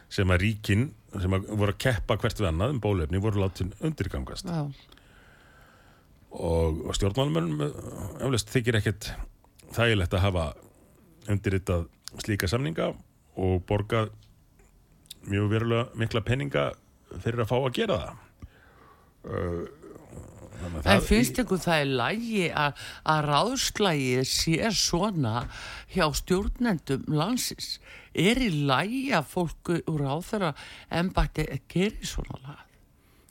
sem 0.10 0.34
að 0.34 0.44
ríkin 0.44 0.88
sem 1.22 1.34
að 1.34 1.50
voru 1.54 1.74
að 1.74 1.82
keppa 1.86 2.18
hvert 2.20 2.42
við 2.42 2.50
annað 2.50 2.76
um 2.76 2.80
bólefni 2.84 3.22
voru 3.24 3.42
látin 3.42 3.72
undirgangast. 3.80 4.50
Já, 4.50 4.68
og, 6.32 6.82
og 6.88 6.96
stjórnmálumönum 6.98 7.64
eflust 8.20 8.52
þykir 8.54 8.80
ekkert 8.82 9.12
þægilegt 9.76 10.16
að 10.18 10.26
hafa 10.26 10.46
undirritað 11.32 11.88
slíka 12.24 12.50
samninga 12.52 12.92
og 13.38 13.64
borgað 13.70 14.12
mjög 15.28 15.50
verulega 15.52 15.90
mikla 16.00 16.22
peninga 16.28 16.66
fyrir 17.24 17.44
að 17.44 17.50
fá 17.52 17.58
að 17.62 17.74
gera 17.82 17.98
það 18.04 18.24
Þannig 20.58 20.78
að 20.82 20.88
En 20.96 21.02
finnst 21.06 21.38
ykkur 21.44 21.60
það 21.62 21.82
í 21.84 21.90
lægi 22.00 22.46
að, 22.58 22.80
að 23.14 23.20
ráðslægi 23.28 24.24
sé 24.26 24.70
svona 24.74 25.34
hjá 25.94 26.06
stjórnendum 26.18 27.04
landsins? 27.14 27.68
Er 28.18 28.42
í 28.42 28.48
lægi 28.66 29.04
að 29.14 29.28
fólku 29.36 29.78
úr 29.92 30.02
ráðherra 30.08 30.50
embætti 30.98 31.46
gerir 31.70 32.10
svona 32.10 32.40
lag? 32.48 32.64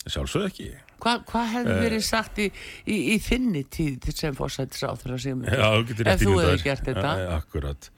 Sjálfsög 0.07 0.47
ekki. 0.53 0.69
Hva, 1.03 1.17
hvað 1.27 1.49
hefði 1.57 1.75
Eh. 1.75 1.81
verið 1.83 2.05
sagt 2.07 2.39
í, 2.39 2.47
í, 2.87 2.97
í 3.17 3.19
þinni 3.27 3.65
tíð 3.75 4.07
sem 4.15 4.37
fórsættis 4.39 4.85
ráðherra 4.87 5.19
sem 5.21 5.43
Já, 5.43 5.67
þú 5.67 5.83
getur 5.91 6.07
ef 6.07 6.13
rétt 6.13 6.23
þú 6.23 6.31
ímyndað 6.31 6.53
hefði 6.53 6.69
gert 6.71 6.87
þetta? 6.93 7.11
Ja, 7.25 7.35
Akkurat. 7.41 7.91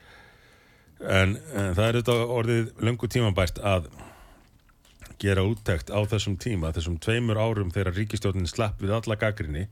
En, 0.99 1.37
en 1.55 1.73
það 1.77 1.85
er 1.85 1.97
þetta 2.01 2.15
orðið 2.39 2.71
löngu 2.83 3.07
tímabært 3.07 3.59
að 3.63 3.87
gera 5.19 5.43
úttekt 5.47 5.91
á 5.91 5.99
þessum 6.07 6.35
tíma, 6.39 6.73
þessum 6.75 6.97
tveimur 7.03 7.39
árum 7.39 7.71
þegar 7.75 7.95
ríkistjórnin 7.95 8.47
slapp 8.47 8.79
við 8.83 8.93
alla 8.95 9.17
gaggrinni 9.19 9.65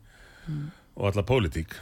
og 0.96 1.12
alla 1.12 1.24
pólitík. 1.28 1.76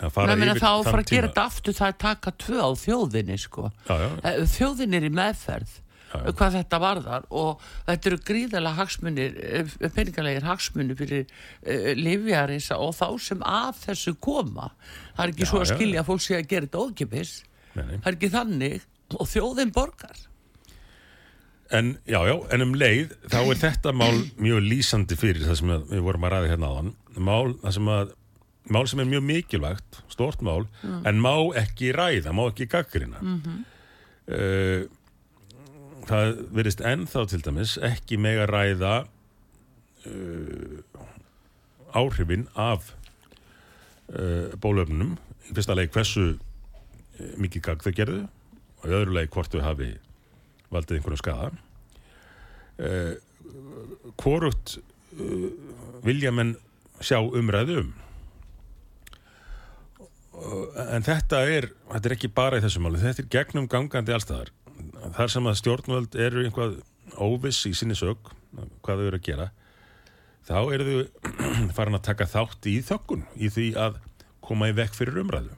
að 0.00 0.10
fara 0.14 0.36
meina, 0.38 0.54
yfir 0.54 0.62
þá 0.62 0.70
þann 0.70 0.84
fara 0.92 1.02
að 1.02 1.10
gera 1.10 1.26
tíma. 1.26 1.30
þetta 1.34 1.44
aftur 1.50 1.74
það 1.74 1.88
er 1.92 1.96
taka 2.06 2.32
tvö 2.44 2.58
á 2.62 2.70
þjóðinni 2.78 3.38
sko. 3.42 3.70
Já, 3.88 3.94
já, 3.98 4.08
Eh, 4.22 4.42
þjóðin 4.54 4.94
er 4.94 5.06
í 5.06 5.10
meðferð 5.10 5.72
Já, 6.10 6.18
já. 6.26 6.32
hvað 6.34 6.54
þetta 6.58 6.78
varðar 6.82 7.26
og 7.30 7.60
þetta 7.86 8.08
eru 8.10 8.18
gríðalega 8.30 8.78
hagsmunir 8.80 9.36
eh, 9.38 9.74
peningalegir 9.94 10.42
hagsmunir 10.42 10.96
fyrir 10.98 11.26
uh, 11.26 11.92
livjarins 11.94 12.70
og 12.74 12.94
þá 12.98 13.06
sem 13.22 13.42
að 13.46 13.78
þessu 13.84 14.14
koma 14.18 14.70
það 15.14 15.22
er 15.26 15.32
ekki 15.34 15.46
Já, 15.46 15.50
svo 15.52 15.60
að 15.62 15.70
skilja 15.74 16.00
að 16.02 16.08
fólk 16.10 16.24
sé 16.24 16.34
að 16.38 16.48
gera 16.50 16.66
þetta 16.66 16.82
nei, 16.86 16.96
nei. 16.96 17.49
Það 17.88 18.10
er 18.10 18.18
ekki 18.18 18.32
þannig 18.34 18.86
og 19.16 19.30
þjóðin 19.30 19.72
borgar. 19.74 20.22
En, 21.70 21.92
já, 22.08 22.18
já, 22.26 22.34
en 22.50 22.64
um 22.64 22.72
leið 22.74 23.12
þá 23.30 23.40
er 23.40 23.58
þetta 23.60 23.92
mál 23.94 24.24
mjög 24.42 24.64
lýsandi 24.66 25.18
fyrir 25.18 25.44
það 25.46 25.60
sem 25.60 25.74
við 25.92 26.00
vorum 26.02 26.24
að 26.26 26.32
ræða 26.34 26.48
hérna 26.50 26.70
mál, 27.22 27.52
það 27.60 27.76
sem 27.76 27.90
að, 27.94 28.14
mál 28.74 28.86
sem 28.90 29.02
er 29.02 29.10
mjög 29.12 29.26
mikilvægt 29.28 30.00
stort 30.10 30.42
mál, 30.42 30.64
en 31.06 31.22
má 31.22 31.34
ekki 31.60 31.92
ræða, 31.94 32.34
má 32.34 32.48
ekki 32.48 32.66
gaggrina 32.70 33.22
mm 33.22 33.60
það 36.08 36.38
verðist 36.54 36.82
ennþá 36.86 37.24
til 37.30 37.42
dæmis 37.44 37.76
ekki 37.84 38.18
mega 38.20 38.46
ræða 38.48 38.94
uh, 40.08 40.78
áhrifin 41.96 42.46
af 42.58 42.92
uh, 44.14 44.50
bólöfnum 44.62 45.16
í 45.48 45.56
fyrsta 45.56 45.76
leið 45.76 45.92
hversu 45.96 46.26
uh, 46.32 46.38
mikið 47.40 47.66
gagg 47.66 47.84
þau 47.84 47.92
gerðu 47.96 48.20
og 48.80 48.86
í 48.86 48.94
öðru 48.96 49.16
leið 49.16 49.32
hvort 49.34 49.54
þau 49.54 49.64
hafi 49.64 49.90
valdið 50.70 51.00
einhvern 51.00 51.20
skada 51.20 51.50
uh, 52.80 53.14
Hvorugt 54.20 54.78
uh, 54.78 55.48
vilja 56.06 56.32
menn 56.34 56.54
sjá 57.00 57.18
umræðu 57.20 57.82
um. 57.82 57.92
Uh, 60.30 60.66
en 60.94 61.04
þetta 61.04 61.42
er 61.48 61.70
þetta 61.90 62.08
er 62.08 62.16
ekki 62.16 62.32
bara 62.32 62.60
í 62.60 62.64
þessu 62.64 62.82
máli, 62.84 63.02
þetta 63.02 63.24
er 63.24 63.32
gegnum 63.34 63.68
gangandi 63.70 64.14
allstaðar 64.16 64.52
þar 65.16 65.32
sem 65.32 65.48
að 65.48 65.58
stjórnvöld 65.60 66.16
eru 66.20 66.44
einhvað 66.46 66.78
óviss 67.20 67.66
í 67.68 67.74
sinni 67.76 67.96
sög 67.98 68.30
hvað 68.84 69.02
þau 69.02 69.08
eru 69.08 69.18
að 69.20 69.26
gera 69.26 69.50
þá 70.48 70.58
eru 70.74 70.86
þau 70.88 71.26
farin 71.76 71.98
að 71.98 72.06
taka 72.08 72.28
þátt 72.30 72.70
í 72.70 72.78
þökkun 72.86 73.26
í 73.36 73.50
því 73.52 73.66
að 73.80 74.00
koma 74.44 74.70
í 74.70 74.76
vekk 74.76 74.96
fyrir 74.96 75.20
umræðu 75.22 75.52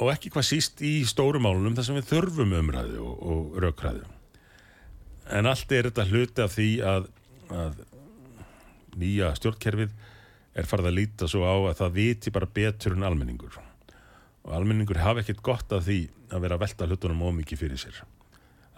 og 0.00 0.14
ekki 0.14 0.32
hvað 0.32 0.48
síst 0.48 0.80
í 0.84 1.00
stórum 1.08 1.44
málunum 1.44 1.76
þar 1.76 1.88
sem 1.88 2.00
við 2.00 2.10
þurfum 2.14 2.56
umræðu 2.60 3.04
og, 3.04 3.20
og 3.20 3.60
raukræðu 3.64 4.08
en 5.30 5.48
allt 5.50 5.72
er 5.74 5.88
þetta 5.88 6.06
hluti 6.10 6.44
af 6.44 6.54
því 6.56 6.68
að, 6.86 7.08
að 7.54 7.82
nýja 9.00 9.32
stjórnkerfið 9.38 9.92
er 10.60 10.68
farið 10.68 10.90
að 10.90 10.96
líta 10.98 11.28
svo 11.30 11.44
á 11.46 11.54
að 11.54 11.76
það 11.82 11.98
viti 11.98 12.32
bara 12.34 12.48
betur 12.50 12.96
en 12.96 13.06
almenningur. 13.06 13.58
Og 14.46 14.54
almenningur 14.56 14.98
hafa 14.98 15.22
ekkert 15.22 15.44
gott 15.46 15.76
af 15.76 15.84
því 15.86 16.00
að 16.30 16.42
vera 16.46 16.56
að 16.56 16.64
velta 16.64 16.88
hlutunum 16.88 17.28
ómikið 17.30 17.62
fyrir 17.64 17.80
sér 17.80 18.00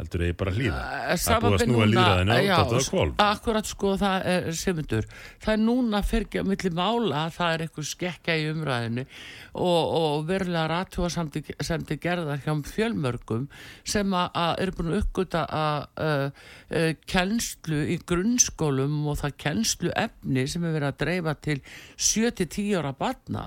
heldur 0.01 0.25
eigi 0.27 0.37
bara 0.41 0.53
hlýða 0.57 0.83
Eh, 0.83 1.13
að 1.13 1.21
sama 1.21 1.51
búið 1.53 1.57
að 1.57 1.65
snúa 1.67 2.79
kvolf 2.89 3.23
Akkurat 3.23 3.69
sko 3.69 3.93
það 4.01 4.27
er 4.33 4.49
semundur 4.57 5.09
það 5.43 5.53
er 5.53 5.63
núna 5.63 6.03
fyrir 6.07 6.41
að 6.41 6.49
milli 6.49 6.73
mála 6.79 7.25
að 7.27 7.35
það 7.37 7.55
er 7.55 7.65
eitthvað 7.67 7.89
skekka 7.91 8.37
í 8.39 8.47
umræðinu 8.53 9.05
og, 9.53 9.83
og 10.01 10.27
verulega 10.31 10.65
ratúa 10.73 11.11
samt 11.13 11.93
í 11.93 11.99
gerðar 12.03 12.43
hjá 12.45 12.55
fjölmörgum 12.73 13.49
sem 13.85 14.17
að, 14.17 14.39
eru 14.65 14.77
búin 14.79 14.93
að 14.93 15.01
uppgöta 15.03 15.45
að 15.59 15.87
uh, 16.07 16.47
uh, 16.73 16.93
kennslu 17.11 17.83
í 17.93 17.99
grunnskólum 18.09 19.03
og 19.13 19.21
það 19.21 19.37
kennslu 19.45 19.93
efni 19.99 20.47
sem 20.49 20.65
er 20.65 20.77
verið 20.79 20.89
að 20.93 21.01
dreifa 21.05 21.37
til 21.45 21.59
7-10 21.99 22.73
ára 22.81 22.95
barna 22.97 23.47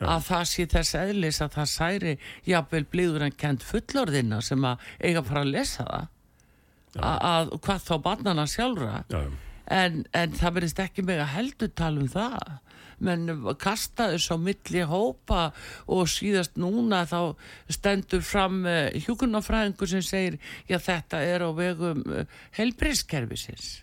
að 0.00 0.26
það 0.28 0.48
sé 0.50 0.66
þess 0.72 0.98
eðlis 0.98 1.40
að 1.44 1.54
það 1.58 1.70
særi 1.72 2.16
jafnvel 2.48 2.82
blíður 2.92 3.26
en 3.28 3.38
kent 3.44 3.66
fullorðina 3.66 4.40
sem 4.44 4.66
að 4.66 4.90
eiga 5.00 5.22
að 5.22 5.30
fara 5.30 5.44
að 5.44 5.54
lesa 5.54 5.86
það. 5.86 6.10
Að, 6.92 7.16
að 7.30 7.54
hvað 7.64 7.86
þá 7.86 7.94
barnana 8.04 8.48
sjálfra. 8.50 8.98
Já, 9.08 9.22
já. 9.22 9.30
en, 9.78 10.02
en 10.12 10.36
það 10.36 10.58
verðist 10.58 10.84
ekki 10.84 11.06
heldur 11.36 11.72
tala 11.74 12.02
um 12.02 12.10
það. 12.12 12.58
Menn 13.02 13.30
kastaðu 13.58 14.18
svo 14.22 14.36
milli 14.38 14.82
hópa 14.86 15.48
og 15.90 16.10
síðast 16.10 16.54
núna 16.60 17.02
þá 17.10 17.34
stendur 17.66 18.22
fram 18.22 18.60
uh, 18.62 18.92
hjúkunarfræðingur 18.94 19.90
sem 19.90 20.04
segir 20.06 20.38
já 20.70 20.78
þetta 20.78 21.24
er 21.26 21.42
á 21.42 21.50
vegum 21.50 22.04
uh, 22.06 22.22
helbriðskerfisins 22.54 23.80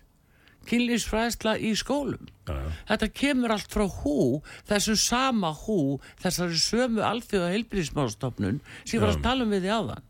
kynlýsfræðsla 0.68 1.56
í 1.62 1.72
skólum. 1.78 2.28
Já, 2.48 2.54
já. 2.56 2.68
þetta 2.90 3.08
kemur 3.22 3.54
allt 3.54 3.72
frá 3.72 3.86
hú 4.02 4.18
þessu 4.68 4.96
sama 5.00 5.52
hú 5.64 5.98
þessari 6.22 6.58
sömu 6.60 7.04
alþjóða 7.06 7.52
heilbriðsmálstofnun 7.54 8.60
sem 8.84 9.02
var 9.02 9.14
að 9.14 9.24
tala 9.24 9.46
um 9.46 9.54
við 9.54 9.66
því 9.66 9.74
áðan. 9.76 10.08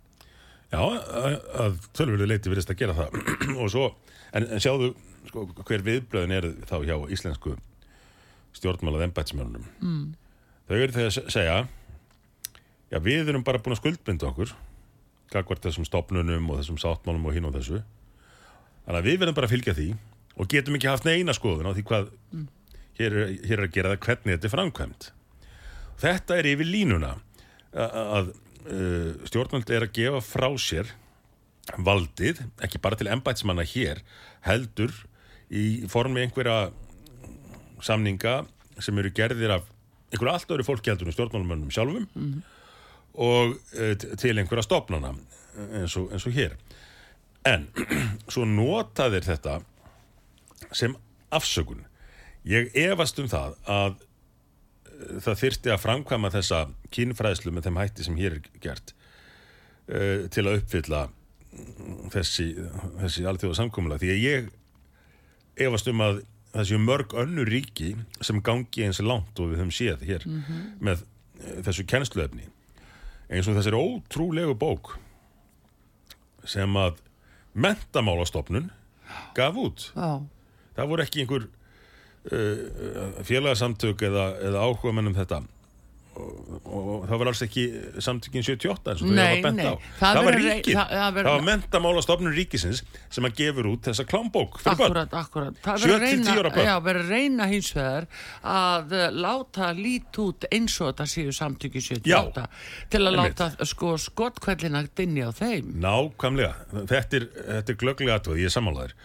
Já, 0.70 0.80
að, 0.80 1.36
að 1.64 1.78
tölvölu 1.98 2.30
leiti 2.30 2.52
verðist 2.52 2.70
að 2.70 2.80
gera 2.82 2.96
það. 2.98 3.20
Og 3.60 3.70
svo, 3.72 3.86
en, 4.32 4.46
en 4.46 4.62
sjáðu 4.62 4.92
sko, 5.28 5.46
hver 5.66 5.84
viðblöðin 5.86 6.36
er 6.36 6.48
þá 6.70 6.76
hjá 6.86 6.96
íslensku 7.12 7.56
stjórnmálað 8.56 9.06
embætsmjörnum 9.06 9.66
mm. 9.78 10.06
þau 10.66 10.74
eru 10.74 10.94
þegar 10.94 11.10
að 11.10 11.14
se- 11.14 11.30
segja 11.30 11.58
já, 12.90 12.98
við 12.98 13.30
erum 13.30 13.44
bara 13.46 13.60
búin 13.62 13.76
að 13.76 13.82
skuldbinda 13.82 14.30
okkur 14.30 14.54
gagvart 15.30 15.62
þessum 15.62 15.86
stopnunum 15.86 16.48
og 16.50 16.58
þessum 16.58 16.78
sáttmálum 16.82 17.28
og 17.30 17.36
hinn 17.36 17.46
og 17.46 17.54
þessu. 17.54 17.84
Þannig 18.86 18.98
að 18.98 19.06
við 19.06 19.18
verðum 19.20 19.36
bara 19.36 19.46
að 19.46 19.52
fylgja 19.54 19.74
því 19.76 19.88
og 20.38 20.50
getum 20.50 20.76
ekki 20.78 20.90
haft 20.90 21.08
neina 21.08 21.34
skoðun 21.36 21.70
á 21.70 21.74
því 21.74 21.84
hvað 21.88 22.10
hér, 23.00 23.16
er, 23.16 23.32
hér 23.48 23.58
er 23.58 23.66
að 23.66 23.74
gera 23.74 23.94
það 23.94 24.06
hvernig 24.06 24.36
þetta 24.36 24.48
er 24.48 24.54
framkvæmt. 24.54 25.08
Þetta 26.00 26.38
er 26.40 26.48
yfir 26.52 26.70
línuna 26.70 27.14
að, 27.72 28.32
uh, 28.66 29.10
stjórnvöld 29.28 29.72
er 29.74 29.86
að 29.86 29.94
gefa 29.98 30.22
frá 30.24 30.48
sér 30.60 30.94
valdið, 31.78 32.40
ekki 32.64 32.80
bara 32.82 32.98
til 32.98 33.10
embætsmanna 33.12 33.66
hér, 33.68 34.00
heldur 34.46 34.94
í 35.50 35.86
formi 35.90 36.24
einhverja 36.24 36.70
samninga 37.84 38.40
sem 38.82 38.98
eru 38.98 39.12
gerðir 39.14 39.58
af 39.58 39.68
einhverju 40.10 40.32
allt 40.32 40.54
öðru 40.54 40.66
fólki 40.66 40.90
heldur 40.90 41.10
en 41.10 41.14
stjórnmálumönnum 41.14 41.70
sjálfum 41.74 42.08
og 43.14 43.54
uh, 43.54 43.94
til 44.18 44.36
einhverja 44.38 44.66
stopnana 44.66 45.14
eins 45.80 45.96
og, 45.98 46.10
eins 46.14 46.26
og 46.26 46.34
hér. 46.34 46.56
En 47.46 47.68
svo 48.32 48.46
nota 48.48 49.08
þeir 49.12 49.26
þetta 49.26 49.60
sem 50.72 50.96
afsökun. 51.34 51.84
Ég 52.48 52.72
efast 52.86 53.18
um 53.20 53.28
það 53.30 53.56
að 53.70 54.00
uh, 54.00 55.20
það 55.26 55.40
þyrfti 55.44 55.74
að 55.74 55.82
framkvæma 55.84 56.32
þessa 56.34 56.64
kynfræðslu 56.94 57.54
með 57.54 57.68
þeim 57.68 57.80
hætti 57.82 58.06
sem 58.06 58.18
hér 58.20 58.38
er 58.38 58.50
gert 58.62 58.94
uh, 58.94 60.26
til 60.32 60.46
að 60.46 60.60
uppfylla 60.60 61.06
mm, 61.06 62.10
þessi, 62.14 62.50
þessi 63.02 63.28
alþjóða 63.28 63.60
samkomulega 63.62 64.04
því 64.04 64.12
að 64.14 64.24
ég 64.24 64.50
efast 65.66 65.90
um 65.90 66.04
að 66.04 66.22
séu 66.66 66.80
mörg 66.82 67.14
önnu 67.18 67.44
ríki 67.46 67.92
sem 68.24 68.40
gangi 68.42 68.86
eins 68.86 69.00
langt 69.04 69.38
og 69.38 69.52
við 69.52 69.60
höfum 69.60 69.74
séð 69.74 70.02
hér 70.06 70.26
með 70.82 71.04
eh, 71.38 71.60
þessu 71.66 71.86
kennsluefni. 71.86 72.48
Eins 73.30 73.46
og 73.46 73.54
þessari 73.58 73.78
ótrúlegu 73.78 74.56
bók 74.58 74.96
sem 76.48 76.74
að 76.80 76.98
mentamálastofnun 77.54 78.70
gaf 79.36 79.58
út. 79.60 79.90
Já. 79.94 80.26
Það 80.80 80.90
voru 80.94 81.06
ekki 81.06 81.24
einhver 81.24 81.46
uh, 82.32 83.24
félagsamtök 83.30 84.04
eða, 84.10 84.28
eða 84.50 84.66
áhuga 84.68 84.92
mennum 84.98 85.16
þetta 85.16 85.42
og, 86.20 86.64
og 86.66 87.04
það 87.06 87.20
var 87.22 87.28
alls 87.30 87.40
ekki 87.46 87.62
samtökin 88.02 88.42
78 88.44 88.90
eins 88.92 89.02
og 89.06 89.12
Nei, 89.14 89.20
hafa 89.30 89.42
bent 89.46 89.60
nei. 89.60 89.68
á 89.70 89.74
Það 90.00 90.16
það, 90.16 90.24
var 90.26 90.36
ríkið, 90.36 90.74
það- 90.74 90.88
það, 90.90 90.96
það 91.00 91.12
verður- 91.16 91.30
var 91.36 91.44
mentamálastofnun 91.46 92.34
ríkisins 92.36 92.80
sem 93.14 93.28
að 93.28 93.36
gefur 93.38 93.68
út 93.70 93.86
þessa 93.88 94.06
klámbók 94.10 94.58
fyrir 94.60 94.80
börn 94.80 94.90
Akkurat, 94.90 95.14
akkurat. 95.20 95.60
Það 95.64 95.84
verður 95.86 96.02
reyna, 96.02 96.64
já, 96.66 96.74
reyna 97.12 97.46
hins 97.52 97.70
vegar 97.78 98.08
að 98.56 98.96
uh, 98.98 99.04
láta 99.22 99.70
lít 99.78 100.20
út 100.26 100.48
eins 100.50 100.76
og 100.82 100.90
þetta 100.90 101.08
séu 101.14 101.36
samtöki 101.38 101.84
78 101.86 102.44
til 102.90 103.00
að 103.06 103.08
einmitt. 103.14 103.40
láta 103.46 103.70
sko 103.70 103.94
skottkvællina 104.08 104.82
dinni 104.98 105.24
á 105.24 105.30
þeim. 105.30 105.72
Nákvæmlega, 105.86 106.84
þetta 106.90 107.22
er, 107.22 107.30
er 107.62 107.80
glögglega 107.80 108.18
aðtöð, 108.18 108.42
ég 108.42 108.50
er 108.50 108.56
sammálaður. 108.58 108.98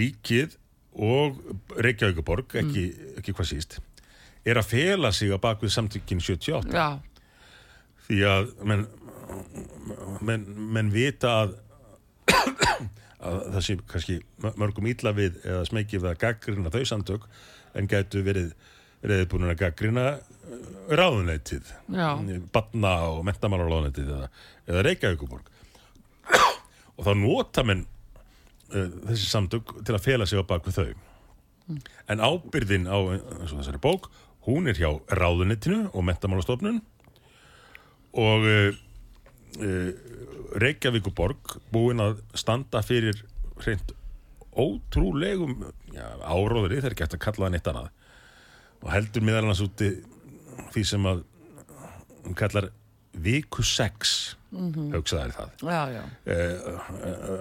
Ríkið 0.00 0.56
og 0.92 1.38
Reykjavíkuborg, 1.80 2.56
ekki, 2.60 2.84
ekki 3.20 3.34
hvað 3.36 3.48
síst, 3.48 3.78
er 4.44 4.60
að 4.60 4.72
fela 4.74 5.12
sig 5.14 5.32
á 5.32 5.38
bakvið 5.40 5.72
samtökin 5.76 6.20
78 6.20 6.74
já, 6.74 6.98
því 8.08 8.18
að 8.28 8.50
menn, 8.68 8.84
menn, 10.20 10.44
menn 10.74 10.90
vita 10.92 11.32
að, 11.44 11.54
að 13.22 13.40
það 13.54 13.64
sé 13.68 13.78
kannski 13.94 14.18
mörgum 14.42 14.90
ítla 14.90 15.14
við 15.16 15.40
eða 15.46 15.64
smekið 15.70 16.10
að 16.10 16.20
gaggrina 16.26 16.74
þau 16.74 16.84
samtök 16.92 17.28
en 17.78 17.88
gætu 17.88 18.24
verið 18.26 18.52
reyðbúin 19.02 19.48
að 19.48 19.60
gaggrina 19.62 20.06
ráðuneytið 20.92 21.70
já, 21.94 22.08
batna 22.52 22.92
og 23.14 23.22
mentamálaráðuneytið 23.26 24.12
eða, 24.18 24.28
eða 24.68 24.84
Reykjavíkuborg 24.88 25.48
og 26.98 27.06
þá 27.06 27.12
nota 27.18 27.64
menn 27.66 27.86
þessi 28.72 29.28
samtök 29.28 29.74
til 29.86 29.96
að 29.96 30.04
fela 30.04 30.28
sig 30.28 30.40
á 30.40 30.44
bak 30.46 30.66
við 30.66 30.78
þau. 30.78 30.92
En 32.10 32.22
ábyrðin 32.22 32.88
á 32.90 32.98
þessari 33.46 33.80
bók 33.82 34.10
hún 34.46 34.66
er 34.70 34.78
hjá 34.78 34.90
ráðuneytinu 35.14 35.86
og 35.92 36.06
mentamálastofnun 36.08 36.80
og 38.18 38.46
uh, 38.48 38.74
uh, 39.62 39.90
Reykjavíkuborg 40.62 41.56
búin 41.72 42.02
að 42.02 42.18
standa 42.36 42.82
fyrir 42.84 43.22
hreint 43.62 43.94
ótrúlegum 44.52 45.62
áróðri, 45.96 46.82
þeir 46.84 46.96
geta 46.98 47.16
að 47.16 47.22
kalla 47.24 47.46
það 47.46 47.54
neitt 47.54 47.68
annað. 47.70 47.86
Og 48.82 48.90
heldur 48.92 49.24
meðal 49.24 49.46
annars 49.46 49.62
úti 49.64 49.88
því 50.74 50.82
sem 50.90 51.06
að 51.08 51.22
hún 52.26 52.36
kallar 52.36 52.68
viku 53.12 53.62
6 53.66 54.36
hugsaðar 54.52 55.32
það. 55.32 55.52
Já, 55.64 55.80
já. 55.94 56.00
Eh, 56.28 56.66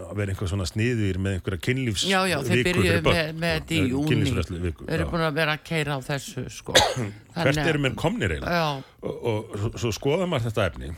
að 0.07 0.13
vera 0.15 0.31
einhver 0.31 0.49
svona 0.51 0.67
sniður 0.69 1.19
með 1.19 1.37
einhverja 1.37 1.63
kynlífs 1.65 2.05
Já, 2.07 2.19
já, 2.29 2.37
þeir 2.47 2.61
byrjuðu 2.69 3.01
með, 3.07 3.31
með 3.41 3.55
þetta 3.57 3.75
í 3.75 3.79
Já, 3.79 3.87
júni 3.91 4.31
Þeir 4.31 4.93
eru 4.95 5.07
búin 5.11 5.25
að 5.27 5.39
vera 5.41 5.55
að 5.57 5.65
keira 5.67 5.97
á 5.97 5.99
þessu 6.05 6.45
sko. 6.55 6.75
hvert 7.35 7.61
eru 7.65 7.83
menn 7.83 7.97
komnir 7.99 8.37
eiginlega? 8.37 8.61
Já, 8.61 9.09
og, 9.09 9.25
og 9.33 9.57
svo, 9.59 9.73
svo 9.83 9.93
skoða 9.99 10.29
maður 10.31 10.47
þetta 10.49 10.69
efni 10.71 10.93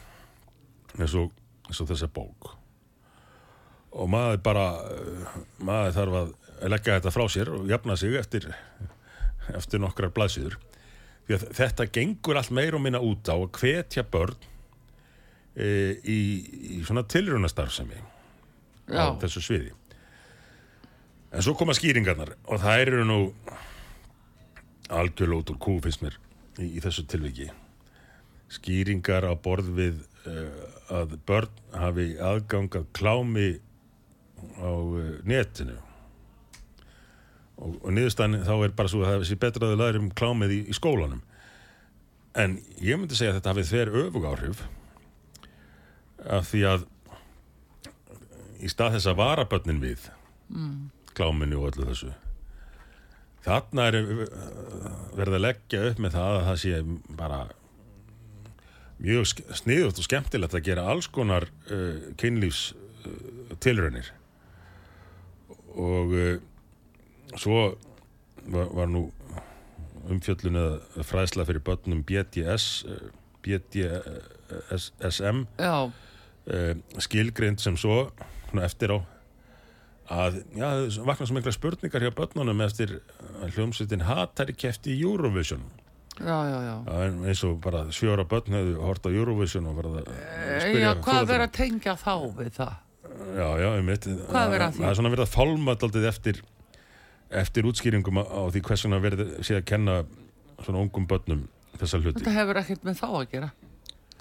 eins 0.99 1.17
og, 1.17 1.33
eins 1.69 1.81
og 1.81 1.89
þessa 1.89 2.11
bók. 2.13 2.53
Og 3.97 4.09
maður 4.13 4.43
bara 4.45 4.67
eh, 4.93 5.41
maður 5.65 5.97
þarf 5.97 6.19
að 6.21 6.69
leggja 6.73 6.99
þetta 6.99 7.15
frá 7.17 7.25
sér 7.33 7.53
og 7.57 7.65
jafna 7.69 7.97
sig 7.99 8.13
eftir 8.21 8.51
eftir 9.57 9.81
nokkrar 9.81 10.13
blaðsýður 10.13 10.59
því 11.27 11.37
að 11.37 11.45
þetta 11.57 11.89
gengur 11.95 12.37
allt 12.39 12.53
meir 12.55 12.75
og 12.77 12.83
minna 12.83 13.01
út 13.03 13.27
á 13.31 13.35
að 13.35 13.49
hvetja 13.57 14.05
börn 14.07 14.37
e, 15.55 15.69
í, 16.03 16.19
í 16.77 16.81
svona 16.85 17.05
tilrunastarfsemi 17.09 17.99
á 18.93 19.13
þessu 19.21 19.43
sviði. 19.43 19.73
En 21.33 21.41
svo 21.41 21.55
koma 21.57 21.73
skýringarnar 21.77 22.35
og 22.45 22.61
það 22.61 22.81
eru 22.85 23.05
nú 23.09 23.19
algjörlega 24.93 25.41
út 25.41 25.53
úr 25.53 25.61
kú 25.61 25.77
finnst 25.81 26.03
mér 26.05 26.17
í, 26.61 26.75
í 26.77 26.83
þessu 26.83 27.05
tilviki. 27.09 27.49
Skýringar 28.53 29.25
á 29.25 29.33
borð 29.33 29.71
við 29.73 30.03
uh, 30.29 30.67
að 30.93 31.17
börn 31.25 31.63
hafi 31.73 32.11
aðgang 32.21 32.77
að 32.77 32.91
klámi 32.93 33.49
á 34.61 34.69
uh, 34.69 35.01
netinu. 35.25 35.79
Og, 37.63 37.79
og 37.79 37.89
niðurstæðan 37.95 38.45
þá 38.45 38.55
er 38.59 38.77
bara 38.77 38.91
svo 38.91 39.01
að 39.01 39.15
það 39.15 39.27
sé 39.29 39.39
betra 39.41 39.69
að 39.69 39.73
þau 39.73 39.81
læri 39.81 40.03
um 40.03 40.13
klámið 40.13 40.53
í, 40.53 40.61
í 40.69 40.77
skólanum. 40.77 41.25
En 42.37 42.57
ég 42.81 42.97
myndi 42.97 43.17
segja 43.17 43.33
að 43.33 43.39
þetta 43.39 43.53
hafi 43.53 43.67
þver 43.69 43.95
öfug 44.03 44.25
áhrif 44.29 44.63
af 46.29 46.49
því 46.49 46.65
að 46.71 46.85
í 48.63 48.71
stað 48.71 48.97
þess 48.97 49.11
að 49.11 49.19
vara 49.19 49.47
börnin 49.49 49.81
við 49.83 50.09
kláminu 51.17 51.59
og 51.59 51.73
öllu 51.73 51.89
þessu 51.91 52.13
þarna 53.43 53.89
er 53.89 53.99
uh, 53.99 54.23
verið 55.17 55.37
að 55.37 55.45
leggja 55.45 55.83
upp 55.89 56.01
með 56.01 56.15
það 56.17 56.37
að 56.37 56.47
það 56.47 56.57
sé 56.63 56.71
bara 57.19 57.39
mjög 59.03 59.23
sniðugt 59.59 59.99
og 59.99 60.07
skemmtilegt 60.07 60.57
að 60.57 60.65
gera 60.69 60.87
alls 60.93 61.09
konar 61.11 61.43
uh, 61.67 61.95
kynlífs 62.19 62.61
uh, 62.71 62.77
tilraunir. 63.63 64.07
Og 65.73 66.13
uh, 66.15 66.37
svo 67.35 67.59
var, 68.45 68.67
var 68.71 68.87
nú 68.91 69.03
umfjöllun 70.11 70.59
eða 70.59 71.03
fræðsla 71.07 71.45
fyrir 71.47 71.63
börnum 71.63 72.01
BDS 72.03 72.83
BDSM 73.43 75.37
já, 75.55 75.91
uh, 76.47 76.73
skilgreind 77.03 77.61
sem 77.63 77.77
svo 77.79 78.07
eftir 78.63 78.93
á 78.95 78.97
að 80.13 80.41
já, 80.53 80.67
vakna 81.07 81.25
svo 81.25 81.37
mikla 81.37 81.53
spurningar 81.55 82.03
hjá 82.03 82.11
börnunum 82.13 82.59
eftir 82.65 82.97
hljómsveitin 83.55 84.03
hatari 84.05 84.53
kefti 84.53 84.91
í 84.97 85.01
Eurovision 85.07 85.63
já, 86.19 86.35
já, 86.45 86.57
já. 86.67 86.73
En 87.07 87.21
eins 87.25 87.43
og 87.47 87.55
bara 87.63 87.85
sjóra 87.95 88.25
börn 88.29 88.51
hefðu 88.53 88.75
hort 88.83 89.07
á 89.07 89.09
Eurovision 89.09 89.69
og 89.71 89.77
verða 89.79 90.03
að 90.03 90.11
Eh, 90.13 90.59
spyrja 90.67 90.91
hvað 91.01 91.21
verður 91.31 91.45
að 91.47 91.53
tengja 91.57 91.95
þá 91.97 92.13
við 92.37 92.51
það? 92.59 92.73
Já, 93.39 93.47
já, 93.63 93.69
um 93.79 93.85
mitt? 93.87 94.05
Það 94.33 94.53
er 94.59 94.97
svona 94.99 95.13
verið 95.13 95.25
að 95.25 95.33
fálma 95.33 95.75
daldið 95.79 96.07
eftir 96.11 96.43
eftir 97.33 97.65
útskýringum 97.65 98.19
á, 98.21 98.43
því 98.53 98.61
hvers 98.67 98.83
vegna 98.85 98.99
verið 99.01 99.23
sé 99.41 99.55
að 99.57 99.65
kenna 99.71 99.95
svona 100.61 100.83
ungum 100.83 101.07
börnum 101.09 101.47
þessa 101.79 101.97
hluti 102.03 102.19
Þetta 102.19 102.35
hefur 102.35 102.59
ekkert 102.61 102.83
með 102.85 102.99
þá 102.99 103.07
að 103.09 103.25
gera. 103.31 103.49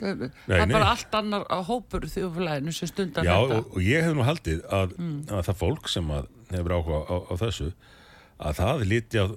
Það 0.02 0.54
er, 0.58 0.66
bara 0.72 0.90
allt 0.92 1.14
annar 1.14 1.44
á 1.46 1.58
hópur 1.68 2.06
þjóðfélaginu 2.10 2.72
sem 2.74 2.90
stundar 2.90 3.26
Já, 3.26 3.34
þetta. 3.38 3.58
og, 3.62 3.76
og 3.76 3.82
ég 3.86 4.02
hef 4.06 4.14
nú 4.18 4.24
haldið 4.26 4.62
að, 4.66 4.94
Mm. 4.98 5.18
að 5.30 5.42
það 5.48 5.60
fólk 5.62 5.88
sem 5.92 6.08
hefur 6.52 6.74
áhuga 6.76 6.98
á, 7.06 7.16
á 7.30 7.34
þessu 7.42 7.68
að 8.42 8.56
það 8.58 8.82
líti 8.90 9.20
að 9.22 9.36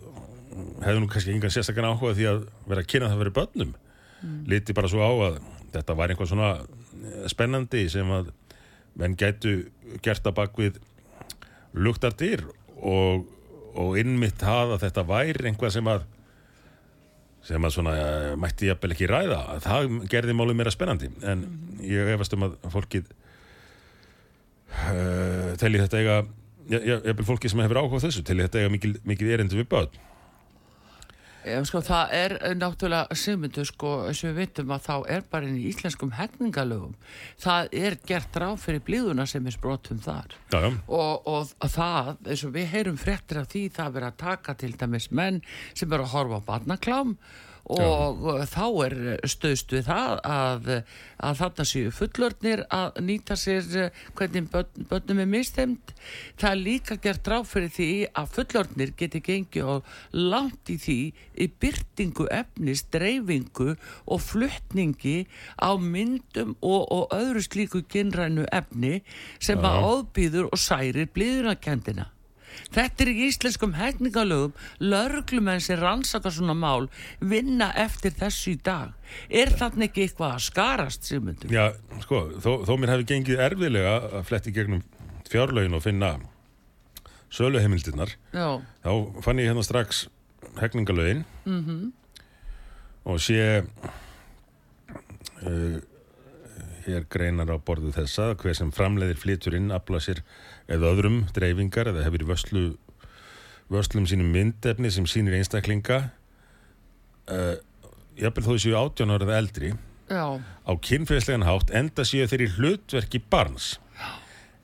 hefur 0.85 1.01
nú 1.03 1.09
kannski 1.11 1.35
engan 1.35 1.53
sérstakann 1.53 1.89
áhuga 1.91 2.15
því 2.17 2.25
að 2.31 2.39
vera 2.71 2.81
að 2.81 2.89
kynna 2.93 3.11
það 3.11 3.21
fyrir 3.23 3.35
börnum 3.39 3.73
Mm. 4.25 4.41
líti 4.49 4.73
bara 4.73 4.87
svo 4.89 5.03
á 5.05 5.11
að 5.27 5.39
þetta 5.75 5.95
var 5.99 6.09
einhvað 6.09 6.29
svona 6.31 6.49
eh, 6.63 7.27
spennandi 7.29 7.85
sem 7.91 8.07
að 8.09 8.31
menn 8.95 9.15
gætu 9.19 9.67
gert 10.01 10.23
að 10.25 10.37
bakvið 10.39 10.79
luktar 11.75 12.13
dyr 12.17 12.41
og, 12.81 13.25
og 13.75 13.97
innmitt 13.99 14.41
að 14.47 14.77
þetta 14.81 15.03
væri 15.09 15.49
einhvað 15.51 15.73
sem 15.75 15.89
að 15.91 16.05
sem 17.45 17.61
að 17.67 17.73
svona 17.75 17.91
uh, 17.93 18.31
mætti 18.41 18.69
jafnvel 18.71 18.95
ekki 18.95 19.07
ræða. 19.11 19.39
Að 19.55 19.59
það 19.67 19.99
gerði 20.11 20.35
málið 20.37 20.57
meira 20.61 20.73
spennandi. 20.73 21.11
En 21.29 21.45
ég 21.85 22.09
efast 22.15 22.33
um 22.37 22.47
að 22.47 22.55
fólkið 22.73 23.11
uh, 24.73 25.53
telli 25.61 25.81
þetta 25.83 26.01
eiga 26.01 26.15
ja- 26.73 26.81
ja- 26.81 27.01
jafnvel 27.05 27.27
fólki 27.29 27.51
sem 27.51 27.61
hefur 27.61 27.81
áhuga 27.83 28.01
á 28.01 28.05
þessu 28.07 28.23
telli 28.25 28.45
þetta 28.47 28.63
eiga 28.63 28.73
mikil, 28.73 28.95
mikil 29.05 29.29
erindi 29.35 29.59
við 29.59 29.69
börn 29.71 30.01
Já, 31.45 31.59
sko, 31.69 31.79
það 31.85 32.13
er 32.17 32.33
eh, 32.39 32.53
náttúrulega 32.57 33.15
sigmyndu, 33.21 33.65
sko, 33.69 33.91
og 34.07 34.21
við 34.25 34.33
veitum 34.39 34.71
að 34.73 34.85
þá 34.87 34.95
er 35.13 35.25
bara 35.29 35.45
inn 35.45 35.59
í 35.59 35.67
íslenskum 35.69 36.15
hefningalögum. 36.17 36.95
Það 37.41 37.75
er 37.85 37.97
gert 38.09 38.39
ráð 38.41 38.55
fyrir 38.63 38.81
blíðuna 38.87 39.27
sem 39.29 39.45
er 39.45 39.53
sprotum 39.53 40.01
þar. 40.01 40.33
já, 40.49 40.59
já, 40.65 40.71
Og, 40.87 41.27
og 41.29 41.69
það, 41.69 42.15
eins 42.25 42.45
og 42.47 42.55
við 42.55 42.69
heyrum 42.73 42.97
fréttir 42.97 43.41
af 43.43 43.51
því, 43.53 43.65
það 43.77 43.85
er 43.85 43.97
verið 43.99 44.09
að 44.09 44.21
taka 44.25 44.57
til 44.57 44.71
dæmis 44.73 45.11
menn 45.11 45.41
sem 45.73 45.93
eru 45.93 46.07
að 46.07 46.15
horfa 46.15 46.41
á 46.41 46.47
barnaklám 46.49 47.17
og 47.65 48.43
þá 48.51 48.65
er 48.85 48.95
stöðst 49.29 49.73
við 49.73 49.87
það 49.87 50.19
að, 50.29 50.69
að 51.17 51.39
þarna 51.39 51.65
séu 51.65 51.93
fullornir 51.95 52.63
að 52.73 52.99
nýta 53.07 53.37
sér 53.39 53.89
hvernig 54.17 54.49
börn, 54.53 54.85
börnum 54.89 55.21
er 55.23 55.29
mistemt. 55.31 55.93
Það 56.37 56.49
er 56.51 56.61
líka 56.61 56.99
gert 57.01 57.29
ráð 57.31 57.49
fyrir 57.49 57.73
því 57.73 57.89
að 58.13 58.31
fullornir 58.37 58.93
geti 58.99 59.23
gengið 59.25 59.71
og 59.75 59.93
langt 60.13 60.69
í 60.69 60.77
því 60.81 60.99
í 61.41 61.49
byrtingu 61.63 62.29
efnis, 62.29 62.85
dreifingu 62.93 63.73
og 64.05 64.21
fluttningi 64.21 65.17
á 65.57 65.73
myndum 65.81 66.55
og, 66.61 66.85
og 66.91 67.15
öðru 67.17 67.45
slíku 67.45 67.81
kynrænu 67.89 68.45
efni 68.53 68.99
sem 69.39 69.57
Já. 69.57 69.71
að 69.71 69.89
óbýður 69.93 70.51
og 70.51 70.61
særir 70.61 71.09
blíðunarkendina. 71.15 72.11
Þetta 72.75 73.05
er 73.05 73.11
í 73.13 73.27
íslenskum 73.29 73.75
hegningalögum, 73.77 74.53
lörglumenn 74.79 75.63
sem 75.63 75.79
rannsaka 75.79 76.31
svona 76.33 76.55
mál 76.57 76.89
vinna 77.19 77.71
eftir 77.85 78.15
þessu 78.17 78.55
í 78.55 78.59
dag. 78.63 78.93
Er 79.29 79.53
þarna 79.55 79.87
ekki 79.89 80.05
eitthvað 80.05 80.35
að 80.35 80.45
skarast, 80.49 81.05
Sigmundur? 81.05 81.51
já 81.53 81.73
sko, 82.03 82.21
þó, 82.41 82.51
þó 82.67 82.73
mér 82.79 82.95
hefði 82.95 83.09
gengið 83.13 83.43
erfiðlega 83.45 83.97
að 84.19 84.23
fletti 84.29 84.55
gegnum 84.55 84.83
fjárlögin 85.29 85.77
og 85.77 85.83
finna 85.85 86.15
söluheimildirnar 87.35 88.13
Já, 88.33 88.61
þá 88.85 88.91
fann 89.25 89.41
ég 89.41 89.49
hérna 89.49 89.63
strax 89.65 90.05
hegningalögin 90.59 91.25
-hmm. 91.45 91.91
og 93.05 93.19
sé 93.19 93.65
uh, 95.43 95.77
hér 96.85 97.05
greinar 97.11 97.51
á 97.51 97.57
borðu 97.57 97.91
þessa 97.95 98.31
að 98.31 98.39
hver 98.43 98.57
sem 98.57 98.71
framleiðir 98.75 99.21
flytur 99.21 99.57
inn 99.57 99.73
afla 99.73 100.01
sér 100.03 100.21
eða 100.71 100.91
öðrum 100.93 101.23
dreifingar 101.35 101.89
eða 101.91 102.05
hefur 102.05 102.25
í 102.25 102.29
vörslu 102.29 102.65
vörslum 103.71 104.05
sínum 104.09 104.29
myndefni 104.33 104.91
sem 104.93 105.07
sýnir 105.09 105.39
einstaklinga 105.39 105.97
uh, 107.33 107.55
jafnvel 108.19 108.45
þó 108.45 108.51
þessu 108.53 108.75
átján 108.77 109.15
árið 109.15 109.33
eldri 109.39 109.71
já, 110.09 110.25
á 110.37 110.71
kynfræðslegan 110.89 111.47
hátt 111.47 111.73
enda 111.73 112.05
séu 112.05 112.27
þeir 112.29 112.45
í 112.45 112.51
hlutverki 112.59 113.21
barns. 113.31 113.75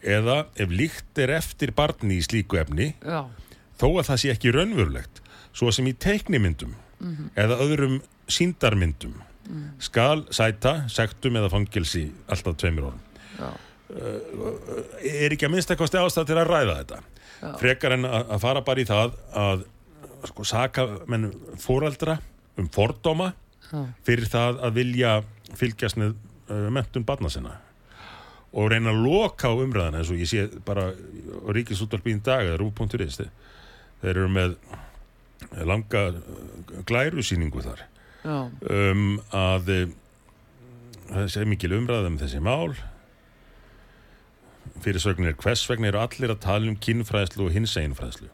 Eða 0.02 0.48
ef 0.58 0.72
líkt 0.74 1.20
er 1.22 1.34
eftir 1.36 1.74
barni 1.78 2.18
í 2.18 2.26
slíku 2.26 2.58
efni 2.62 2.94
já, 3.02 3.26
þó 3.78 3.88
að 3.92 4.08
það 4.12 4.22
sé 4.22 4.32
ekki 4.34 4.54
raunverulegt 4.56 5.22
svo 5.52 5.74
sem 5.74 5.90
í 5.90 5.98
teiknimyndum 5.98 6.74
eða 7.38 7.58
öðrum 7.62 8.00
síndarmyndum 8.32 9.18
skal 9.82 10.26
sæta, 10.34 10.74
sektum 10.92 11.38
eða 11.40 11.52
fangilsi 11.52 12.06
alltaf 12.32 12.58
tveimur 12.62 12.92
orðum 12.92 13.02
Já. 13.42 13.50
er 15.02 15.34
ekki 15.34 15.48
að 15.48 15.54
minnst 15.56 15.72
eitthvað 15.74 15.98
ástæð 16.06 16.30
til 16.30 16.40
að 16.40 16.52
ræða 16.52 16.78
þetta 16.82 17.02
frekar 17.60 17.96
en 17.98 18.08
að, 18.08 18.36
fara 18.44 18.62
bara 18.66 18.84
í 18.84 18.88
það 18.88 19.16
að 19.42 19.66
sko, 20.30 20.46
saka 20.46 20.86
menn 21.10 21.32
fóraldra 21.60 22.20
um 22.62 22.70
fordóma 22.72 23.32
Já. 23.68 23.84
fyrir 24.08 24.30
það 24.32 24.62
að 24.68 24.80
vilja 24.80 25.18
fylgjast 25.58 26.00
með 26.00 26.16
uh, 26.16 26.70
mentun 26.74 27.08
barna 27.08 27.32
sinna 27.34 27.58
og 28.52 28.72
reyna 28.72 28.92
að 28.92 29.04
loka 29.06 29.52
á 29.52 29.56
umræðana 29.56 30.02
eins 30.02 30.12
og 30.12 30.20
ég 30.20 30.30
sé 30.30 30.48
bara 30.68 30.92
í 30.92 32.16
dag 32.24 32.48
eða 32.48 32.60
rú.is 32.60 33.22
þeir 34.02 34.12
eru 34.12 34.28
með 34.32 34.58
langa 35.68 36.12
glærusýningu 36.88 37.64
þar 37.64 37.82
Já. 37.82 37.91
Um, 38.26 39.20
að 39.34 39.70
eh, 39.74 39.94
það 41.12 41.30
sé 41.34 41.46
mikil 41.50 41.76
umræða 41.78 42.12
um 42.12 42.20
þessi 42.22 42.42
mál. 42.44 42.76
Fyrirsögnir 44.82 45.38
hvers 45.42 45.64
vegna 45.70 45.90
eru 45.92 46.02
allir 46.02 46.34
að 46.34 46.44
tala 46.46 46.70
um 46.72 46.78
kynfræðslu 46.82 47.48
og 47.48 47.56
hins 47.56 47.78
einfræðslu 47.78 48.30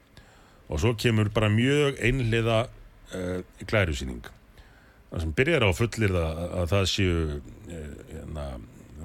og 0.68 0.82
svo 0.84 0.92
kemur 1.00 1.30
bara 1.32 1.48
mjög 1.48 1.96
einliða 2.04 2.66
uh, 3.16 3.38
glærusýning. 3.64 4.26
Það 5.08 5.22
sem 5.24 5.30
byrjar 5.38 5.64
á 5.64 5.72
fullir 5.72 6.16
að, 6.20 6.42
að 6.60 6.66
það 6.74 6.88
séu 6.92 7.14
uh, 7.72 8.58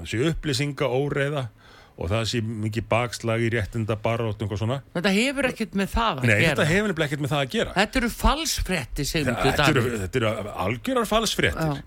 það 0.03 0.09
séu 0.11 0.31
upplýsinga 0.33 0.89
óreiða 0.91 1.45
og 1.93 2.09
það 2.11 2.25
sé 2.31 2.41
mikið 2.43 2.87
bakslag 2.91 3.43
í 3.45 3.49
réttinda 3.53 3.97
barótt 4.01 4.43
og 4.45 4.53
svona. 4.57 4.79
Þetta 4.95 5.13
hefur 5.15 5.49
ekkert 5.51 5.75
með 5.79 5.91
það 5.93 6.21
að 6.23 6.29
Nei, 6.29 6.35
gera. 6.35 6.49
þetta 6.49 6.67
hefur 6.71 6.95
ekkert 7.07 7.25
með 7.25 7.33
það 7.35 7.43
að 7.45 7.51
gera. 7.55 7.75
Þetta 7.77 8.01
eru 8.01 8.11
falsfrétti, 8.17 9.07
segjum 9.09 9.29
við 9.29 9.49
Þetta 9.49 9.67
þetta 10.07 10.23
eru 10.23 10.55
algjörar 10.67 11.11
falsfréttir. 11.11 11.83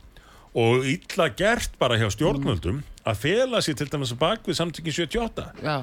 Og 0.55 0.85
illa 0.87 1.27
gert 1.35 1.73
bara 1.81 1.97
hjá 1.99 2.07
stjórnvöldum 2.13 2.79
að 3.05 3.17
fela 3.25 3.59
sér 3.65 3.75
til 3.81 3.89
dæmis 3.91 4.13
bak 4.19 4.45
við 4.47 4.55
samtökin 4.61 4.95
78 4.95 5.49
Já, 5.65 5.75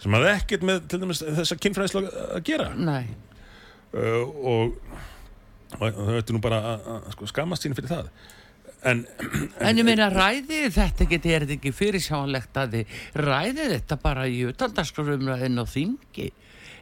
sem 0.00 0.16
hafði 0.16 0.30
ekkert 0.32 0.64
með 0.66 0.86
til 0.88 1.00
dæmis 1.02 1.20
þessa 1.20 1.58
kynfræðislu 1.60 2.02
að 2.06 2.40
gera. 2.46 2.70
Nei. 2.72 3.04
uh, 3.92 4.22
og, 4.22 4.80
og 5.76 5.84
það 5.92 6.14
veitur 6.16 6.38
nú 6.38 6.42
bara 6.46 6.62
að, 6.72 6.88
sko, 7.18 7.28
skammast 7.34 7.66
sín 7.66 7.76
fyrir 7.76 7.92
það 7.92 8.08
en 8.84 9.04
En 9.60 9.78
ég 9.80 9.86
meina 9.86 10.08
ræðið 10.12 10.74
þetta 10.76 11.06
ekki, 11.06 11.20
er 11.24 11.44
þetta 11.44 11.54
ekki 11.56 11.72
fyrirsjánlegt 11.74 12.58
að 12.60 12.74
þið 12.76 12.98
ræðið 13.24 13.70
þetta 13.72 13.96
bara 14.02 14.26
í 14.30 14.42
utandaskrumraðin 14.50 15.62
og 15.62 15.70
þingi? 15.72 16.26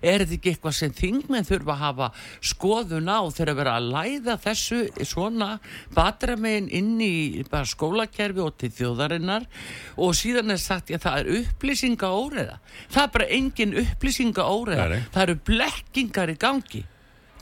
Er 0.05 0.21
þetta 0.21 0.37
ekki 0.37 0.53
eitthvað 0.53 0.75
sem 0.77 0.93
þingmenn 0.93 1.47
þurfa 1.49 1.73
að 1.73 1.81
hafa 1.81 2.09
skoðun 2.45 3.09
á 3.09 3.21
þegar 3.33 3.53
að 3.53 3.61
vera 3.61 3.77
að 3.79 3.87
læða 3.95 4.35
þessu 4.45 4.81
svona 5.09 5.49
batramegin 5.97 6.69
inn 6.77 6.99
í 7.01 7.45
skólakerfi 7.71 8.45
og 8.45 8.59
til 8.61 8.73
þjóðarinnar 8.77 9.47
og 9.97 10.17
síðan 10.19 10.53
er 10.53 10.61
sagt 10.61 10.93
að 10.93 11.07
það 11.07 11.21
er 11.23 11.31
upplýsinga 11.41 12.11
óreða. 12.11 12.59
Það 12.93 13.07
er 13.07 13.15
bara 13.17 13.31
engin 13.39 13.79
upplýsinga 13.85 14.45
óreða. 14.45 15.01
Það 15.15 15.23
eru 15.25 15.39
blekkingar 15.49 16.35
í 16.35 16.37
gangi. 16.43 16.85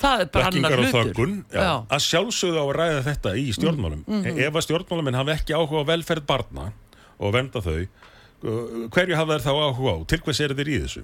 Það 0.03 0.21
er 0.25 0.31
bara 0.35 0.47
annar 0.51 0.79
hlutur. 0.83 1.35
já, 1.53 1.59
Já. 1.63 1.73
að 1.95 2.01
sjálfsögðu 2.09 2.59
á 2.59 2.65
að 2.67 2.77
ræða 2.79 3.03
þetta 3.09 3.35
í 3.39 3.45
stjórnmálum. 3.57 4.01
Ef 4.33 4.57
að 4.59 4.65
stjórnmáluminn 4.67 5.19
hafi 5.21 5.35
ekki 5.37 5.55
áhuga 5.57 5.85
á 5.87 5.91
velferð 5.93 6.27
barna 6.27 6.73
og 7.19 7.35
vernda 7.37 7.63
þau 7.63 7.87
hverju 8.43 9.15
hafa 9.15 9.37
þær 9.39 9.45
þá 9.47 9.53
áhuga 9.69 9.93
á? 9.95 9.99
Til 10.11 10.19
hvers 10.27 10.41
eru 10.43 10.57
þeir 10.59 10.71
í 10.73 10.79
þessu? 10.83 11.03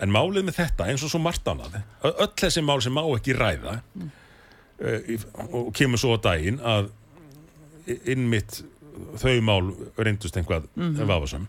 En 0.00 0.12
málið 0.14 0.46
með 0.48 0.56
þetta 0.62 0.86
eins 0.88 1.04
og 1.04 1.12
svo 1.12 1.20
margt 1.20 1.44
annað 1.50 1.82
öll 2.08 2.30
þessi 2.40 2.62
mál 2.64 2.80
sem 2.84 2.94
má 2.96 3.02
ekki 3.04 3.36
ræða 3.36 3.74
í- 5.12 5.20
og 5.52 5.68
kemur 5.76 6.00
svo 6.00 6.16
á 6.16 6.18
daginn 6.24 6.60
að 6.64 6.88
innmitt 8.08 8.62
þau 9.20 9.36
mál 9.44 9.68
reyndust 9.98 10.36
einhvað 10.36 10.66
mm 10.74 10.94
-hmm. 10.96 11.06
vafasum 11.06 11.46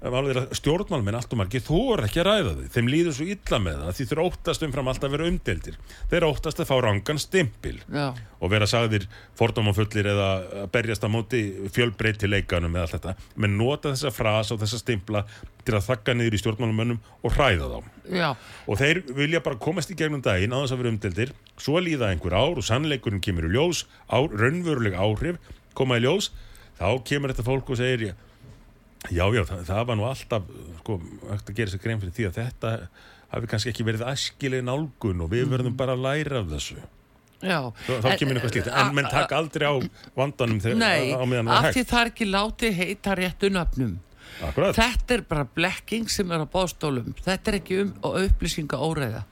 Stjórnmálmenn 0.00 1.16
allt 1.18 1.34
og 1.34 1.40
margir 1.42 1.60
þóra 1.60 2.06
ekki 2.06 2.22
að 2.22 2.26
ræða 2.30 2.52
þau. 2.56 2.68
Þeim 2.72 2.86
líður 2.88 3.16
svo 3.18 3.26
illa 3.28 3.58
með 3.60 3.80
það 3.84 3.96
því 3.98 4.06
þeir 4.10 4.20
óttast 4.24 4.62
umfram 4.64 4.88
alltaf 4.88 5.08
að 5.10 5.14
vera 5.16 5.26
umdeldir. 5.28 5.76
Þeir 6.08 6.26
óttast 6.30 6.62
að 6.62 6.68
fá 6.70 6.74
rangan 6.86 7.20
stimpil 7.20 7.74
Já. 7.84 8.06
og 8.40 8.52
vera 8.54 8.68
sagðir 8.70 9.04
fordómafullir 9.36 10.08
eða 10.14 10.28
berjast 10.72 11.04
á 11.04 11.08
móti 11.12 11.42
fjölbreytileikanum 11.76 12.78
eða 12.78 12.86
allt 12.86 12.96
þetta. 12.96 13.14
Menn 13.36 13.58
nota 13.60 13.92
þessa 13.92 14.14
frasa 14.16 14.56
og 14.56 14.62
þessa 14.64 14.80
stimpla 14.80 15.24
til 15.66 15.76
að 15.76 15.84
þakka 15.90 16.16
niður 16.16 16.38
í 16.38 16.40
stjórnmálmennum 16.40 17.02
og 17.20 17.36
hræða 17.36 17.68
þá. 17.68 17.92
Já, 18.10 18.30
Og 18.66 18.80
þeir 18.80 19.02
vilja 19.14 19.42
bara 19.44 19.60
komast 19.60 19.92
í 19.92 19.98
gegnum 20.00 20.24
daginn 20.24 20.56
á 20.56 20.64
þess 20.64 20.72
að 20.74 20.80
vera 20.80 20.94
umdeldir, 20.94 21.34
svo 21.60 21.76
líða 21.84 22.08
einhver 22.08 22.34
ár 22.34 22.56
og 22.56 22.64
sannleikurinn 22.64 23.20
kemur 23.20 23.46
í 23.46 23.52
ljós, 23.52 23.84
ár, 24.08 24.32
raunveruleg 24.32 24.96
áhrif 24.96 25.36
koma 25.76 26.00
í 26.00 26.06
ljós, 26.06 26.30
þá 26.80 26.96
kemur 27.06 27.34
þetta 27.34 27.46
fólk 27.46 27.70
og 27.70 27.78
segir, 27.78 28.16
já, 29.08 29.24
já, 29.32 29.42
það, 29.48 29.64
það 29.70 29.82
var 29.90 29.96
nú 30.00 30.06
alltaf, 30.10 30.50
sko, 30.82 30.98
hægt 31.30 31.50
að 31.52 31.56
gera 31.60 31.72
sér 31.74 31.82
grein 31.86 32.02
fyrir 32.02 32.16
því 32.18 32.28
að 32.28 32.38
þetta 32.42 32.72
hafi 33.30 33.50
kannski 33.52 33.70
ekki 33.72 33.86
verið 33.86 34.04
æskileg 34.10 34.64
nálgun 34.66 35.24
og 35.24 35.30
við 35.32 35.48
verðum 35.52 35.76
bara 35.78 35.94
að 35.96 36.04
læra 36.08 36.42
af 36.42 36.50
þessu. 36.52 36.76
já. 37.40 37.58
Þá, 37.86 37.92
þá 38.04 38.08
kemur 38.20 38.36
einhvað 38.40 38.52
slíkt, 38.56 38.70
en 38.82 38.94
menn 38.98 39.08
taka 39.08 39.38
aldrei 39.40 39.66
á 39.70 39.74
vandanum 40.18 40.60
þegar 40.60 40.80
Nei, 40.82 41.12
á 41.16 41.22
meðan 41.24 41.48
það 41.48 41.56
af 41.56 41.64
er 41.70 41.72
því 41.76 41.80
hægt. 41.84 41.90
það 41.94 42.00
er 42.04 42.10
ekki 42.12 42.28
látið 42.30 42.78
heita 42.82 43.14
réttu 43.20 43.50
nöfnum. 43.56 43.98
Akkurat, 44.40 44.76
Þetta 44.76 45.14
er 45.16 45.22
bara 45.28 45.42
blekking 45.44 46.06
sem 46.08 46.30
er 46.32 46.40
á 46.40 46.46
bóðstólum. 46.48 47.08
Þetta 47.24 47.50
er 47.50 47.56
ekki 47.58 47.78
um, 47.82 47.88
upplýsinga 48.08 48.78
óreiða 48.80 49.24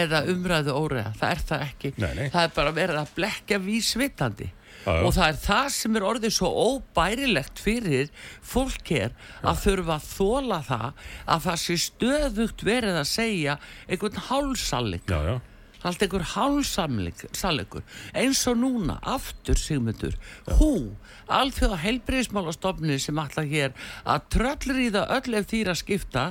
eða 0.00 0.22
umræðu 0.32 0.72
óreiða. 0.74 1.12
Það 1.20 1.34
er 1.34 1.42
það 1.50 1.64
ekki. 1.66 1.90
Nei, 2.00 2.08
nei. 2.16 2.24
Það 2.32 2.46
er 2.48 2.54
bara 2.56 2.72
verið 2.78 3.00
að 3.02 3.12
blekja 3.18 3.58
vísvitandi. 3.62 4.48
Já. 4.88 5.04
Og 5.04 5.12
það 5.16 5.28
er 5.28 5.38
það 5.44 5.68
sem 5.74 5.98
er 5.98 6.06
orðið 6.08 6.34
svo 6.38 6.50
óbærilegt 6.64 7.60
fyrir 7.62 8.10
fólk 8.40 8.92
er 8.96 9.12
að 9.42 9.60
þurfa 9.66 9.98
að 9.98 10.08
þóla 10.08 10.60
það 10.68 11.04
að 11.34 11.44
það 11.48 11.60
sé 11.64 11.78
stöðugt 11.84 12.64
verið 12.68 13.00
að 13.02 13.08
segja 13.10 13.58
einhvern 13.88 14.22
hálsalling 14.28 15.04
já, 15.08 15.18
já, 15.28 15.36
allt 15.86 16.02
einhver 16.02 16.24
hálfsamleikur 16.34 17.84
eins 18.18 18.40
og 18.50 18.58
núna, 18.58 18.98
aftur 19.02 19.58
Sigmundur. 19.58 20.16
Hú, 20.58 20.94
alþjóða 21.30 21.78
heilbriðismálastofnun 21.84 22.98
sem 23.02 23.20
ætla 23.22 23.44
hér 23.46 23.76
að 24.08 24.26
tröllriða 24.34 25.04
öll 25.18 25.38
ef 25.38 25.48
þýra 25.50 25.74
skipta 25.78 26.24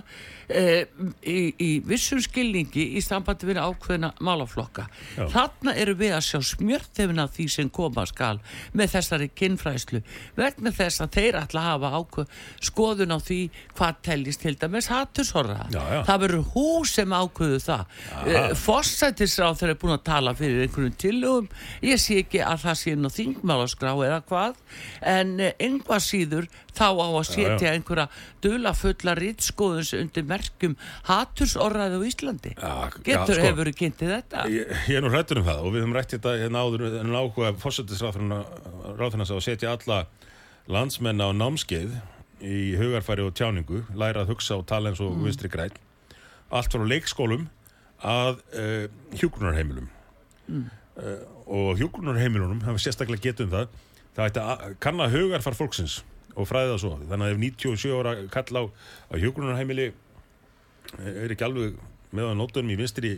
e, 0.50 0.86
í, 1.22 1.38
í 1.56 1.70
vissum 1.88 2.22
skilningi 2.24 2.90
í 2.98 3.04
sambandi 3.04 3.48
við 3.50 3.62
ákveðna 3.62 4.14
málaflokka. 4.24 4.88
Já. 5.18 5.28
þarna 5.34 5.76
eru 5.80 5.96
við 6.00 6.16
að 6.18 6.26
sjá 6.28 6.40
smjörþefin 6.52 7.24
af 7.24 7.34
því 7.38 7.48
sem 7.54 7.72
koma 7.74 8.06
skal 8.10 8.38
með 8.78 8.94
þessari 8.96 9.30
kinnfræslu 9.38 10.02
vegna 10.38 10.74
þess 10.76 11.04
að 11.06 11.18
þeir 11.18 11.40
að 11.42 11.58
hafa 11.68 11.94
ákveð 11.98 12.36
skoðun 12.68 13.16
á 13.16 13.20
því 13.22 13.40
hvað 13.78 14.02
teljist 14.08 14.44
til 14.44 14.56
dæmis 14.60 14.90
hattusorða 14.92 15.68
Já, 15.74 15.82
já. 15.82 16.02
það 16.08 16.22
verður 16.26 16.46
hú 16.54 16.68
sem 16.88 17.14
ákveðu 17.14 17.60
það. 17.64 17.98
Uh, 18.18 18.52
Fossætisráð 19.38 19.60
þeir 19.60 19.70
eru 19.70 19.78
búin 19.82 19.94
að 19.94 20.04
tala 20.08 20.32
fyrir 20.38 20.64
einhvern 20.66 20.94
tillögum. 20.98 21.48
Ég 21.86 22.00
sé 22.02 22.18
ekki 22.24 22.40
að 22.42 22.64
það 22.64 22.78
sé 22.80 22.94
nú 22.98 23.10
þingmálaskrá 23.14 23.92
eða 24.08 24.20
hvað 24.26 24.56
en 25.14 25.34
einhvað 25.62 26.04
síður 26.06 26.48
þá 26.78 26.88
á 26.98 27.08
að 27.08 27.28
setja 27.30 27.74
einhverja 27.74 28.08
dulafulla 28.42 29.16
rítskoðus 29.18 29.94
undir 29.98 30.26
merkjum 30.30 30.76
hattursorðaði 31.10 32.02
á 32.02 32.08
Íslandi. 32.10 32.54
Já, 32.58 32.74
getur 33.06 33.38
sko. 33.38 33.46
hefur 33.46 33.72
kynntið 33.78 34.14
þetta? 34.16 34.46
Ég, 34.54 34.76
ég 34.90 34.98
er 35.00 35.06
nú 35.06 35.14
hrættur 35.14 35.42
um 35.42 35.48
það 35.48 35.64
og 35.64 35.74
við 35.74 35.84
höfum 35.86 35.98
rætt 35.98 36.16
þetta 36.18 36.38
hérna 36.42 36.64
áður 36.66 36.86
en 36.90 37.18
áhuga 37.18 37.56
fósættisráðurnas 37.62 39.34
að 39.34 39.44
setja 39.46 39.76
alla 39.78 40.06
landsmenn 40.68 41.22
á 41.22 41.30
námskeið 41.30 42.00
í 42.42 42.78
hugarfæri 42.78 43.26
og 43.26 43.34
tjáningu, 43.38 43.86
læra 43.98 44.22
að 44.22 44.34
hugsa 44.36 44.58
og 44.60 44.68
tala 44.70 44.92
eins 44.92 45.02
og 45.02 45.16
vinstri 45.24 45.50
græn 45.50 45.74
allt 46.54 46.72
frá 46.72 46.84
leikskólum 46.88 47.48
að 48.06 48.42
uh, 48.54 48.86
hjúgrunarheimilum 49.18 49.88
uh, 49.88 50.62
og 51.48 51.80
hjúgrunarheimilunum 51.80 52.62
hafa 52.68 52.82
sérstaklega 52.84 53.30
getið 53.30 53.48
um 53.48 53.54
það 53.56 53.68
það 54.18 54.30
ætti 54.32 54.44
að 54.44 54.76
kanna 54.84 55.08
hugarfar 55.14 55.58
fólksins 55.58 56.00
og 56.38 56.46
fræða 56.50 56.76
það 56.76 56.82
svo, 56.84 56.92
þannig 57.10 57.28
að 57.28 57.34
ef 57.34 57.40
97 57.42 57.94
ára 57.98 58.16
kall 58.34 58.60
á, 58.62 58.64
á 59.10 59.14
hjúgrunarheimili 59.18 59.88
er 61.02 61.34
ekki 61.34 61.46
alveg 61.48 61.78
með 62.16 62.30
á 62.30 62.34
nótunum 62.38 62.74
í 62.74 62.78
vinstri 62.80 63.14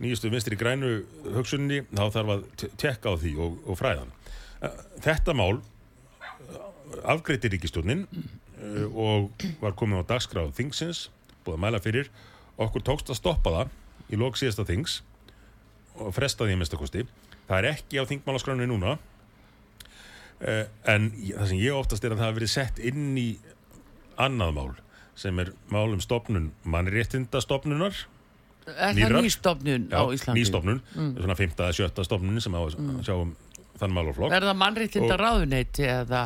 nýjustu 0.00 0.30
vinstri 0.32 0.58
grænu 0.58 0.90
hugsunni 1.36 1.82
þá 1.88 2.04
þarf 2.18 2.32
að 2.34 2.44
te- 2.60 2.70
tekka 2.82 3.14
á 3.14 3.20
því 3.20 3.32
og, 3.40 3.56
og 3.70 3.78
fræðan. 3.78 4.10
Þetta 5.04 5.34
mál 5.38 5.60
afgreiti 7.04 7.50
ríkistjórnin 7.52 8.04
uh, 8.10 8.86
og 8.90 9.44
var 9.62 9.74
komið 9.78 10.02
á 10.04 10.10
dagskráð 10.14 10.52
þingsins, 10.58 11.08
búið 11.46 11.56
að 11.58 11.62
mæla 11.66 11.80
fyrir. 11.84 12.10
Okkur 12.60 12.84
tókst 12.86 13.10
að 13.10 13.18
stoppa 13.18 13.52
það 13.54 13.72
í 14.12 14.20
lók 14.20 14.38
síðasta 14.40 14.66
þings 14.68 15.00
og 16.00 16.14
fresta 16.16 16.44
því 16.46 16.56
að 16.56 16.60
minnstakosti. 16.62 17.04
Það 17.48 17.58
er 17.60 17.68
ekki 17.70 18.00
á 18.00 18.08
þingmálaskránu 18.10 18.66
núna 18.68 18.96
uh, 18.96 20.64
en 20.90 21.10
það 21.14 21.46
sem 21.52 21.60
ég 21.60 21.76
oftast 21.76 22.04
er 22.04 22.14
að 22.14 22.22
það 22.22 22.28
hafi 22.28 22.38
verið 22.40 22.52
sett 22.54 22.80
inn 22.82 23.12
í 23.20 23.28
annað 24.20 24.56
mál 24.58 24.72
sem 25.18 25.38
er 25.38 25.52
mál 25.70 25.92
um 25.94 26.02
stopnun 26.02 26.50
mannréttindastofnunar 26.66 27.94
Er 28.64 28.96
það 28.96 29.18
nýstofnun 29.26 29.90
á 29.92 30.02
Íslandi? 30.08 30.40
nýstofnun, 30.40 30.78
svona 30.96 31.34
5. 31.36 31.50
eða 31.60 31.74
7. 31.76 32.04
stofnun 32.08 32.40
sem 32.40 32.54
á 32.56 32.60
að 32.64 32.78
sjá 33.04 33.12
um 33.18 33.34
þann 33.76 33.92
málaflokk 33.92 34.32
Er 34.32 34.46
það 34.48 34.56
mannréttinda 34.62 35.18
ráðuneyti 35.20 35.84
eða? 35.84 36.22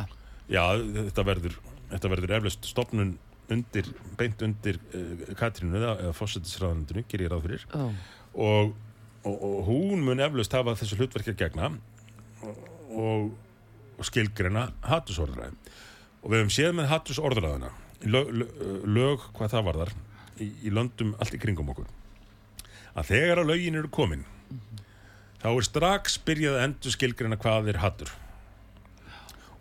Já, 0.49 0.63
þetta 0.79 1.25
verður, 1.27 1.57
þetta 1.91 2.11
verður 2.13 2.35
eflaust 2.39 2.69
stofnun 2.71 3.11
undir, 3.53 3.89
beint 4.19 4.41
undir 4.45 4.79
uh, 4.93 5.33
Katrínu 5.39 5.79
eða, 5.79 6.13
fósettisræðandinu, 6.17 7.05
ger 7.09 7.25
ég 7.25 7.31
ráð 7.33 7.45
fyrir. 7.47 7.67
Ó, 7.73 7.89
og, 8.39 8.73
og, 9.23 9.35
og 9.35 9.61
hún 9.67 10.03
mun 10.05 10.21
eflaust 10.23 10.53
hafa 10.53 10.75
þessu 10.79 10.99
hlutverki 10.99 11.33
að 11.33 11.41
gegna 11.43 11.71
og, 12.89 13.31
og 13.97 14.07
skilgreina 14.07 14.69
hattusorðræði 14.85 15.55
og 16.19 16.31
við 16.31 16.41
höfum 16.41 16.53
séð 16.53 16.75
með 16.77 16.91
hattusorðræðina 16.93 17.71
lög, 18.07 18.31
lög, 18.41 18.53
lög 18.87 19.27
hvað 19.35 19.53
það 19.55 19.67
varðar 19.69 19.93
í, 20.39 20.49
í 20.67 20.73
löndum 20.73 21.15
allt 21.19 21.35
í 21.35 21.41
kringum 21.41 21.71
okkur 21.73 21.89
að 22.95 23.11
þegar 23.11 23.43
að 23.43 23.51
lögin 23.53 23.79
eru 23.79 23.91
komin 23.93 24.25
þá 25.39 25.49
er 25.51 25.67
strax 25.67 26.17
byrjað 26.27 26.57
að 26.57 26.65
endur 26.67 26.95
skilgreina 26.95 27.39
hvað 27.39 27.71
er 27.73 27.81
hattur 27.83 28.13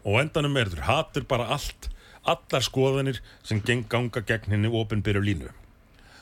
og 0.05 0.21
endanum 0.23 0.59
er 0.59 0.73
hattur 0.87 1.27
bara 1.29 1.51
allt 1.55 1.91
allar 2.33 2.65
skoðanir 2.67 3.21
sem 3.47 3.61
geng 3.65 3.87
ganga 3.89 4.21
gegn 4.29 4.53
henni 4.55 4.69
opinbyrju 4.71 5.23
línu. 5.25 5.51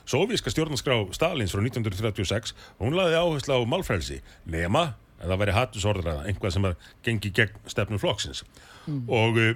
Sovjíska 0.06 0.52
stjórnarskrá 0.54 1.00
Stalins 1.16 1.50
frá 1.54 1.60
1936 1.66 2.52
og 2.78 2.84
hún 2.86 2.94
laði 2.98 3.16
áherslu 3.18 3.56
á 3.58 3.60
málfrælsi 3.66 4.20
nema 4.46 4.92
að 5.18 5.32
það 5.32 5.40
væri 5.42 5.54
hattusorðræða 5.56 6.26
einhvað 6.30 6.52
sem 6.54 6.66
að 6.68 6.76
gengi 7.06 7.32
gegn 7.34 7.56
stefnum 7.72 7.98
flokksins. 8.02 8.44
Og 9.08 9.40
uh, 9.40 9.54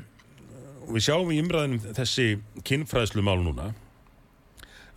við 0.90 1.04
sjáum 1.06 1.30
í 1.30 1.38
umræðinum 1.44 1.84
þessi 1.94 2.26
kynfræðslu 2.66 3.22
mál 3.22 3.38
núna 3.44 3.68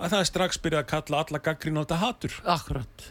að 0.03 0.09
það 0.15 0.19
er 0.23 0.29
strax 0.31 0.57
byrjað 0.63 0.81
að 0.83 0.89
kalla 0.89 1.19
alla 1.23 1.39
gaggrín 1.45 1.77
á 1.77 1.81
þetta 1.83 1.99
hattur 2.01 2.37
akkurat. 2.55 3.03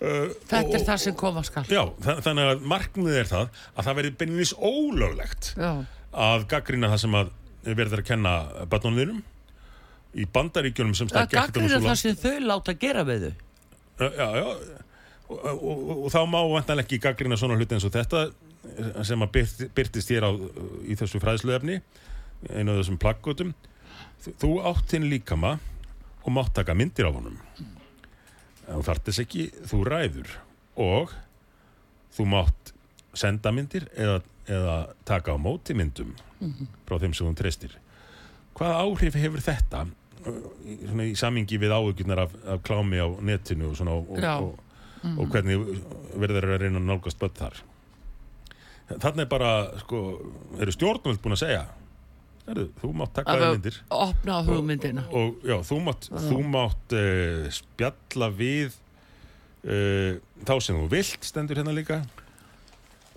uh, 0.00 0.30
Þetta 0.48 0.62
og- 0.64 0.78
er 0.78 0.86
það 0.88 1.02
sem 1.04 1.14
koma 1.20 1.42
skal. 1.44 1.64
Já, 1.68 1.82
þa- 2.00 2.16
þannig 2.24 2.48
að 2.54 2.64
markmiðið 2.72 3.18
er 3.20 3.28
það 3.34 3.50
að 3.76 3.84
það 3.90 3.98
verði 4.00 4.14
beinilins 4.22 4.54
ólöglegt 4.56 5.50
Já, 5.58 5.72
að 6.14 6.46
gaggrína 6.54 6.90
það 6.94 7.02
sem 7.04 7.18
að 7.20 7.34
verður 7.64 8.02
að 8.02 8.08
kenna 8.10 8.34
börnunum 8.70 9.22
í 10.18 10.26
bandaríkjunum 10.32 10.96
sem 10.96 11.10
það 11.10 11.28
stakk 11.28 11.56
ekkert 11.58 11.84
það 11.84 11.96
sem 12.00 12.18
þau 12.18 12.36
láta 12.46 12.74
gera 12.80 13.04
við 13.06 13.28
þau. 13.28 13.32
Já, 13.98 14.28
já, 14.38 14.44
og, 15.28 15.38
og, 15.38 15.62
og, 15.62 15.94
og 16.06 16.12
þá 16.14 16.20
má 16.30 16.38
vantanlega 16.52 16.86
ekki 16.86 17.00
gaggrina 17.02 17.38
svona 17.40 17.58
hluti 17.58 17.76
eins 17.76 17.86
og 17.88 17.94
þetta 17.96 18.28
eh, 18.28 19.00
sem 19.06 19.24
að 19.26 19.32
byrt, 19.34 19.64
byrtist 19.74 20.12
hér 20.14 20.28
á, 20.28 20.30
í 20.86 20.96
þessu 20.98 21.20
fræðsluefni 21.22 21.80
einu 22.54 22.72
af 22.72 22.80
þessum 22.80 23.00
plaggotum 23.02 23.52
þú 24.38 24.52
átt 24.66 24.94
hinn 24.94 25.08
líkama 25.10 25.56
og 26.24 26.34
mátt 26.34 26.54
taka 26.54 26.76
myndir 26.76 27.08
af 27.08 27.16
honum. 27.16 27.38
Þú 28.68 28.82
þarft 28.84 29.08
þess 29.08 29.22
ekki, 29.22 29.44
þú 29.70 29.78
ræður. 29.88 30.34
Og 30.78 31.14
þú 32.16 32.26
mátt 32.28 32.72
senda 33.14 33.52
myndir 33.54 33.88
eða, 33.96 34.20
eða 34.48 34.76
taka 35.08 35.34
á 35.34 35.38
móti 35.40 35.74
myndum 35.76 36.14
frá 36.86 36.98
þeim 36.98 37.14
sem 37.16 37.26
þú 37.26 37.34
treystir. 37.38 37.78
Hvaða 38.58 38.82
áhrif 38.84 39.16
hefur 39.18 39.42
þetta 39.42 39.84
uh, 39.86 40.36
svona 40.84 41.08
í 41.08 41.14
samingi 41.18 41.58
við 41.58 41.74
áhugjurnar 41.74 42.24
af, 42.26 42.36
af 42.46 42.62
klámi 42.66 43.00
á 43.00 43.08
netinu 43.20 43.70
og 43.70 43.78
svona 43.78 43.96
og, 43.98 44.12
og, 44.12 44.60
og 45.16 45.26
hvernig 45.32 45.58
verður 46.18 46.52
að 46.54 46.62
reyna 46.66 46.82
nálgast 46.82 47.18
börn 47.18 47.36
þar? 47.38 47.60
Þannig 48.88 49.26
er 49.26 49.28
bara 49.28 49.50
sko, 49.82 49.98
eru 50.60 50.72
stjórnvöld 50.72 51.20
búin 51.20 51.36
að 51.36 51.42
segja 51.44 51.66
Heru, 52.48 52.62
þú 52.80 52.90
mátt 52.96 53.10
taka 53.18 53.34
við 53.36 53.50
myndir. 53.58 53.74
opna 53.92 54.38
hugmyndina. 54.46 55.02
og, 55.12 55.34
og 55.42 55.48
já, 55.50 55.56
þú 55.68 55.80
mátt, 55.84 56.06
þú 56.08 56.38
mátt 56.48 56.94
uh, 56.96 57.48
spjalla 57.52 58.30
við 58.32 58.78
uh, 59.68 60.16
þá 60.48 60.54
sem 60.64 60.78
þú 60.78 60.86
vilt 60.94 61.28
stendur 61.28 61.60
hérna 61.60 61.74
líka 61.76 61.98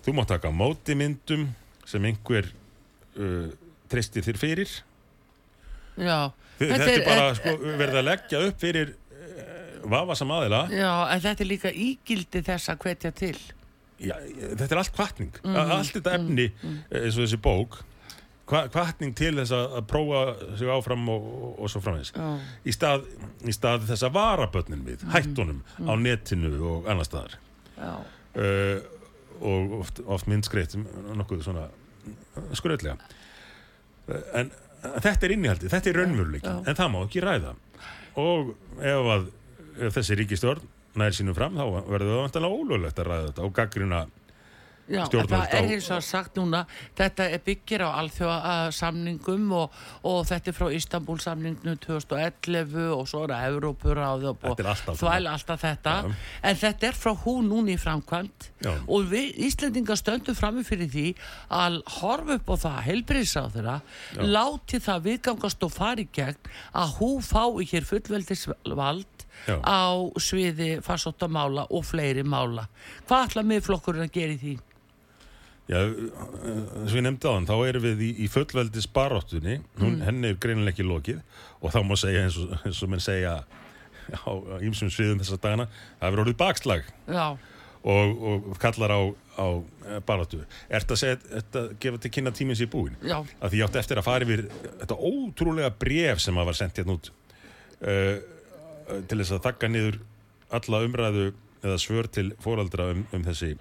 þú 0.04 0.14
mátt 0.18 0.28
taka 0.34 0.50
á 0.50 0.54
móti 0.54 0.96
myndum 0.98 1.48
sem 1.86 2.04
einhver 2.08 2.48
uh, 3.18 3.50
treystir 3.92 4.24
þér 4.26 4.38
fyrir. 4.40 4.70
Já, 5.98 6.32
Þi- 6.58 6.68
Þetta, 6.72 6.90
er 6.92 7.04
bara 7.06 7.30
sko, 7.36 7.52
verið 7.80 7.96
að 8.00 8.06
leggja 8.06 8.40
upp 8.48 8.60
fyrir 8.62 8.92
uh, 8.94 9.88
vafasam 9.92 10.30
aðila. 10.36 10.60
Já, 10.72 10.92
en 11.14 11.20
þetta 11.24 11.42
er 11.44 11.50
líka 11.50 11.72
ígildi 11.74 12.42
þess 12.46 12.70
að 12.72 12.84
hvetja 12.86 13.10
til. 13.18 13.36
Já, 14.02 14.14
þetta 14.58 14.70
er 14.74 14.80
allt 14.82 14.94
kvartning 14.96 15.36
Mhm, 15.44 15.56
allt 15.76 15.92
þetta 15.94 16.14
efni 16.18 16.46
eh, 16.50 17.02
eins 17.04 17.14
og 17.18 17.22
þessi 17.26 17.38
bók 17.44 17.76
kvartning 18.52 19.12
til 19.16 19.36
þess 19.38 19.52
að, 19.54 19.76
prófa 19.88 20.22
sig 20.58 20.68
áfram 20.74 21.04
og, 21.08 21.28
og, 21.32 21.52
og 21.62 21.70
svo 21.70 21.80
framvegis. 21.84 22.10
Já, 22.16 22.32
í 22.68 22.74
stað, 22.74 23.06
í 23.48 23.54
stað 23.54 23.86
þess 23.92 24.02
að 24.08 24.16
vara 24.16 24.48
börnin 24.52 24.82
við 24.84 25.04
Mhm. 25.06 25.12
hættunum 25.14 25.60
á 25.86 25.92
netinu 26.02 26.50
og 26.72 26.88
annar 26.90 27.06
staðar. 27.08 27.38
Já, 27.78 27.92
uh, 28.36 28.82
og 29.42 29.78
oft, 29.82 30.02
oft 30.06 30.28
myndskreitt 30.30 30.76
nokkuð 31.18 31.44
svona 31.46 31.68
skröðlega 32.56 32.96
uh, 32.98 34.22
en 34.38 34.52
þetta 35.02 35.28
er 35.28 35.36
innihaldið, 35.36 35.72
þetta 35.72 35.90
er 35.90 36.00
raunveruleikin 36.00 36.66
en 36.66 36.78
það 36.78 36.90
má 36.90 36.98
ekki 37.04 37.22
ræða. 37.22 37.52
Og 38.18 38.54
ef 38.82 39.10
að 39.14 39.28
ef 39.86 39.94
þessi 39.96 40.16
ríkistjórn 40.18 40.64
nær 41.00 41.14
sínum 41.16 41.36
fram 41.36 41.54
þá 41.56 41.64
verður 41.88 42.10
það 42.10 42.22
vantanlega 42.26 42.58
ólöglegt 42.58 42.98
að 43.00 43.08
ræða 43.08 43.28
þetta 43.30 43.46
og 43.46 43.54
gaggrina 43.56 44.00
já 44.90 45.04
það 45.06 45.32
er 45.32 45.46
á- 45.46 45.60
eins 45.62 45.86
og 45.94 46.02
sagt 46.02 46.34
núna 46.36 46.64
þetta 46.98 47.26
er 47.30 47.38
byggir 47.46 47.84
á 47.86 47.90
alþjóða 48.02 48.54
samningum 48.74 49.52
og, 49.54 49.70
og 50.04 50.26
þetta 50.26 50.50
er 50.50 50.56
frá 50.56 50.68
Istanbul 50.74 51.18
samningnum 51.22 51.78
2011 51.84 52.88
og 52.96 53.06
svo 53.08 53.22
er 53.24 53.32
það 53.34 53.46
Evrópuráð 53.52 54.26
og 54.32 54.40
Þetta 54.42 54.64
er 54.64 54.70
alltaf 54.72 54.98
þvæl 55.00 55.30
alltaf 55.32 55.62
þetta 55.62 55.94
Já. 56.02 56.12
en 56.50 56.56
þetta 56.64 56.88
er 56.90 56.98
frá 56.98 57.12
hún 57.24 57.48
núna 57.52 57.74
í 57.74 57.78
framkvæmt 57.80 58.48
Já. 58.66 58.72
og 58.88 59.06
við 59.12 59.38
Íslendingar 59.46 60.00
stöndum 60.00 60.34
frammi 60.38 60.64
fyrir 60.66 60.90
því 60.92 61.06
að 61.50 61.78
horfa 62.00 62.38
upp 62.40 62.50
á 62.50 62.56
það 62.66 62.82
helbriðsáð 62.90 63.56
þeirra 63.56 63.78
láti 64.34 64.82
það 64.82 65.06
viðgangast 65.08 65.62
og 65.68 65.72
fari 65.72 66.08
gegn 66.12 66.52
að 66.74 66.96
hún 66.98 67.22
fái 67.22 67.66
hér 67.72 67.86
fullveldisvald 67.88 69.26
Já. 69.46 69.56
á 69.64 69.80
sviði 70.20 70.76
farsóttamála 70.84 71.64
og 71.72 71.86
fleiri 71.88 72.22
mála. 72.22 72.66
Hvað 73.08 73.24
ætla 73.30 73.42
miðflokkurinn 73.48 74.04
að 74.06 74.12
gera 74.14 74.34
í 74.36 74.38
því? 74.42 74.52
Já, 75.70 75.78
eins 75.86 76.90
og 76.90 76.96
ég 76.98 77.04
nefndi 77.06 77.28
á 77.30 77.32
hann, 77.36 77.46
þá 77.48 77.54
erum 77.68 77.84
við 77.86 78.00
í, 78.02 78.10
í 78.24 78.28
fullveldis 78.32 78.88
baróttunni, 78.92 79.60
hún, 79.78 80.00
henni 80.04 80.32
er 80.32 80.38
greinilega 80.42 80.74
ekki 80.74 80.86
lokið. 80.88 81.20
Og 81.62 81.72
þá 81.72 81.78
má 81.86 81.94
segja 82.00 82.24
eins 82.26 82.36
og, 82.42 82.56
eins 82.66 82.80
og 82.82 82.90
menn 82.92 83.04
segja 83.04 83.36
á 84.12 84.30
ímsum 84.66 84.90
sviðum 84.92 85.22
þessa 85.22 85.38
dagana, 85.40 85.68
það 86.00 86.08
hefur 86.08 86.22
orðið 86.24 86.38
bakslag. 86.42 86.90
Og, 87.82 88.20
og 88.30 88.58
kallar 88.62 88.92
á, 88.94 89.00
á 89.38 89.46
baróttu. 90.06 90.42
Ertu 90.70 90.94
að 90.94 91.00
segja, 91.00 91.16
ertu 91.40 91.62
að 91.62 91.72
gefa 91.82 92.02
til 92.04 92.12
kynna 92.14 92.34
tíminn 92.34 92.58
sér 92.58 92.70
búin? 92.70 92.94
já, 93.02 93.16
Að 93.40 93.54
því 93.54 93.62
ég 93.62 93.66
átti 93.66 93.80
eftir 93.80 93.98
að 94.02 94.06
fara 94.06 94.26
yfir 94.28 94.44
þetta 94.82 94.98
ótrúlega 94.98 95.72
bref 95.82 96.22
sem 96.22 96.38
að 96.38 96.50
var 96.50 96.58
sendt 96.58 96.78
hérna 96.78 96.94
út 96.98 97.10
uh, 97.10 98.16
til 99.10 99.18
þess 99.18 99.34
að 99.34 99.42
þakka 99.48 99.70
niður 99.72 99.98
alla 100.58 100.82
umræðu 100.86 101.26
eða 101.62 101.78
svör 101.82 102.10
til 102.12 102.28
fóraldra 102.42 102.90
um, 102.92 103.02
um 103.14 103.26
þessi 103.26 103.54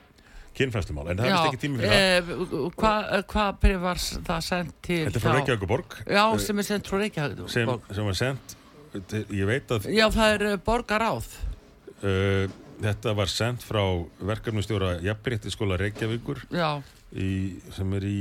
kynfræslumál, 0.57 1.07
en 1.13 1.19
það 1.21 1.29
vist 1.31 1.47
ekki 1.51 1.59
tími 1.61 1.79
fyrir 1.79 1.91
það. 1.91 2.31
Eh, 2.31 2.71
Hvað 2.81 3.11
hva 3.33 3.45
bref 3.61 3.79
var 3.85 4.01
það 4.29 4.41
sendt 4.47 4.73
til? 4.83 4.97
Þetta 5.07 5.19
er 5.21 5.23
frá 5.23 5.35
Reykjavíkuborg 5.37 5.95
Já, 6.05 6.23
sem 6.43 6.59
er 6.59 6.67
sendt 6.67 6.89
frá 6.91 6.97
sem, 6.97 7.05
Reykjavík. 7.05 7.93
sem 7.95 8.09
var 8.09 8.19
sendt 8.19 8.57
ég 9.31 9.47
veit 9.47 9.71
að 9.71 9.87
Já, 9.95 10.05
það 10.11 10.33
er 10.35 10.45
eh, 10.49 10.57
borgaráð. 10.65 11.29
uh, 12.03 12.45
þetta 12.81 13.13
var 13.15 13.31
sendt 13.31 13.63
frá 13.63 13.81
verkefnustjóra 14.19 14.97
Jafnbryttiskóla 15.05 15.77
Reykjavíkur 15.79 16.43
Já, 16.51 16.81
í, 17.15 17.31
sem 17.71 17.93
er 17.99 18.07
í 18.09 18.17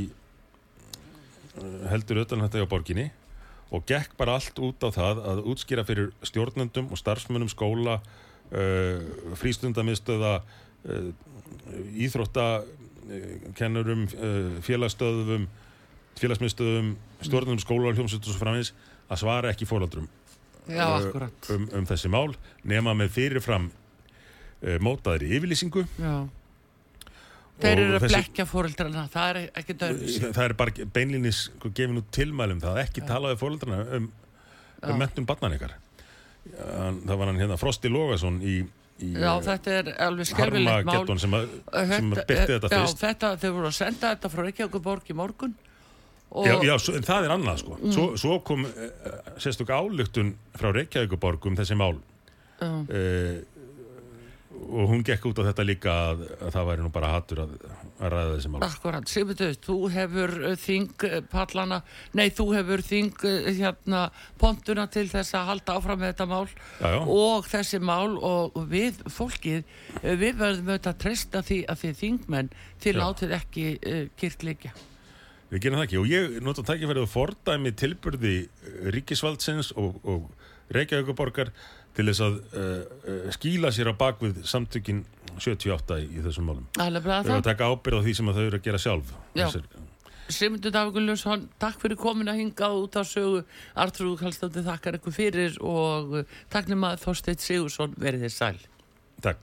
uh, 1.58 1.88
heldur 1.90 2.22
utan 2.24 2.44
þetta 2.46 2.62
á 2.62 2.70
borginni 2.70 3.08
og 3.70 3.84
gekk 3.86 4.14
bara 4.18 4.38
allt 4.38 4.58
út 4.62 4.82
á 4.82 4.88
það 4.94 5.20
að 5.30 5.44
útskýra 5.50 5.84
fyrir 5.86 6.10
stjórnendum 6.26 6.88
og 6.90 6.98
starfsmönnum 6.98 7.50
skóla 7.50 7.98
uh, 7.98 9.34
frístundamistöða 9.38 10.40
íþróttakennurum 12.06 14.06
uh, 14.06 14.56
félagstöðum 14.64 15.46
félagsmiðstöðum 16.20 16.94
stjórnendum 17.24 17.60
skóla 17.62 17.90
og 17.90 17.98
hljómsveitur 17.98 18.32
og 18.32 18.34
svo 18.34 18.42
framins 18.42 18.72
að 19.10 19.22
svara 19.22 19.52
ekki 19.52 19.68
akkurat. 21.08 21.48
um, 21.54 21.64
um 21.80 21.86
þessi 21.88 22.10
mál 22.12 22.34
nema 22.68 22.92
með 22.98 23.14
fyrirfram 23.16 23.70
mótaðri 24.84 25.30
yfirlýsingu 25.38 25.86
Já. 25.96 26.14
Þeir 27.60 27.78
eru 27.78 27.96
að 27.96 28.02
þessi- 28.04 28.16
blekja 28.16 28.44
fóreldrana, 28.48 29.02
það 29.12 29.30
er 29.30 29.38
ekki 29.60 29.74
dörfis. 29.80 30.18
það 30.32 30.44
er 30.44 30.54
bara 30.56 30.86
beinlýnis 30.96 31.40
gefin 31.76 32.00
út 32.00 32.10
tilmælum 32.14 32.60
það 32.62 32.82
ekki 32.84 33.04
talaði 33.08 33.40
fóreldrana 33.40 33.80
um, 33.98 34.10
um 34.82 35.00
mentun 35.00 35.28
barnan 35.28 35.56
ykkar 35.56 35.74
það 36.50 37.16
var 37.16 37.28
hann 37.28 37.40
hérna 37.40 37.58
Frosti 37.60 37.90
Logason 37.92 38.40
í, 38.40 38.60
í 38.64 38.66
Já, 39.00 39.32
þetta 39.46 39.70
er 39.78 39.90
alveg 40.06 40.26
skelfilegt 40.28 40.66
mál. 40.66 40.94
Harmageddon 40.94 41.18
sem, 41.22 41.34
að, 41.38 41.48
sem 41.72 42.10
Þetta- 42.12 42.26
byrti 42.30 42.52
þetta 42.54 42.68
já, 42.70 42.78
fyrst 42.80 43.00
þetta, 43.04 43.30
þeir 43.40 43.52
voru 43.56 43.66
að 43.70 43.76
senda 43.80 44.10
þetta 44.14 44.30
frá 44.34 44.42
Reykjavíkuborg 44.46 45.10
í 45.10 45.16
morgun. 45.16 45.54
Já, 46.46 46.54
já 46.62 46.74
svo, 46.78 46.94
en 46.94 47.02
það 47.08 47.24
er 47.26 47.32
annað 47.34 47.56
sko 47.64 47.78
Mm. 47.80 47.92
svo, 47.92 48.04
svo 48.16 48.36
kom 48.46 48.64
uh, 48.64 48.74
sérstök 49.42 49.70
ályktun 49.74 50.34
frá 50.54 50.70
Reykjavíkuborg 50.76 51.46
um 51.50 51.56
þessi 51.58 51.74
mál 51.80 51.96
uh, 52.62 53.40
og 54.60 54.90
hún 54.90 55.02
gekk 55.06 55.24
út 55.30 55.40
á 55.40 55.48
þetta 55.48 55.64
líka 55.64 55.92
að, 56.10 56.24
að 56.36 56.50
það 56.54 56.66
væri 56.68 56.84
nú 56.84 56.90
bara 56.92 57.12
hattur 57.14 57.40
að, 57.44 57.54
að 57.98 58.12
ræða 58.14 58.34
þessi 58.34 58.50
mál 58.52 58.64
Akkurat, 58.66 59.10
Sigmundur, 59.10 59.54
þú 59.64 59.76
hefur 59.94 60.34
uh, 60.40 60.56
þing 60.60 61.06
uh, 61.08 61.16
pallana, 61.32 61.80
nei 62.18 62.26
þú 62.36 62.46
hefur 62.58 62.84
þing 62.84 63.24
uh, 63.24 63.48
hérna 63.56 64.02
pontuna 64.40 64.86
til 64.92 65.06
þess 65.10 65.36
að 65.38 65.48
halda 65.52 65.78
áfram 65.78 66.02
með 66.02 66.12
þetta 66.12 66.28
mál 66.30 66.44
Já, 66.50 66.90
já. 66.92 67.00
og 67.16 67.48
þessi 67.50 67.82
mál 67.90 68.18
og 68.30 68.60
við 68.70 69.00
fólkið, 69.16 69.64
við 70.04 70.38
verðum 70.42 70.70
auðvitað 70.74 70.92
að 70.92 71.00
treysta 71.06 71.44
því 71.46 71.60
að 71.64 71.82
þið 71.84 71.98
þingmenn 72.04 72.52
til 72.84 72.94
Já. 72.94 73.00
látið 73.00 73.36
ekki 73.40 73.66
uh, 73.78 74.04
kyrkleikja. 74.20 74.74
Við 75.50 75.64
gerum 75.64 75.80
það 75.80 75.88
ekki 75.88 75.98
og 75.98 76.10
ég 76.12 76.36
nota 76.46 76.62
tækifærið 76.62 77.06
að 77.08 77.10
fordæmi 77.10 77.72
tilburði 77.74 78.34
ríkisvaldsins 78.94 79.72
og, 79.74 79.96
og 80.06 80.28
Reykjavíkuborgar 80.70 81.50
til 81.96 82.06
þess 82.08 82.22
að 82.26 82.36
uh, 82.54 83.30
skýla 83.34 83.70
sér 83.74 83.90
á 83.90 83.94
bakvið 83.98 84.42
samtökin 84.46 85.04
78 85.40 86.00
í, 86.02 86.08
í 86.18 86.24
þessum 86.24 86.46
málum. 86.50 86.66
Alveg 86.78 87.04
bara 87.06 87.20
Þau 87.22 87.30
eru 87.30 87.32
það. 87.32 87.38
að 87.42 87.48
taka 87.52 87.70
ábyrð 87.72 87.98
á 87.98 88.04
því 88.06 88.14
sem 88.18 88.32
þau 88.34 88.42
eru 88.46 88.58
að 88.60 88.66
gera 88.66 88.78
sjálf. 88.82 89.14
Já. 89.34 89.46
Þessir, 89.46 89.86
Sigmundur 90.30 90.70
Davík 90.70 90.94
Gulljónsson, 90.94 91.48
takk 91.58 91.80
fyrir 91.82 91.98
komin 91.98 92.28
að 92.30 92.36
hinga 92.44 92.68
út 92.78 92.94
á 92.94 93.02
sögu. 93.02 93.40
Artrúð 93.74 94.20
Kallstóttir 94.20 94.62
þakkar 94.62 94.98
ykkur 95.00 95.14
fyrir 95.16 95.56
og 95.66 96.12
uh, 96.20 96.36
takk 96.52 96.68
nema 96.70 96.92
Þorsteinn 97.02 97.40
Sigursson 97.42 97.94
verið 97.98 98.28
þér 98.28 98.34
sæl. 98.36 98.58
takk. 99.22 99.38